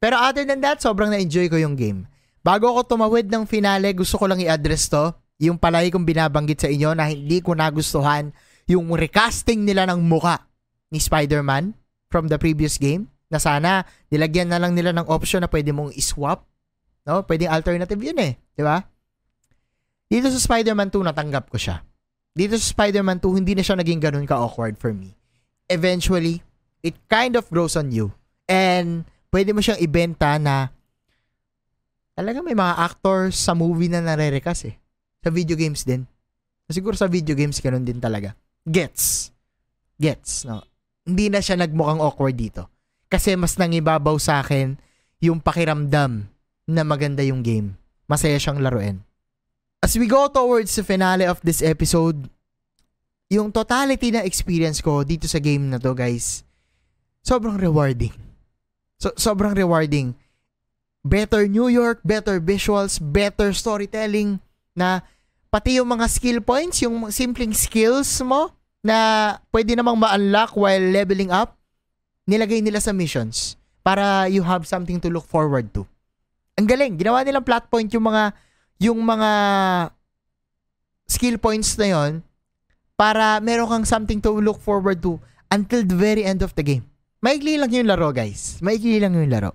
Pero 0.00 0.16
other 0.18 0.48
than 0.48 0.64
that, 0.64 0.80
sobrang 0.80 1.12
na-enjoy 1.12 1.52
ko 1.52 1.60
yung 1.60 1.76
game. 1.76 2.08
Bago 2.42 2.72
ako 2.72 2.96
tumawid 2.96 3.30
ng 3.30 3.46
finale, 3.46 3.92
gusto 3.94 4.18
ko 4.18 4.26
lang 4.26 4.40
i-address 4.42 4.90
to. 4.90 5.12
Yung 5.38 5.60
palagi 5.60 5.94
kong 5.94 6.08
binabanggit 6.08 6.66
sa 6.66 6.68
inyo 6.72 6.90
na 6.96 7.12
hindi 7.12 7.38
ko 7.38 7.54
nagustuhan 7.54 8.34
yung 8.66 8.90
recasting 8.96 9.62
nila 9.62 9.86
ng 9.92 10.00
muka 10.02 10.42
ni 10.90 10.98
Spider-Man 10.98 11.76
from 12.10 12.26
the 12.26 12.36
previous 12.40 12.80
game. 12.80 13.06
Na 13.32 13.40
sana, 13.40 13.86
nilagyan 14.12 14.50
na 14.50 14.60
lang 14.60 14.76
nila 14.76 14.92
ng 14.92 15.08
option 15.08 15.40
na 15.40 15.48
pwede 15.48 15.70
mong 15.72 15.94
iswap. 15.94 16.44
No? 17.06 17.24
Pwedeng 17.24 17.52
alternative 17.52 18.00
yun 18.00 18.18
eh. 18.20 18.36
Di 18.52 18.62
ba? 18.64 18.82
Dito 20.10 20.28
sa 20.28 20.40
Spider-Man 20.40 20.92
2, 20.92 21.08
natanggap 21.08 21.48
ko 21.48 21.56
siya 21.56 21.80
dito 22.32 22.56
sa 22.56 22.66
Spider-Man 22.72 23.20
2, 23.20 23.40
hindi 23.44 23.52
na 23.52 23.64
siya 23.64 23.76
naging 23.76 24.00
ganun 24.00 24.24
ka-awkward 24.24 24.80
for 24.80 24.96
me. 24.96 25.12
Eventually, 25.68 26.40
it 26.80 26.96
kind 27.08 27.36
of 27.36 27.44
grows 27.52 27.76
on 27.76 27.92
you. 27.92 28.12
And 28.48 29.04
pwede 29.28 29.52
mo 29.52 29.60
siyang 29.60 29.80
ibenta 29.80 30.40
na 30.40 30.72
talaga 32.16 32.40
may 32.40 32.56
mga 32.56 32.74
actors 32.80 33.36
sa 33.36 33.52
movie 33.52 33.92
na 33.92 34.00
nare-recast 34.00 34.72
eh. 34.72 34.76
Sa 35.20 35.28
video 35.28 35.54
games 35.56 35.84
din. 35.84 36.08
Siguro 36.72 36.96
sa 36.96 37.04
video 37.04 37.36
games 37.36 37.60
ganun 37.60 37.84
din 37.84 38.00
talaga. 38.00 38.32
Gets. 38.64 39.28
Gets. 40.00 40.48
No? 40.48 40.64
Hindi 41.04 41.28
na 41.28 41.44
siya 41.44 41.60
nagmukhang 41.60 42.00
awkward 42.00 42.32
dito. 42.32 42.72
Kasi 43.12 43.36
mas 43.36 43.60
nangibabaw 43.60 44.16
sa 44.16 44.40
akin 44.40 44.80
yung 45.20 45.44
pakiramdam 45.44 46.32
na 46.64 46.82
maganda 46.82 47.20
yung 47.20 47.44
game. 47.44 47.76
Masaya 48.08 48.40
siyang 48.40 48.64
laruin 48.64 49.04
as 49.82 49.98
we 49.98 50.06
go 50.06 50.30
towards 50.30 50.70
the 50.78 50.86
finale 50.86 51.26
of 51.26 51.42
this 51.42 51.60
episode, 51.60 52.30
yung 53.26 53.50
totality 53.50 54.14
na 54.14 54.22
experience 54.22 54.78
ko 54.78 55.02
dito 55.02 55.26
sa 55.26 55.42
game 55.42 55.66
na 55.66 55.82
to, 55.82 55.90
guys, 55.92 56.46
sobrang 57.26 57.58
rewarding. 57.58 58.14
So, 59.02 59.10
sobrang 59.18 59.58
rewarding. 59.58 60.14
Better 61.02 61.50
New 61.50 61.66
York, 61.66 61.98
better 62.06 62.38
visuals, 62.38 63.02
better 63.02 63.50
storytelling 63.50 64.38
na 64.78 65.02
pati 65.50 65.82
yung 65.82 65.90
mga 65.90 66.06
skill 66.06 66.38
points, 66.38 66.78
yung 66.86 67.10
simpleng 67.10 67.50
skills 67.50 68.22
mo 68.22 68.54
na 68.86 69.34
pwede 69.50 69.74
namang 69.74 69.98
ma-unlock 69.98 70.54
while 70.54 70.82
leveling 70.94 71.34
up, 71.34 71.58
nilagay 72.30 72.62
nila 72.62 72.78
sa 72.78 72.94
missions 72.94 73.58
para 73.82 74.30
you 74.30 74.46
have 74.46 74.62
something 74.62 75.02
to 75.02 75.10
look 75.10 75.26
forward 75.26 75.66
to. 75.74 75.82
Ang 76.54 76.70
galing. 76.70 76.94
Ginawa 76.94 77.26
nilang 77.26 77.42
plot 77.42 77.66
point 77.66 77.90
yung 77.90 78.06
mga 78.06 78.30
yung 78.78 79.00
mga 79.02 79.30
skill 81.10 81.36
points 81.36 81.76
na 81.76 81.92
yon 81.92 82.24
para 82.96 83.42
meron 83.44 83.68
kang 83.68 83.86
something 83.88 84.22
to 84.22 84.32
look 84.40 84.62
forward 84.62 85.02
to 85.02 85.20
until 85.52 85.84
the 85.84 85.96
very 85.96 86.24
end 86.24 86.40
of 86.40 86.56
the 86.56 86.64
game. 86.64 86.88
Maikli 87.22 87.60
lang 87.60 87.70
yung 87.70 87.86
laro, 87.86 88.10
guys. 88.10 88.58
Maikli 88.64 88.98
lang 88.98 89.14
yung 89.14 89.30
laro. 89.30 89.54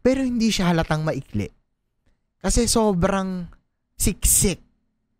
Pero 0.00 0.24
hindi 0.24 0.50
siya 0.50 0.72
halatang 0.72 1.04
maikli. 1.04 1.46
Kasi 2.40 2.66
sobrang 2.66 3.46
siksik 3.94 4.58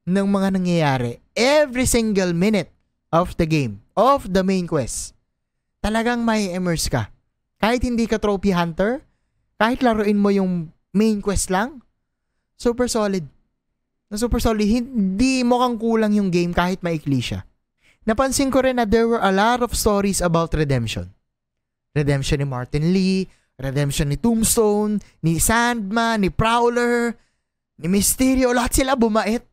ng 0.05 0.27
mga 0.29 0.49
nangyayari 0.57 1.23
every 1.37 1.87
single 1.87 2.35
minute 2.35 2.73
of 3.15 3.37
the 3.39 3.47
game, 3.47 3.81
of 3.95 4.27
the 4.33 4.43
main 4.43 4.67
quest. 4.67 5.15
Talagang 5.85 6.25
may 6.25 6.51
immerse 6.51 6.89
ka. 6.89 7.13
Kahit 7.61 7.85
hindi 7.85 8.09
ka 8.11 8.19
trophy 8.19 8.51
hunter, 8.51 9.05
kahit 9.61 9.85
laruin 9.85 10.19
mo 10.19 10.33
yung 10.35 10.75
main 10.91 11.23
quest 11.23 11.53
lang, 11.53 11.84
super 12.65 12.89
solid. 12.89 13.29
Na 14.09 14.17
super 14.17 14.41
solid. 14.41 14.65
Hindi 14.65 15.45
mo 15.45 15.61
kang 15.61 15.77
kulang 15.77 16.17
yung 16.17 16.33
game 16.33 16.57
kahit 16.57 16.81
maikli 16.81 17.21
siya. 17.21 17.45
Napansin 18.09 18.49
ko 18.49 18.65
rin 18.65 18.81
na 18.81 18.89
there 18.89 19.05
were 19.05 19.21
a 19.21 19.33
lot 19.33 19.61
of 19.61 19.77
stories 19.77 20.25
about 20.25 20.57
redemption. 20.57 21.13
Redemption 21.93 22.41
ni 22.41 22.49
Martin 22.49 22.85
Lee, 22.93 23.29
redemption 23.61 24.09
ni 24.09 24.17
Tombstone, 24.17 25.01
ni 25.25 25.37
Sandman, 25.41 26.25
ni 26.25 26.29
Prowler, 26.33 27.17
ni 27.81 27.87
Mysterio, 27.89 28.53
lahat 28.53 28.81
sila 28.81 28.97
bumait. 28.97 29.45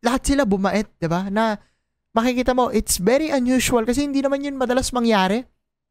Lahat 0.00 0.22
sila 0.24 0.48
bumait, 0.48 0.88
'di 0.96 1.08
ba? 1.10 1.28
Na 1.28 1.58
makikita 2.16 2.56
mo, 2.56 2.72
it's 2.72 2.96
very 2.96 3.28
unusual 3.28 3.84
kasi 3.84 4.08
hindi 4.08 4.24
naman 4.24 4.40
'yun 4.40 4.56
madalas 4.56 4.88
mangyari 4.96 5.44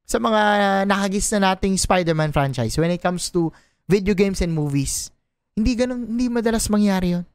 sa 0.09 0.17
mga 0.17 0.41
nakagis 0.89 1.29
na 1.37 1.53
nating 1.53 1.77
Spider-Man 1.77 2.33
franchise 2.33 2.73
when 2.81 2.89
it 2.89 2.97
comes 2.97 3.29
to 3.29 3.53
video 3.85 4.17
games 4.17 4.41
and 4.41 4.49
movies. 4.49 5.13
Hindi 5.59 5.75
ganun, 5.75 6.07
hindi 6.07 6.31
madalas 6.31 6.71
mangyari 6.71 7.19
yon. 7.19 7.27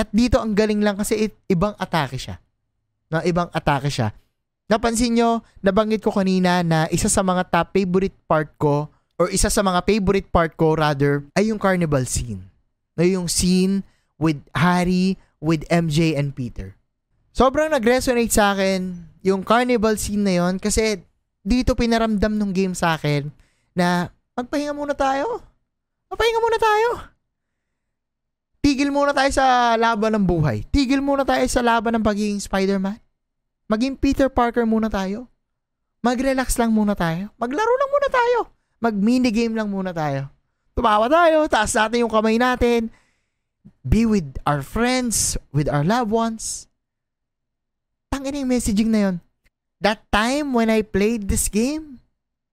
At 0.00 0.08
dito 0.08 0.40
ang 0.40 0.56
galing 0.56 0.80
lang 0.80 0.96
kasi 0.96 1.28
ibang 1.44 1.76
atake 1.76 2.16
siya. 2.16 2.40
No, 3.12 3.20
ibang 3.20 3.52
atake 3.52 3.92
siya. 3.92 4.16
Napansin 4.72 5.12
nyo, 5.12 5.44
nabanggit 5.60 6.00
ko 6.00 6.08
kanina 6.08 6.64
na 6.64 6.88
isa 6.88 7.12
sa 7.12 7.20
mga 7.20 7.44
top 7.52 7.76
favorite 7.76 8.16
part 8.24 8.48
ko 8.56 8.88
or 9.20 9.28
isa 9.28 9.52
sa 9.52 9.60
mga 9.60 9.84
favorite 9.84 10.32
part 10.32 10.56
ko 10.56 10.72
rather 10.72 11.20
ay 11.36 11.52
yung 11.52 11.60
carnival 11.60 12.08
scene. 12.08 12.48
No, 12.96 13.04
yung 13.04 13.28
scene 13.28 13.84
with 14.16 14.40
Harry, 14.56 15.20
with 15.44 15.68
MJ 15.68 16.16
and 16.16 16.32
Peter. 16.32 16.72
Sobrang 17.36 17.68
nag-resonate 17.68 18.32
sa 18.32 18.56
akin 18.56 19.12
yung 19.20 19.44
carnival 19.44 20.00
scene 20.00 20.24
na 20.24 20.40
yon 20.40 20.56
kasi 20.56 21.04
dito 21.44 21.76
pinaramdam 21.76 22.32
ng 22.40 22.50
game 22.56 22.72
sa 22.72 22.96
akin 22.96 23.28
na 23.76 24.08
magpahinga 24.32 24.72
muna 24.72 24.96
tayo. 24.96 25.51
Papahinga 26.12 26.44
muna 26.44 26.60
tayo. 26.60 26.88
Tigil 28.60 28.92
muna 28.92 29.16
tayo 29.16 29.32
sa 29.32 29.72
laban 29.80 30.12
ng 30.12 30.28
buhay. 30.28 30.60
Tigil 30.68 31.00
muna 31.00 31.24
tayo 31.24 31.40
sa 31.48 31.64
laban 31.64 31.96
ng 31.96 32.04
pagiging 32.04 32.36
Spider-Man. 32.36 33.00
Maging 33.64 33.96
Peter 33.96 34.28
Parker 34.28 34.68
muna 34.68 34.92
tayo. 34.92 35.32
Mag-relax 36.04 36.60
lang 36.60 36.68
muna 36.68 36.92
tayo. 36.92 37.32
Maglaro 37.40 37.74
lang 37.80 37.90
muna 37.90 38.08
tayo. 38.12 38.38
Mag-minigame 38.84 39.56
lang 39.56 39.72
muna 39.72 39.96
tayo. 39.96 40.28
Tumawa 40.76 41.08
tayo, 41.08 41.48
taas 41.48 41.72
natin 41.72 42.04
yung 42.04 42.12
kamay 42.12 42.36
natin. 42.36 42.92
Be 43.80 44.04
with 44.04 44.36
our 44.44 44.60
friends, 44.60 45.40
with 45.48 45.64
our 45.64 45.82
loved 45.82 46.12
ones. 46.12 46.68
Tangin 48.12 48.44
yung 48.44 48.52
messaging 48.52 48.92
na 48.92 49.00
yon. 49.08 49.16
That 49.80 50.04
time 50.12 50.52
when 50.52 50.68
I 50.68 50.84
played 50.84 51.32
this 51.32 51.48
game, 51.48 52.04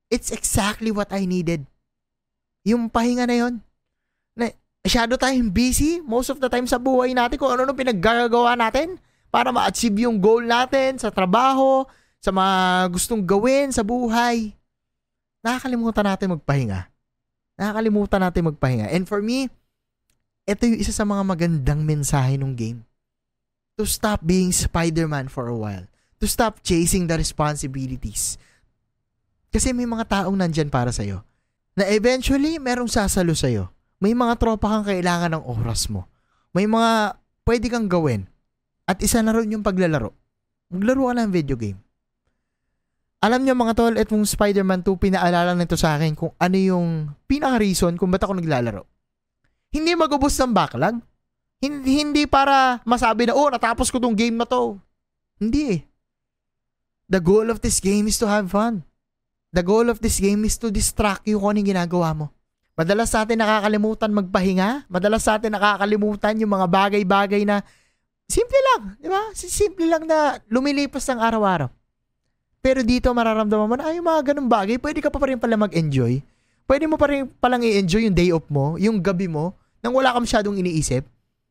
it's 0.08 0.32
exactly 0.32 0.96
what 0.96 1.12
I 1.12 1.28
needed. 1.28 1.69
Yung 2.68 2.92
pahinga 2.92 3.24
na 3.24 3.36
yon. 3.36 3.54
Na, 4.36 4.52
masyado 4.84 5.16
tayong 5.16 5.52
busy 5.52 6.04
most 6.04 6.28
of 6.32 6.40
the 6.44 6.50
time 6.52 6.68
sa 6.68 6.76
buhay 6.76 7.16
natin 7.16 7.40
kung 7.40 7.52
ano-ano 7.52 7.72
pinaggagawa 7.72 8.56
natin 8.60 9.00
para 9.30 9.54
ma-achieve 9.54 10.10
yung 10.10 10.18
goal 10.18 10.44
natin 10.44 10.98
sa 10.98 11.14
trabaho, 11.14 11.86
sa 12.20 12.34
mga 12.36 12.90
gustong 12.92 13.24
gawin 13.24 13.72
sa 13.72 13.86
buhay. 13.86 14.52
Nakakalimutan 15.40 16.04
natin 16.04 16.28
magpahinga. 16.36 16.80
Nakakalimutan 17.56 18.22
natin 18.28 18.44
magpahinga. 18.52 18.88
And 18.92 19.08
for 19.08 19.24
me, 19.24 19.48
ito 20.44 20.68
yung 20.68 20.82
isa 20.82 20.92
sa 20.92 21.08
mga 21.08 21.24
magandang 21.24 21.86
mensahe 21.86 22.36
ng 22.36 22.52
game. 22.58 22.84
To 23.80 23.88
stop 23.88 24.20
being 24.26 24.52
Spider-Man 24.52 25.32
for 25.32 25.48
a 25.48 25.56
while. 25.56 25.88
To 26.20 26.28
stop 26.28 26.60
chasing 26.60 27.08
the 27.08 27.16
responsibilities. 27.16 28.36
Kasi 29.48 29.72
may 29.72 29.88
mga 29.88 30.04
taong 30.12 30.36
nandyan 30.36 30.68
para 30.68 30.92
sa'yo 30.92 31.24
na 31.80 31.88
eventually 31.88 32.60
merong 32.60 32.92
sasalo 32.92 33.32
sa'yo. 33.32 33.72
May 34.04 34.12
mga 34.12 34.36
tropa 34.36 34.68
kang 34.68 34.84
kailangan 34.84 35.40
ng 35.40 35.44
oras 35.48 35.88
mo. 35.88 36.12
May 36.52 36.68
mga 36.68 37.16
pwede 37.48 37.72
kang 37.72 37.88
gawin. 37.88 38.28
At 38.84 39.00
isa 39.00 39.24
na 39.24 39.32
rin 39.32 39.56
yung 39.56 39.64
paglalaro. 39.64 40.12
Maglaro 40.76 41.08
ka 41.08 41.14
ng 41.16 41.32
video 41.32 41.56
game. 41.56 41.80
Alam 43.24 43.44
niyo 43.44 43.56
mga 43.56 43.76
tol, 43.76 43.96
itong 43.96 44.24
Spider-Man 44.28 44.84
2, 44.84 44.96
pinaalala 44.96 45.56
nito 45.56 45.80
sa 45.80 45.96
akin 45.96 46.16
kung 46.16 46.32
ano 46.36 46.58
yung 46.60 47.16
pinaka-reason 47.28 47.96
kung 47.96 48.12
ba't 48.12 48.28
ako 48.28 48.40
naglalaro. 48.40 48.84
Hindi 49.72 49.92
magubos 49.96 50.36
ng 50.36 50.52
backlog. 50.52 51.00
Hindi, 51.60 52.00
hindi 52.00 52.24
para 52.28 52.80
masabi 52.88 53.28
na, 53.28 53.36
oh, 53.36 53.52
natapos 53.52 53.92
ko 53.92 54.00
tong 54.00 54.16
game 54.16 54.36
na 54.36 54.48
to. 54.48 54.80
Hindi 55.40 55.80
eh. 55.80 55.80
The 57.12 57.20
goal 57.20 57.52
of 57.52 57.60
this 57.60 57.84
game 57.84 58.08
is 58.08 58.20
to 58.20 58.28
have 58.28 58.52
fun. 58.52 58.88
The 59.50 59.66
goal 59.66 59.90
of 59.90 59.98
this 59.98 60.22
game 60.22 60.46
is 60.46 60.62
to 60.62 60.70
distract 60.70 61.26
you 61.26 61.42
kung 61.42 61.58
anong 61.58 61.74
ginagawa 61.74 62.14
mo. 62.14 62.30
Madalas 62.78 63.12
sa 63.12 63.26
atin 63.26 63.42
nakakalimutan 63.42 64.14
magpahinga. 64.14 64.86
Madalas 64.88 65.26
sa 65.26 65.42
atin 65.42 65.52
nakakalimutan 65.52 66.38
yung 66.38 66.54
mga 66.54 66.68
bagay-bagay 66.70 67.44
na 67.50 67.66
simple 68.30 68.56
lang, 68.56 68.96
di 69.02 69.10
ba? 69.10 69.34
Simple 69.34 69.90
lang 69.90 70.06
na 70.06 70.38
lumilipas 70.48 71.04
ng 71.10 71.20
araw-araw. 71.20 71.68
Pero 72.62 72.86
dito 72.86 73.10
mararamdaman 73.10 73.68
mo 73.68 73.76
na 73.76 73.90
ay, 73.90 73.98
mga 73.98 74.32
ganung 74.32 74.46
bagay, 74.46 74.78
pwede 74.78 75.02
ka 75.02 75.10
pa, 75.10 75.18
rin 75.26 75.42
pala 75.42 75.58
mag-enjoy. 75.58 76.22
Pwede 76.70 76.86
mo 76.86 77.02
pa 77.02 77.10
rin 77.10 77.26
palang 77.42 77.66
i-enjoy 77.66 78.06
yung 78.06 78.14
day 78.14 78.30
off 78.30 78.46
mo, 78.54 78.78
yung 78.78 79.02
gabi 79.02 79.26
mo, 79.26 79.58
nang 79.82 79.98
wala 79.98 80.14
ka 80.14 80.22
masyadong 80.22 80.62
iniisip. 80.62 81.08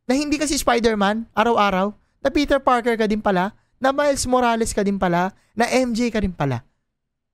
Na 0.06 0.14
hindi 0.14 0.38
kasi 0.38 0.54
Spider-Man, 0.54 1.26
araw-araw, 1.34 1.90
na 2.22 2.28
Peter 2.30 2.62
Parker 2.62 2.94
ka 2.94 3.10
din 3.10 3.18
pala, 3.18 3.56
na 3.82 3.90
Miles 3.90 4.22
Morales 4.30 4.70
ka 4.70 4.86
din 4.86 5.00
pala, 5.00 5.34
na 5.58 5.66
MJ 5.66 6.14
ka 6.14 6.22
din 6.22 6.32
pala. 6.32 6.67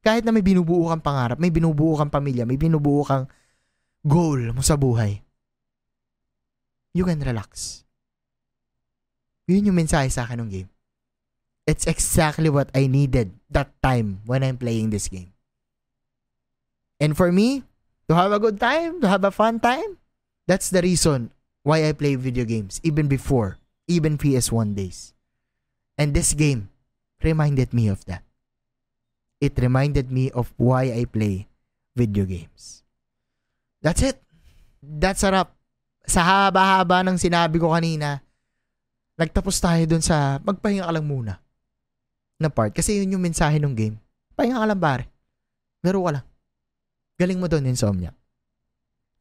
Kahit 0.05 0.20
na 0.22 0.36
may 0.36 0.44
binubuo 0.44 0.92
kang 0.92 1.00
pangarap, 1.00 1.40
may 1.40 1.48
binubuo 1.48 1.96
kang 1.96 2.12
pamilya, 2.12 2.44
may 2.44 2.61
binubuo 2.61 3.00
kang 3.09 3.24
goal 4.05 4.52
mo 4.52 4.61
sa 4.61 4.76
buhay, 4.76 5.24
you 6.92 7.09
can 7.09 7.24
relax. 7.24 7.82
Yun 9.48 9.72
yung 9.72 9.80
mensahe 9.80 10.12
sa 10.12 10.28
akin 10.28 10.44
ng 10.44 10.50
game. 10.52 10.70
It's 11.64 11.88
exactly 11.88 12.52
what 12.52 12.68
I 12.76 12.84
needed 12.84 13.32
that 13.48 13.72
time 13.80 14.20
when 14.28 14.44
I'm 14.44 14.61
playing 14.61 14.92
this 14.92 15.09
game. 15.09 15.32
And 17.00 17.16
for 17.16 17.32
me, 17.32 17.64
to 18.09 18.14
have 18.14 18.32
a 18.32 18.40
good 18.40 18.61
time, 18.61 19.00
to 19.00 19.09
have 19.09 19.24
a 19.24 19.32
fun 19.32 19.61
time, 19.61 19.96
that's 20.44 20.68
the 20.68 20.84
reason 20.84 21.32
why 21.64 21.88
I 21.88 21.96
play 21.96 22.20
video 22.20 22.44
games 22.44 22.80
even 22.84 23.09
before, 23.09 23.57
even 23.88 24.20
PS1 24.20 24.76
days. 24.76 25.16
And 25.96 26.12
this 26.12 26.36
game 26.36 26.68
reminded 27.24 27.72
me 27.72 27.88
of 27.88 28.05
that. 28.05 28.20
It 29.45 29.61
reminded 29.61 30.09
me 30.09 30.32
of 30.32 30.51
why 30.57 30.88
I 30.88 31.05
play 31.05 31.47
video 31.92 32.24
games. 32.24 32.82
That's 33.84 34.01
it. 34.01 34.16
That's 34.80 35.20
a 35.24 35.30
wrap. 35.32 35.53
Sa 36.05 36.20
haba-haba 36.20 37.05
ng 37.05 37.16
sinabi 37.16 37.61
ko 37.61 37.72
kanina, 37.72 38.20
nagtapos 39.16 39.57
tayo 39.61 39.84
dun 39.84 40.05
sa 40.05 40.40
magpahinga 40.40 40.84
ka 40.84 40.92
lang 40.92 41.07
muna 41.09 41.40
na 42.40 42.49
part. 42.49 42.72
Kasi 42.72 43.01
yun 43.01 43.16
yung 43.16 43.24
mensahe 43.24 43.57
ng 43.61 43.72
game. 43.72 43.97
Pahinga 44.36 44.61
ka 44.61 44.66
lang 44.68 44.80
pare. 44.80 45.05
Laro 45.84 46.01
ka 46.05 46.12
lang. 46.20 46.26
Galing 47.20 47.38
mo 47.38 47.47
doon, 47.47 47.70
Insomnia. 47.70 48.11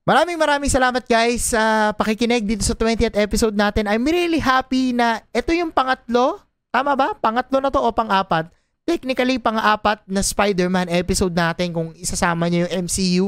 Maraming 0.03 0.36
maraming 0.36 0.67
salamat 0.67 1.07
guys 1.07 1.55
sa 1.55 1.95
pakikinig 1.95 2.43
dito 2.43 2.59
sa 2.67 2.76
20th 2.76 3.15
episode 3.15 3.55
natin. 3.55 3.88
I'm 3.88 4.03
really 4.03 4.39
happy 4.43 4.91
na 4.91 5.24
ito 5.32 5.55
yung 5.55 5.71
pangatlo. 5.71 6.43
Tama 6.76 6.91
ba? 6.91 7.15
Pangatlo 7.15 7.63
na 7.63 7.71
to 7.71 7.80
o 7.80 7.88
pang-apat? 7.95 8.51
Technically, 8.84 9.39
pang-apat 9.39 10.03
na 10.11 10.19
Spider-Man 10.19 10.91
episode 10.91 11.31
natin 11.31 11.71
kung 11.71 11.95
isasama 11.95 12.51
niyo 12.51 12.67
yung 12.67 12.73
MCU 12.86 13.25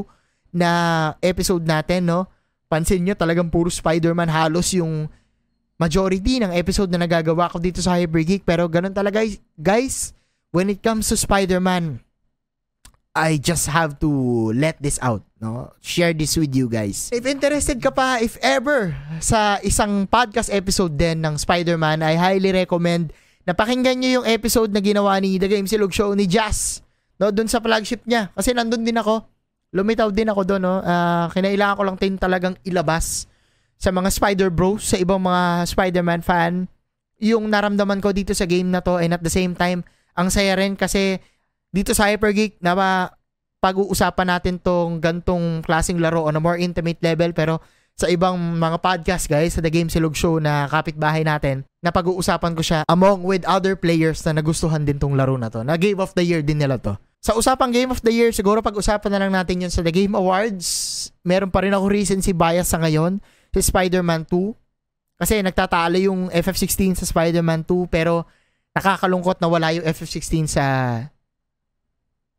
na 0.52 0.70
episode 1.24 1.64
natin, 1.64 2.12
no? 2.12 2.28
Pansin 2.68 3.04
nyo, 3.08 3.16
talagang 3.16 3.48
puro 3.48 3.72
Spider-Man 3.72 4.28
halos 4.28 4.76
yung 4.76 5.08
majority 5.80 6.44
ng 6.44 6.52
episode 6.56 6.92
na 6.92 7.04
nagagawa 7.04 7.48
ko 7.52 7.60
dito 7.60 7.80
sa 7.80 7.96
Hyper 7.96 8.24
Geek. 8.24 8.44
Pero 8.44 8.68
ganun 8.68 8.96
talaga, 8.96 9.24
guys. 9.56 10.12
When 10.52 10.72
it 10.72 10.80
comes 10.84 11.08
to 11.12 11.20
Spider-Man, 11.20 12.00
I 13.16 13.40
just 13.40 13.72
have 13.72 13.96
to 14.04 14.12
let 14.52 14.76
this 14.84 15.00
out, 15.00 15.24
no? 15.40 15.72
Share 15.80 16.12
this 16.12 16.36
with 16.36 16.52
you 16.52 16.68
guys. 16.68 17.08
If 17.16 17.24
interested 17.24 17.80
ka 17.80 17.92
pa, 17.96 18.20
if 18.20 18.36
ever, 18.44 18.92
sa 19.24 19.56
isang 19.64 20.04
podcast 20.04 20.52
episode 20.52 21.00
din 21.00 21.24
ng 21.24 21.40
Spider-Man, 21.40 22.04
I 22.04 22.20
highly 22.20 22.52
recommend 22.52 23.16
na 23.46 23.54
pakinggan 23.54 24.02
nyo 24.02 24.22
yung 24.22 24.28
episode 24.28 24.74
na 24.74 24.82
ginawa 24.82 25.16
ni 25.22 25.38
The 25.38 25.48
Game 25.48 25.70
Silog 25.70 25.94
Show 25.94 26.12
ni 26.18 26.26
Jazz, 26.26 26.82
no? 27.22 27.30
Doon 27.30 27.48
sa 27.48 27.62
flagship 27.62 28.04
niya. 28.10 28.34
Kasi 28.34 28.52
nandun 28.52 28.82
din 28.82 28.98
ako 28.98 29.26
lumitaw 29.76 30.08
din 30.08 30.32
ako 30.32 30.42
doon, 30.48 30.64
no? 30.64 30.80
Uh, 30.80 31.28
kinailangan 31.36 31.76
ko 31.76 31.84
lang 31.84 31.98
din 32.00 32.16
talagang 32.16 32.56
ilabas 32.64 33.28
sa 33.76 33.92
mga 33.92 34.08
Spider 34.08 34.48
Bros, 34.48 34.88
sa 34.88 34.96
ibang 34.96 35.20
mga 35.20 35.68
Spider-Man 35.68 36.24
fan, 36.24 36.72
yung 37.20 37.52
naramdaman 37.52 38.00
ko 38.00 38.16
dito 38.16 38.32
sa 38.32 38.48
game 38.48 38.72
na 38.72 38.80
to 38.80 39.04
and 39.04 39.12
at 39.12 39.20
the 39.20 39.32
same 39.32 39.52
time, 39.52 39.84
ang 40.16 40.32
saya 40.32 40.56
rin 40.56 40.80
kasi 40.80 41.20
dito 41.76 41.92
sa 41.92 42.08
Hypergeek 42.08 42.64
na 42.64 43.12
pag-uusapan 43.60 44.32
natin 44.32 44.56
tong 44.64 45.04
gantong 45.04 45.60
klaseng 45.60 46.00
laro 46.00 46.24
on 46.24 46.40
a 46.40 46.42
more 46.44 46.56
intimate 46.56 47.00
level 47.04 47.36
pero 47.36 47.60
sa 47.96 48.12
ibang 48.12 48.36
mga 48.36 48.78
podcast 48.84 49.32
guys 49.32 49.56
sa 49.56 49.64
The 49.64 49.72
Game 49.72 49.88
Silog 49.88 50.20
Show 50.20 50.44
na 50.44 50.68
kapitbahay 50.68 51.24
natin 51.24 51.64
na 51.80 51.96
pag-uusapan 51.96 52.52
ko 52.52 52.60
siya 52.60 52.84
among 52.92 53.24
with 53.24 53.48
other 53.48 53.80
players 53.80 54.20
na 54.28 54.36
nagustuhan 54.36 54.84
din 54.84 55.00
tong 55.00 55.16
laro 55.16 55.40
na 55.40 55.48
to. 55.48 55.64
Na 55.64 55.80
Game 55.80 56.04
of 56.04 56.12
the 56.12 56.24
Year 56.28 56.44
din 56.44 56.60
nila 56.60 56.76
to. 56.76 57.00
Sa 57.24 57.34
usapang 57.40 57.72
Game 57.72 57.90
of 57.90 58.04
the 58.04 58.12
Year, 58.12 58.36
siguro 58.36 58.60
pag-usapan 58.60 59.16
na 59.16 59.20
lang 59.24 59.32
natin 59.32 59.64
yun 59.64 59.72
sa 59.72 59.80
The 59.80 59.96
Game 59.96 60.14
Awards. 60.14 60.68
Meron 61.24 61.50
pa 61.50 61.64
rin 61.64 61.72
ako 61.72 61.88
recency 61.88 62.36
bias 62.36 62.70
sa 62.70 62.78
ngayon 62.84 63.24
sa 63.56 63.60
Spider-Man 63.64 64.28
2. 64.28 64.54
Kasi 65.16 65.40
nagtatalo 65.40 65.96
yung 65.96 66.28
FF16 66.36 67.00
sa 67.00 67.06
Spider-Man 67.08 67.64
2 67.64 67.88
pero 67.88 68.28
nakakalungkot 68.76 69.40
na 69.40 69.48
wala 69.48 69.72
yung 69.72 69.88
FF16 69.88 70.52
sa 70.52 70.66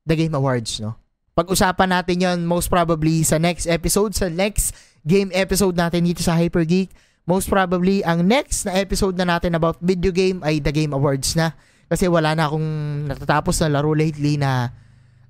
The 0.04 0.14
Game 0.20 0.36
Awards, 0.36 0.84
no? 0.84 1.00
Pag-usapan 1.32 1.92
natin 1.92 2.16
yon 2.20 2.38
most 2.48 2.68
probably 2.68 3.24
sa 3.24 3.36
next 3.40 3.68
episode, 3.68 4.12
sa 4.16 4.28
next 4.28 4.72
game 5.07 5.30
episode 5.30 5.78
natin 5.78 6.02
dito 6.02 6.20
sa 6.20 6.34
Hyper 6.34 6.66
Geek. 6.66 6.90
Most 7.26 7.46
probably, 7.46 8.02
ang 8.02 8.26
next 8.26 8.66
na 8.66 8.74
episode 8.74 9.14
na 9.14 9.26
natin 9.26 9.54
about 9.54 9.78
video 9.78 10.11
game 10.11 10.42
ay 10.42 10.59
The 10.59 10.74
Game 10.74 10.90
Awards 10.90 11.38
na. 11.38 11.54
Kasi 11.86 12.11
wala 12.11 12.34
na 12.34 12.50
akong 12.50 12.68
natatapos 13.07 13.62
na 13.62 13.78
laro 13.78 13.94
lately 13.94 14.34
na 14.34 14.74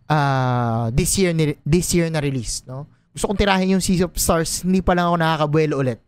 uh, 0.09 0.89
this 0.93 1.20
year 1.20 1.37
ni, 1.37 1.53
this 1.68 1.93
year 1.93 2.09
na 2.09 2.24
release, 2.24 2.64
no? 2.64 2.89
Gusto 3.12 3.33
kong 3.33 3.41
tirahin 3.41 3.77
yung 3.77 3.85
Seas 3.85 4.05
of 4.05 4.12
Stars, 4.16 4.64
hindi 4.64 4.85
pa 4.85 4.93
lang 4.93 5.09
ako 5.09 5.16
nakakabuelo 5.20 5.74
ulit. 5.81 6.01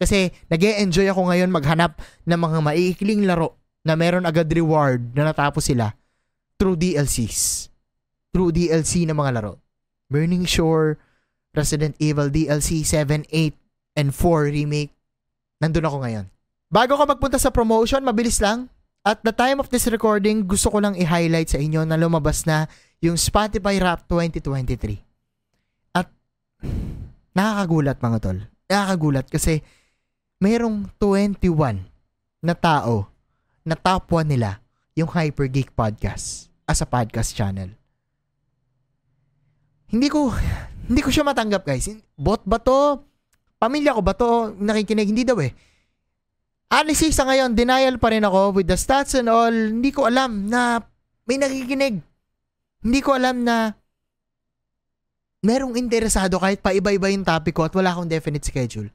Kasi 0.00 0.32
nag 0.48 0.60
enjoy 0.60 1.08
ako 1.08 1.28
ngayon 1.28 1.52
maghanap 1.52 2.00
ng 2.24 2.40
mga 2.40 2.58
maiikling 2.60 3.22
laro 3.28 3.60
na 3.84 3.96
meron 3.96 4.24
agad 4.24 4.48
reward 4.48 5.12
na 5.12 5.28
natapos 5.28 5.68
sila 5.68 5.92
through 6.56 6.76
DLCs. 6.76 7.68
Through 8.32 8.56
DLC 8.56 9.04
na 9.04 9.12
mga 9.12 9.40
laro. 9.40 9.60
Burning 10.08 10.48
Shore, 10.48 10.96
Resident 11.54 11.94
Evil 12.02 12.28
DLC 12.28 12.82
7, 12.82 13.24
8, 13.30 13.54
and 13.96 14.10
4 14.10 14.50
remake. 14.50 14.92
Nandun 15.62 15.86
ako 15.86 16.02
ngayon. 16.02 16.26
Bago 16.68 16.98
ka 16.98 17.06
magpunta 17.06 17.38
sa 17.38 17.54
promotion, 17.54 18.02
mabilis 18.02 18.42
lang. 18.42 18.66
At 19.06 19.22
the 19.22 19.30
time 19.30 19.62
of 19.62 19.70
this 19.70 19.86
recording, 19.86 20.48
gusto 20.48 20.72
ko 20.72 20.82
lang 20.82 20.98
i-highlight 20.98 21.52
sa 21.52 21.60
inyo 21.60 21.86
na 21.86 21.94
lumabas 21.94 22.42
na 22.48 22.66
yung 22.98 23.14
Spotify 23.14 23.78
Rap 23.78 24.10
2023. 24.10 24.98
At 25.94 26.10
nakakagulat 27.36 28.02
mga 28.02 28.18
tol. 28.18 28.38
Nakakagulat 28.66 29.26
kasi 29.30 29.60
mayroong 30.42 30.90
21 30.98 31.84
na 32.42 32.54
tao 32.56 33.06
na 33.62 33.76
top 33.78 34.10
1 34.10 34.34
nila 34.34 34.58
yung 34.98 35.12
Hyper 35.12 35.46
Geek 35.52 35.76
Podcast 35.76 36.48
as 36.64 36.80
a 36.80 36.88
podcast 36.88 37.36
channel. 37.36 37.70
Hindi 39.88 40.08
ko 40.10 40.32
hindi 40.88 41.00
ko 41.00 41.10
siya 41.12 41.24
matanggap 41.24 41.64
guys. 41.64 41.88
Bot 42.16 42.44
ba 42.44 42.60
to? 42.60 43.00
Pamilya 43.58 43.96
ko 43.96 44.02
ba 44.04 44.12
to? 44.12 44.52
Nakikinig? 44.60 45.08
Hindi 45.08 45.24
daw 45.24 45.38
eh 45.40 45.52
honestly 46.74 47.14
sa 47.14 47.26
ngayon, 47.30 47.54
denial 47.54 47.96
pa 48.02 48.10
rin 48.10 48.26
ako 48.26 48.58
with 48.58 48.66
the 48.66 48.74
stats 48.74 49.14
and 49.14 49.30
all. 49.30 49.52
Hindi 49.52 49.94
ko 49.94 50.10
alam 50.10 50.50
na 50.50 50.82
may 51.30 51.38
nakikinig. 51.38 52.02
Hindi 52.84 53.00
ko 53.00 53.14
alam 53.14 53.46
na 53.46 53.72
merong 55.44 55.78
interesado 55.78 56.40
kahit 56.42 56.58
pa 56.58 56.74
iba-iba 56.74 57.08
yung 57.12 57.24
topic 57.24 57.54
ko 57.54 57.68
at 57.68 57.74
wala 57.76 57.94
akong 57.94 58.10
definite 58.10 58.44
schedule. 58.44 58.90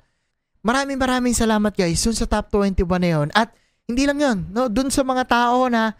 Maraming 0.59 0.99
maraming 0.99 1.33
salamat 1.33 1.71
guys 1.71 2.03
dun 2.03 2.17
sa 2.17 2.27
top 2.27 2.51
21 2.51 2.83
na 2.99 3.09
yun. 3.09 3.27
At 3.31 3.55
hindi 3.89 4.03
lang 4.05 4.19
yun, 4.19 4.37
no? 4.53 4.67
dun 4.67 4.93
sa 4.93 5.01
mga 5.01 5.25
tao 5.25 5.65
na, 5.71 5.97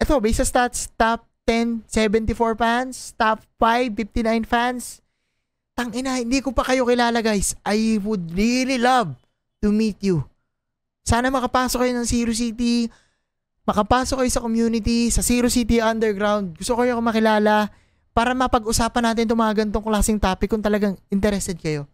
eto, 0.00 0.16
based 0.22 0.40
sa 0.40 0.46
stats, 0.46 0.88
top 0.96 1.26
10, 1.44 1.84
74 1.84 2.56
fans, 2.56 3.12
top 3.18 3.44
5, 3.60 3.92
59 3.92 4.48
fans. 4.48 5.04
Tangina, 5.76 6.16
hindi 6.16 6.40
ko 6.40 6.56
pa 6.56 6.64
kayo 6.64 6.88
kilala 6.88 7.20
guys. 7.20 7.52
I 7.60 8.00
would 8.00 8.32
really 8.32 8.80
love 8.80 9.12
to 9.60 9.68
meet 9.68 10.00
you. 10.00 10.24
Sana 11.04 11.28
makapasok 11.28 11.84
kayo 11.84 11.92
ng 11.92 12.08
Zero 12.08 12.32
City, 12.32 12.88
makapasok 13.68 14.24
kayo 14.24 14.30
sa 14.32 14.40
community, 14.40 15.12
sa 15.12 15.20
Zero 15.20 15.52
City 15.52 15.84
Underground. 15.84 16.56
Gusto 16.56 16.72
ko 16.72 16.80
kayo 16.80 16.96
makilala 17.04 17.68
para 18.16 18.32
mapag-usapan 18.32 19.12
natin 19.12 19.28
itong 19.28 19.36
mga 19.36 19.54
ganitong 19.60 19.84
klaseng 19.84 20.16
topic 20.16 20.48
kung 20.48 20.64
talagang 20.64 20.96
interested 21.12 21.60
kayo. 21.60 21.84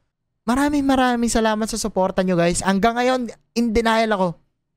Maraming 0.46 0.86
maraming 0.86 1.26
salamat 1.26 1.66
sa 1.66 1.74
suporta 1.74 2.22
nyo 2.22 2.38
guys. 2.38 2.62
Hanggang 2.62 2.94
ngayon, 2.94 3.34
in 3.58 3.74
denial 3.74 4.14
ako. 4.14 4.28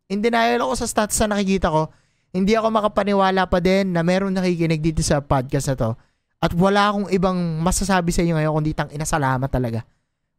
In 0.10 0.26
denial 0.26 0.66
ako 0.66 0.82
sa 0.82 0.89
stats 0.89 1.22
na 1.22 1.38
nakikita 1.38 1.70
ko. 1.70 1.93
Hindi 2.34 2.58
ako 2.58 2.74
makapaniwala 2.74 3.45
pa 3.45 3.62
din 3.62 3.93
na 3.93 4.01
meron 4.01 4.34
nakikinig 4.34 4.82
dito 4.82 5.06
sa 5.06 5.22
podcast 5.22 5.70
na 5.70 5.78
to. 5.78 5.89
At 6.40 6.52
wala 6.54 6.92
akong 6.92 7.08
ibang 7.10 7.38
masasabi 7.64 8.12
sa 8.12 8.22
inyo 8.22 8.38
ngayon 8.38 8.54
kundi 8.62 8.72
tang 8.76 8.92
inasalamat 8.92 9.50
talaga. 9.50 9.82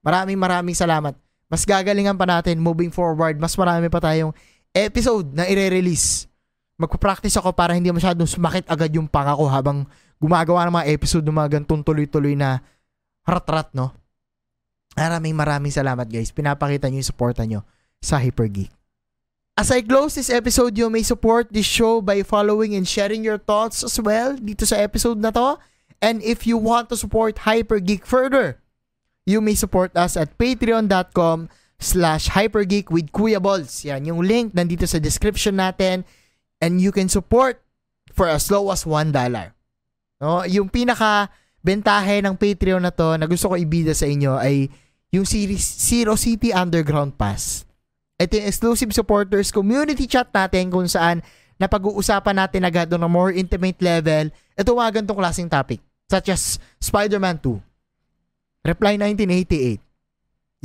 Maraming 0.04 0.38
maraming 0.38 0.76
salamat 0.76 1.16
mas 1.46 1.62
gagalingan 1.62 2.18
pa 2.18 2.26
natin 2.26 2.58
moving 2.58 2.90
forward. 2.90 3.38
Mas 3.38 3.54
marami 3.54 3.86
pa 3.86 4.02
tayong 4.02 4.34
episode 4.74 5.30
na 5.30 5.46
ire-release. 5.46 6.26
Magpa-practice 6.76 7.38
ako 7.40 7.56
para 7.56 7.72
hindi 7.72 7.88
masyadong 7.88 8.28
sumakit 8.28 8.66
agad 8.68 8.92
yung 8.92 9.08
panga 9.08 9.32
ko 9.32 9.48
habang 9.48 9.88
gumagawa 10.20 10.66
ng 10.68 10.74
mga 10.76 10.88
episode 10.92 11.24
ng 11.24 11.36
mga 11.38 11.50
gantong 11.60 11.80
tuloy-tuloy 11.86 12.36
na 12.36 12.60
rat-rat, 13.24 13.72
no? 13.72 13.94
Maraming 14.96 15.36
maraming 15.36 15.72
salamat 15.72 16.04
guys. 16.08 16.32
Pinapakita 16.32 16.88
nyo 16.88 17.00
yung 17.00 17.08
suporta 17.08 17.42
nyo 17.48 17.60
sa 18.00 18.20
Hypergeek. 18.20 18.72
As 19.56 19.72
I 19.72 19.80
close 19.80 20.20
this 20.20 20.28
episode, 20.28 20.76
you 20.76 20.92
may 20.92 21.00
support 21.00 21.48
this 21.48 21.64
show 21.64 22.04
by 22.04 22.20
following 22.20 22.76
and 22.76 22.84
sharing 22.84 23.24
your 23.24 23.40
thoughts 23.40 23.80
as 23.80 23.96
well 23.96 24.36
dito 24.36 24.68
sa 24.68 24.76
episode 24.84 25.16
na 25.16 25.32
to. 25.32 25.56
And 26.00 26.22
if 26.22 26.46
you 26.46 26.56
want 26.60 26.88
to 26.92 26.96
support 26.96 27.44
Hypergeek 27.48 28.04
further, 28.04 28.60
you 29.24 29.40
may 29.40 29.54
support 29.56 29.96
us 29.96 30.14
at 30.14 30.38
patreon.com 30.38 31.48
slash 31.76 32.30
hypergeek 32.32 32.88
with 32.88 33.12
Kuya 33.12 33.42
Balls. 33.42 33.84
Yan, 33.84 34.08
yung 34.08 34.24
link 34.24 34.56
nandito 34.56 34.88
sa 34.88 34.96
description 34.96 35.60
natin. 35.60 36.08
And 36.62 36.80
you 36.80 36.88
can 36.88 37.12
support 37.12 37.60
for 38.16 38.32
as 38.32 38.48
low 38.48 38.72
as 38.72 38.88
$1. 38.88 39.12
No? 40.22 40.40
Yung 40.48 40.72
pinaka 40.72 41.28
bentahe 41.60 42.24
ng 42.24 42.38
Patreon 42.38 42.80
na 42.80 42.94
to 42.94 43.18
na 43.20 43.28
gusto 43.28 43.52
ko 43.52 43.54
ibida 43.58 43.92
sa 43.92 44.08
inyo 44.08 44.40
ay 44.40 44.72
yung 45.12 45.28
series 45.28 45.60
Zero 45.60 46.16
City 46.16 46.54
Underground 46.54 47.18
Pass. 47.20 47.68
Ito 48.16 48.40
yung 48.40 48.48
exclusive 48.48 48.90
supporters 48.96 49.52
community 49.52 50.08
chat 50.08 50.32
natin 50.32 50.72
kung 50.72 50.88
saan 50.88 51.20
napag-uusapan 51.56 52.36
natin 52.36 52.62
agad 52.68 52.88
on 52.92 53.04
a 53.04 53.10
more 53.10 53.32
intimate 53.32 53.80
level 53.80 54.28
ito 54.56 54.68
mga 54.72 55.00
ganitong 55.00 55.20
klaseng 55.20 55.48
topic 55.48 55.80
such 56.06 56.30
as 56.30 56.62
Spider-Man 56.78 57.42
2, 57.42 58.66
Reply 58.66 58.98
1988, 58.98 59.78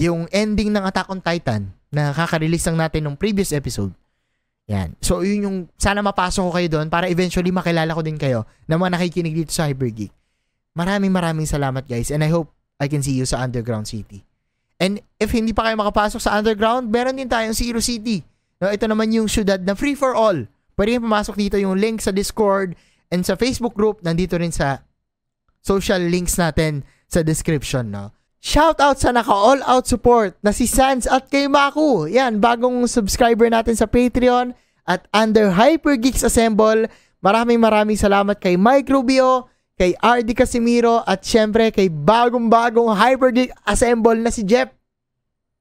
yung 0.01 0.25
ending 0.33 0.73
ng 0.73 0.83
Attack 0.85 1.09
on 1.09 1.21
Titan 1.21 1.73
na 1.93 2.15
kaka-release 2.15 2.65
lang 2.71 2.87
natin 2.87 3.05
nung 3.05 3.17
previous 3.19 3.53
episode. 3.53 3.93
Yan. 4.71 4.95
So, 5.03 5.21
yun 5.21 5.43
yung, 5.43 5.57
sana 5.75 5.99
mapasok 5.99 6.41
ko 6.47 6.51
kayo 6.55 6.67
doon 6.71 6.87
para 6.87 7.11
eventually 7.11 7.51
makilala 7.51 7.91
ko 7.91 8.01
din 8.01 8.15
kayo 8.15 8.47
na 8.65 8.79
mga 8.79 8.97
nakikinig 8.97 9.35
dito 9.35 9.51
sa 9.51 9.67
Hypergeek. 9.67 10.13
Maraming 10.71 11.11
maraming 11.11 11.43
salamat 11.43 11.83
guys 11.83 12.15
and 12.15 12.23
I 12.23 12.31
hope 12.31 12.47
I 12.79 12.87
can 12.87 13.03
see 13.03 13.11
you 13.11 13.27
sa 13.27 13.43
Underground 13.43 13.91
City. 13.91 14.23
And 14.81 15.03
if 15.19 15.35
hindi 15.35 15.51
pa 15.51 15.67
kayo 15.67 15.75
makapasok 15.77 16.23
sa 16.23 16.39
Underground, 16.39 16.89
meron 16.89 17.19
din 17.19 17.27
tayong 17.27 17.53
Zero 17.53 17.83
City. 17.83 18.23
No, 18.57 18.71
ito 18.71 18.87
naman 18.87 19.11
yung 19.13 19.27
syudad 19.27 19.61
na 19.61 19.75
free 19.75 19.93
for 19.93 20.15
all. 20.15 20.47
Pwede 20.73 20.97
kayo 20.97 21.03
pumasok 21.03 21.35
dito 21.37 21.57
yung 21.59 21.77
link 21.77 22.01
sa 22.01 22.09
Discord 22.09 22.73
and 23.11 23.21
sa 23.27 23.35
Facebook 23.35 23.75
group. 23.75 24.01
Nandito 24.01 24.39
rin 24.39 24.49
sa 24.49 24.81
social 25.61 26.01
links 26.01 26.35
natin 26.35 26.85
sa 27.07 27.21
description. 27.21 27.89
No? 27.93 28.11
Shout 28.41 28.81
out 28.81 28.97
sa 28.97 29.13
naka 29.13 29.29
all 29.29 29.61
out 29.69 29.85
support 29.85 30.33
na 30.41 30.49
si 30.49 30.65
Sans 30.65 31.05
at 31.05 31.29
kay 31.29 31.45
Maku. 31.45 32.09
Yan, 32.09 32.41
bagong 32.41 32.89
subscriber 32.89 33.45
natin 33.45 33.77
sa 33.77 33.85
Patreon 33.85 34.57
at 34.89 35.05
under 35.13 35.53
Hypergeeks 35.53 36.25
Assemble. 36.25 36.89
Maraming 37.21 37.61
maraming 37.61 38.01
salamat 38.01 38.41
kay 38.41 38.57
Mike 38.57 38.89
Rubio, 38.89 39.45
kay 39.77 39.93
RD 39.93 40.33
Casimiro 40.33 41.05
at 41.05 41.21
syempre 41.21 41.69
kay 41.69 41.85
bagong-bagong 41.85 42.97
Hypergeek 42.97 43.53
Assemble 43.61 44.17
na 44.17 44.33
si 44.33 44.41
Jeff. 44.41 44.73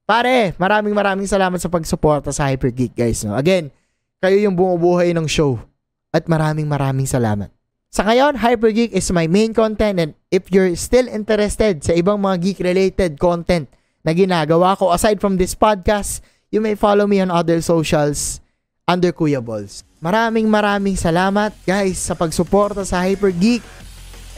Pare, 0.09 0.57
maraming 0.57 0.97
maraming 0.97 1.29
salamat 1.29 1.61
sa 1.61 1.69
pagsuporta 1.69 2.33
sa 2.33 2.49
Hypergeek 2.49 2.97
guys. 2.97 3.21
No? 3.21 3.37
Again, 3.37 3.69
kayo 4.17 4.41
yung 4.41 4.57
bumubuhay 4.57 5.13
ng 5.13 5.29
show 5.29 5.61
at 6.09 6.25
maraming 6.25 6.65
maraming 6.65 7.05
salamat. 7.05 7.53
Sa 7.91 8.07
ngayon, 8.07 8.39
Hypergeek 8.39 8.95
is 8.95 9.11
my 9.11 9.27
main 9.27 9.51
content 9.51 9.99
and 9.99 10.15
if 10.31 10.47
you're 10.47 10.71
still 10.79 11.11
interested 11.11 11.83
sa 11.83 11.91
ibang 11.91 12.23
mga 12.23 12.39
geek-related 12.39 13.19
content 13.19 13.67
na 14.07 14.15
ginagawa 14.15 14.79
ko 14.79 14.95
aside 14.95 15.19
from 15.19 15.35
this 15.35 15.51
podcast, 15.51 16.23
you 16.55 16.63
may 16.63 16.71
follow 16.71 17.03
me 17.03 17.19
on 17.19 17.27
other 17.27 17.59
socials 17.59 18.39
under 18.87 19.11
Kuya 19.11 19.43
Balls. 19.43 19.83
Maraming 19.99 20.47
maraming 20.47 20.95
salamat 20.95 21.51
guys 21.67 21.99
sa 21.99 22.15
pagsuporta 22.15 22.87
sa 22.87 23.03
Hypergeek 23.03 23.59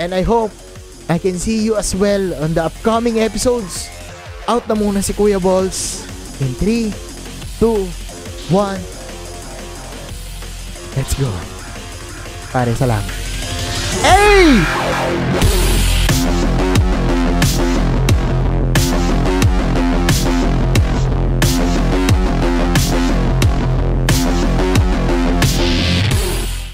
and 0.02 0.18
I 0.18 0.26
hope 0.26 0.50
I 1.06 1.22
can 1.22 1.38
see 1.38 1.62
you 1.62 1.78
as 1.78 1.94
well 1.94 2.34
on 2.42 2.58
the 2.58 2.66
upcoming 2.66 3.22
episodes. 3.22 3.86
Out 4.50 4.66
na 4.66 4.74
muna 4.74 5.06
si 5.06 5.14
Kuya 5.14 5.38
Balls 5.38 6.02
in 6.42 6.58
3, 6.58 6.90
2, 7.62 8.50
1. 8.50 10.98
Let's 10.98 11.14
go. 11.22 11.30
Pare, 12.50 12.74
salamat. 12.74 13.33
Hey! 14.02 15.63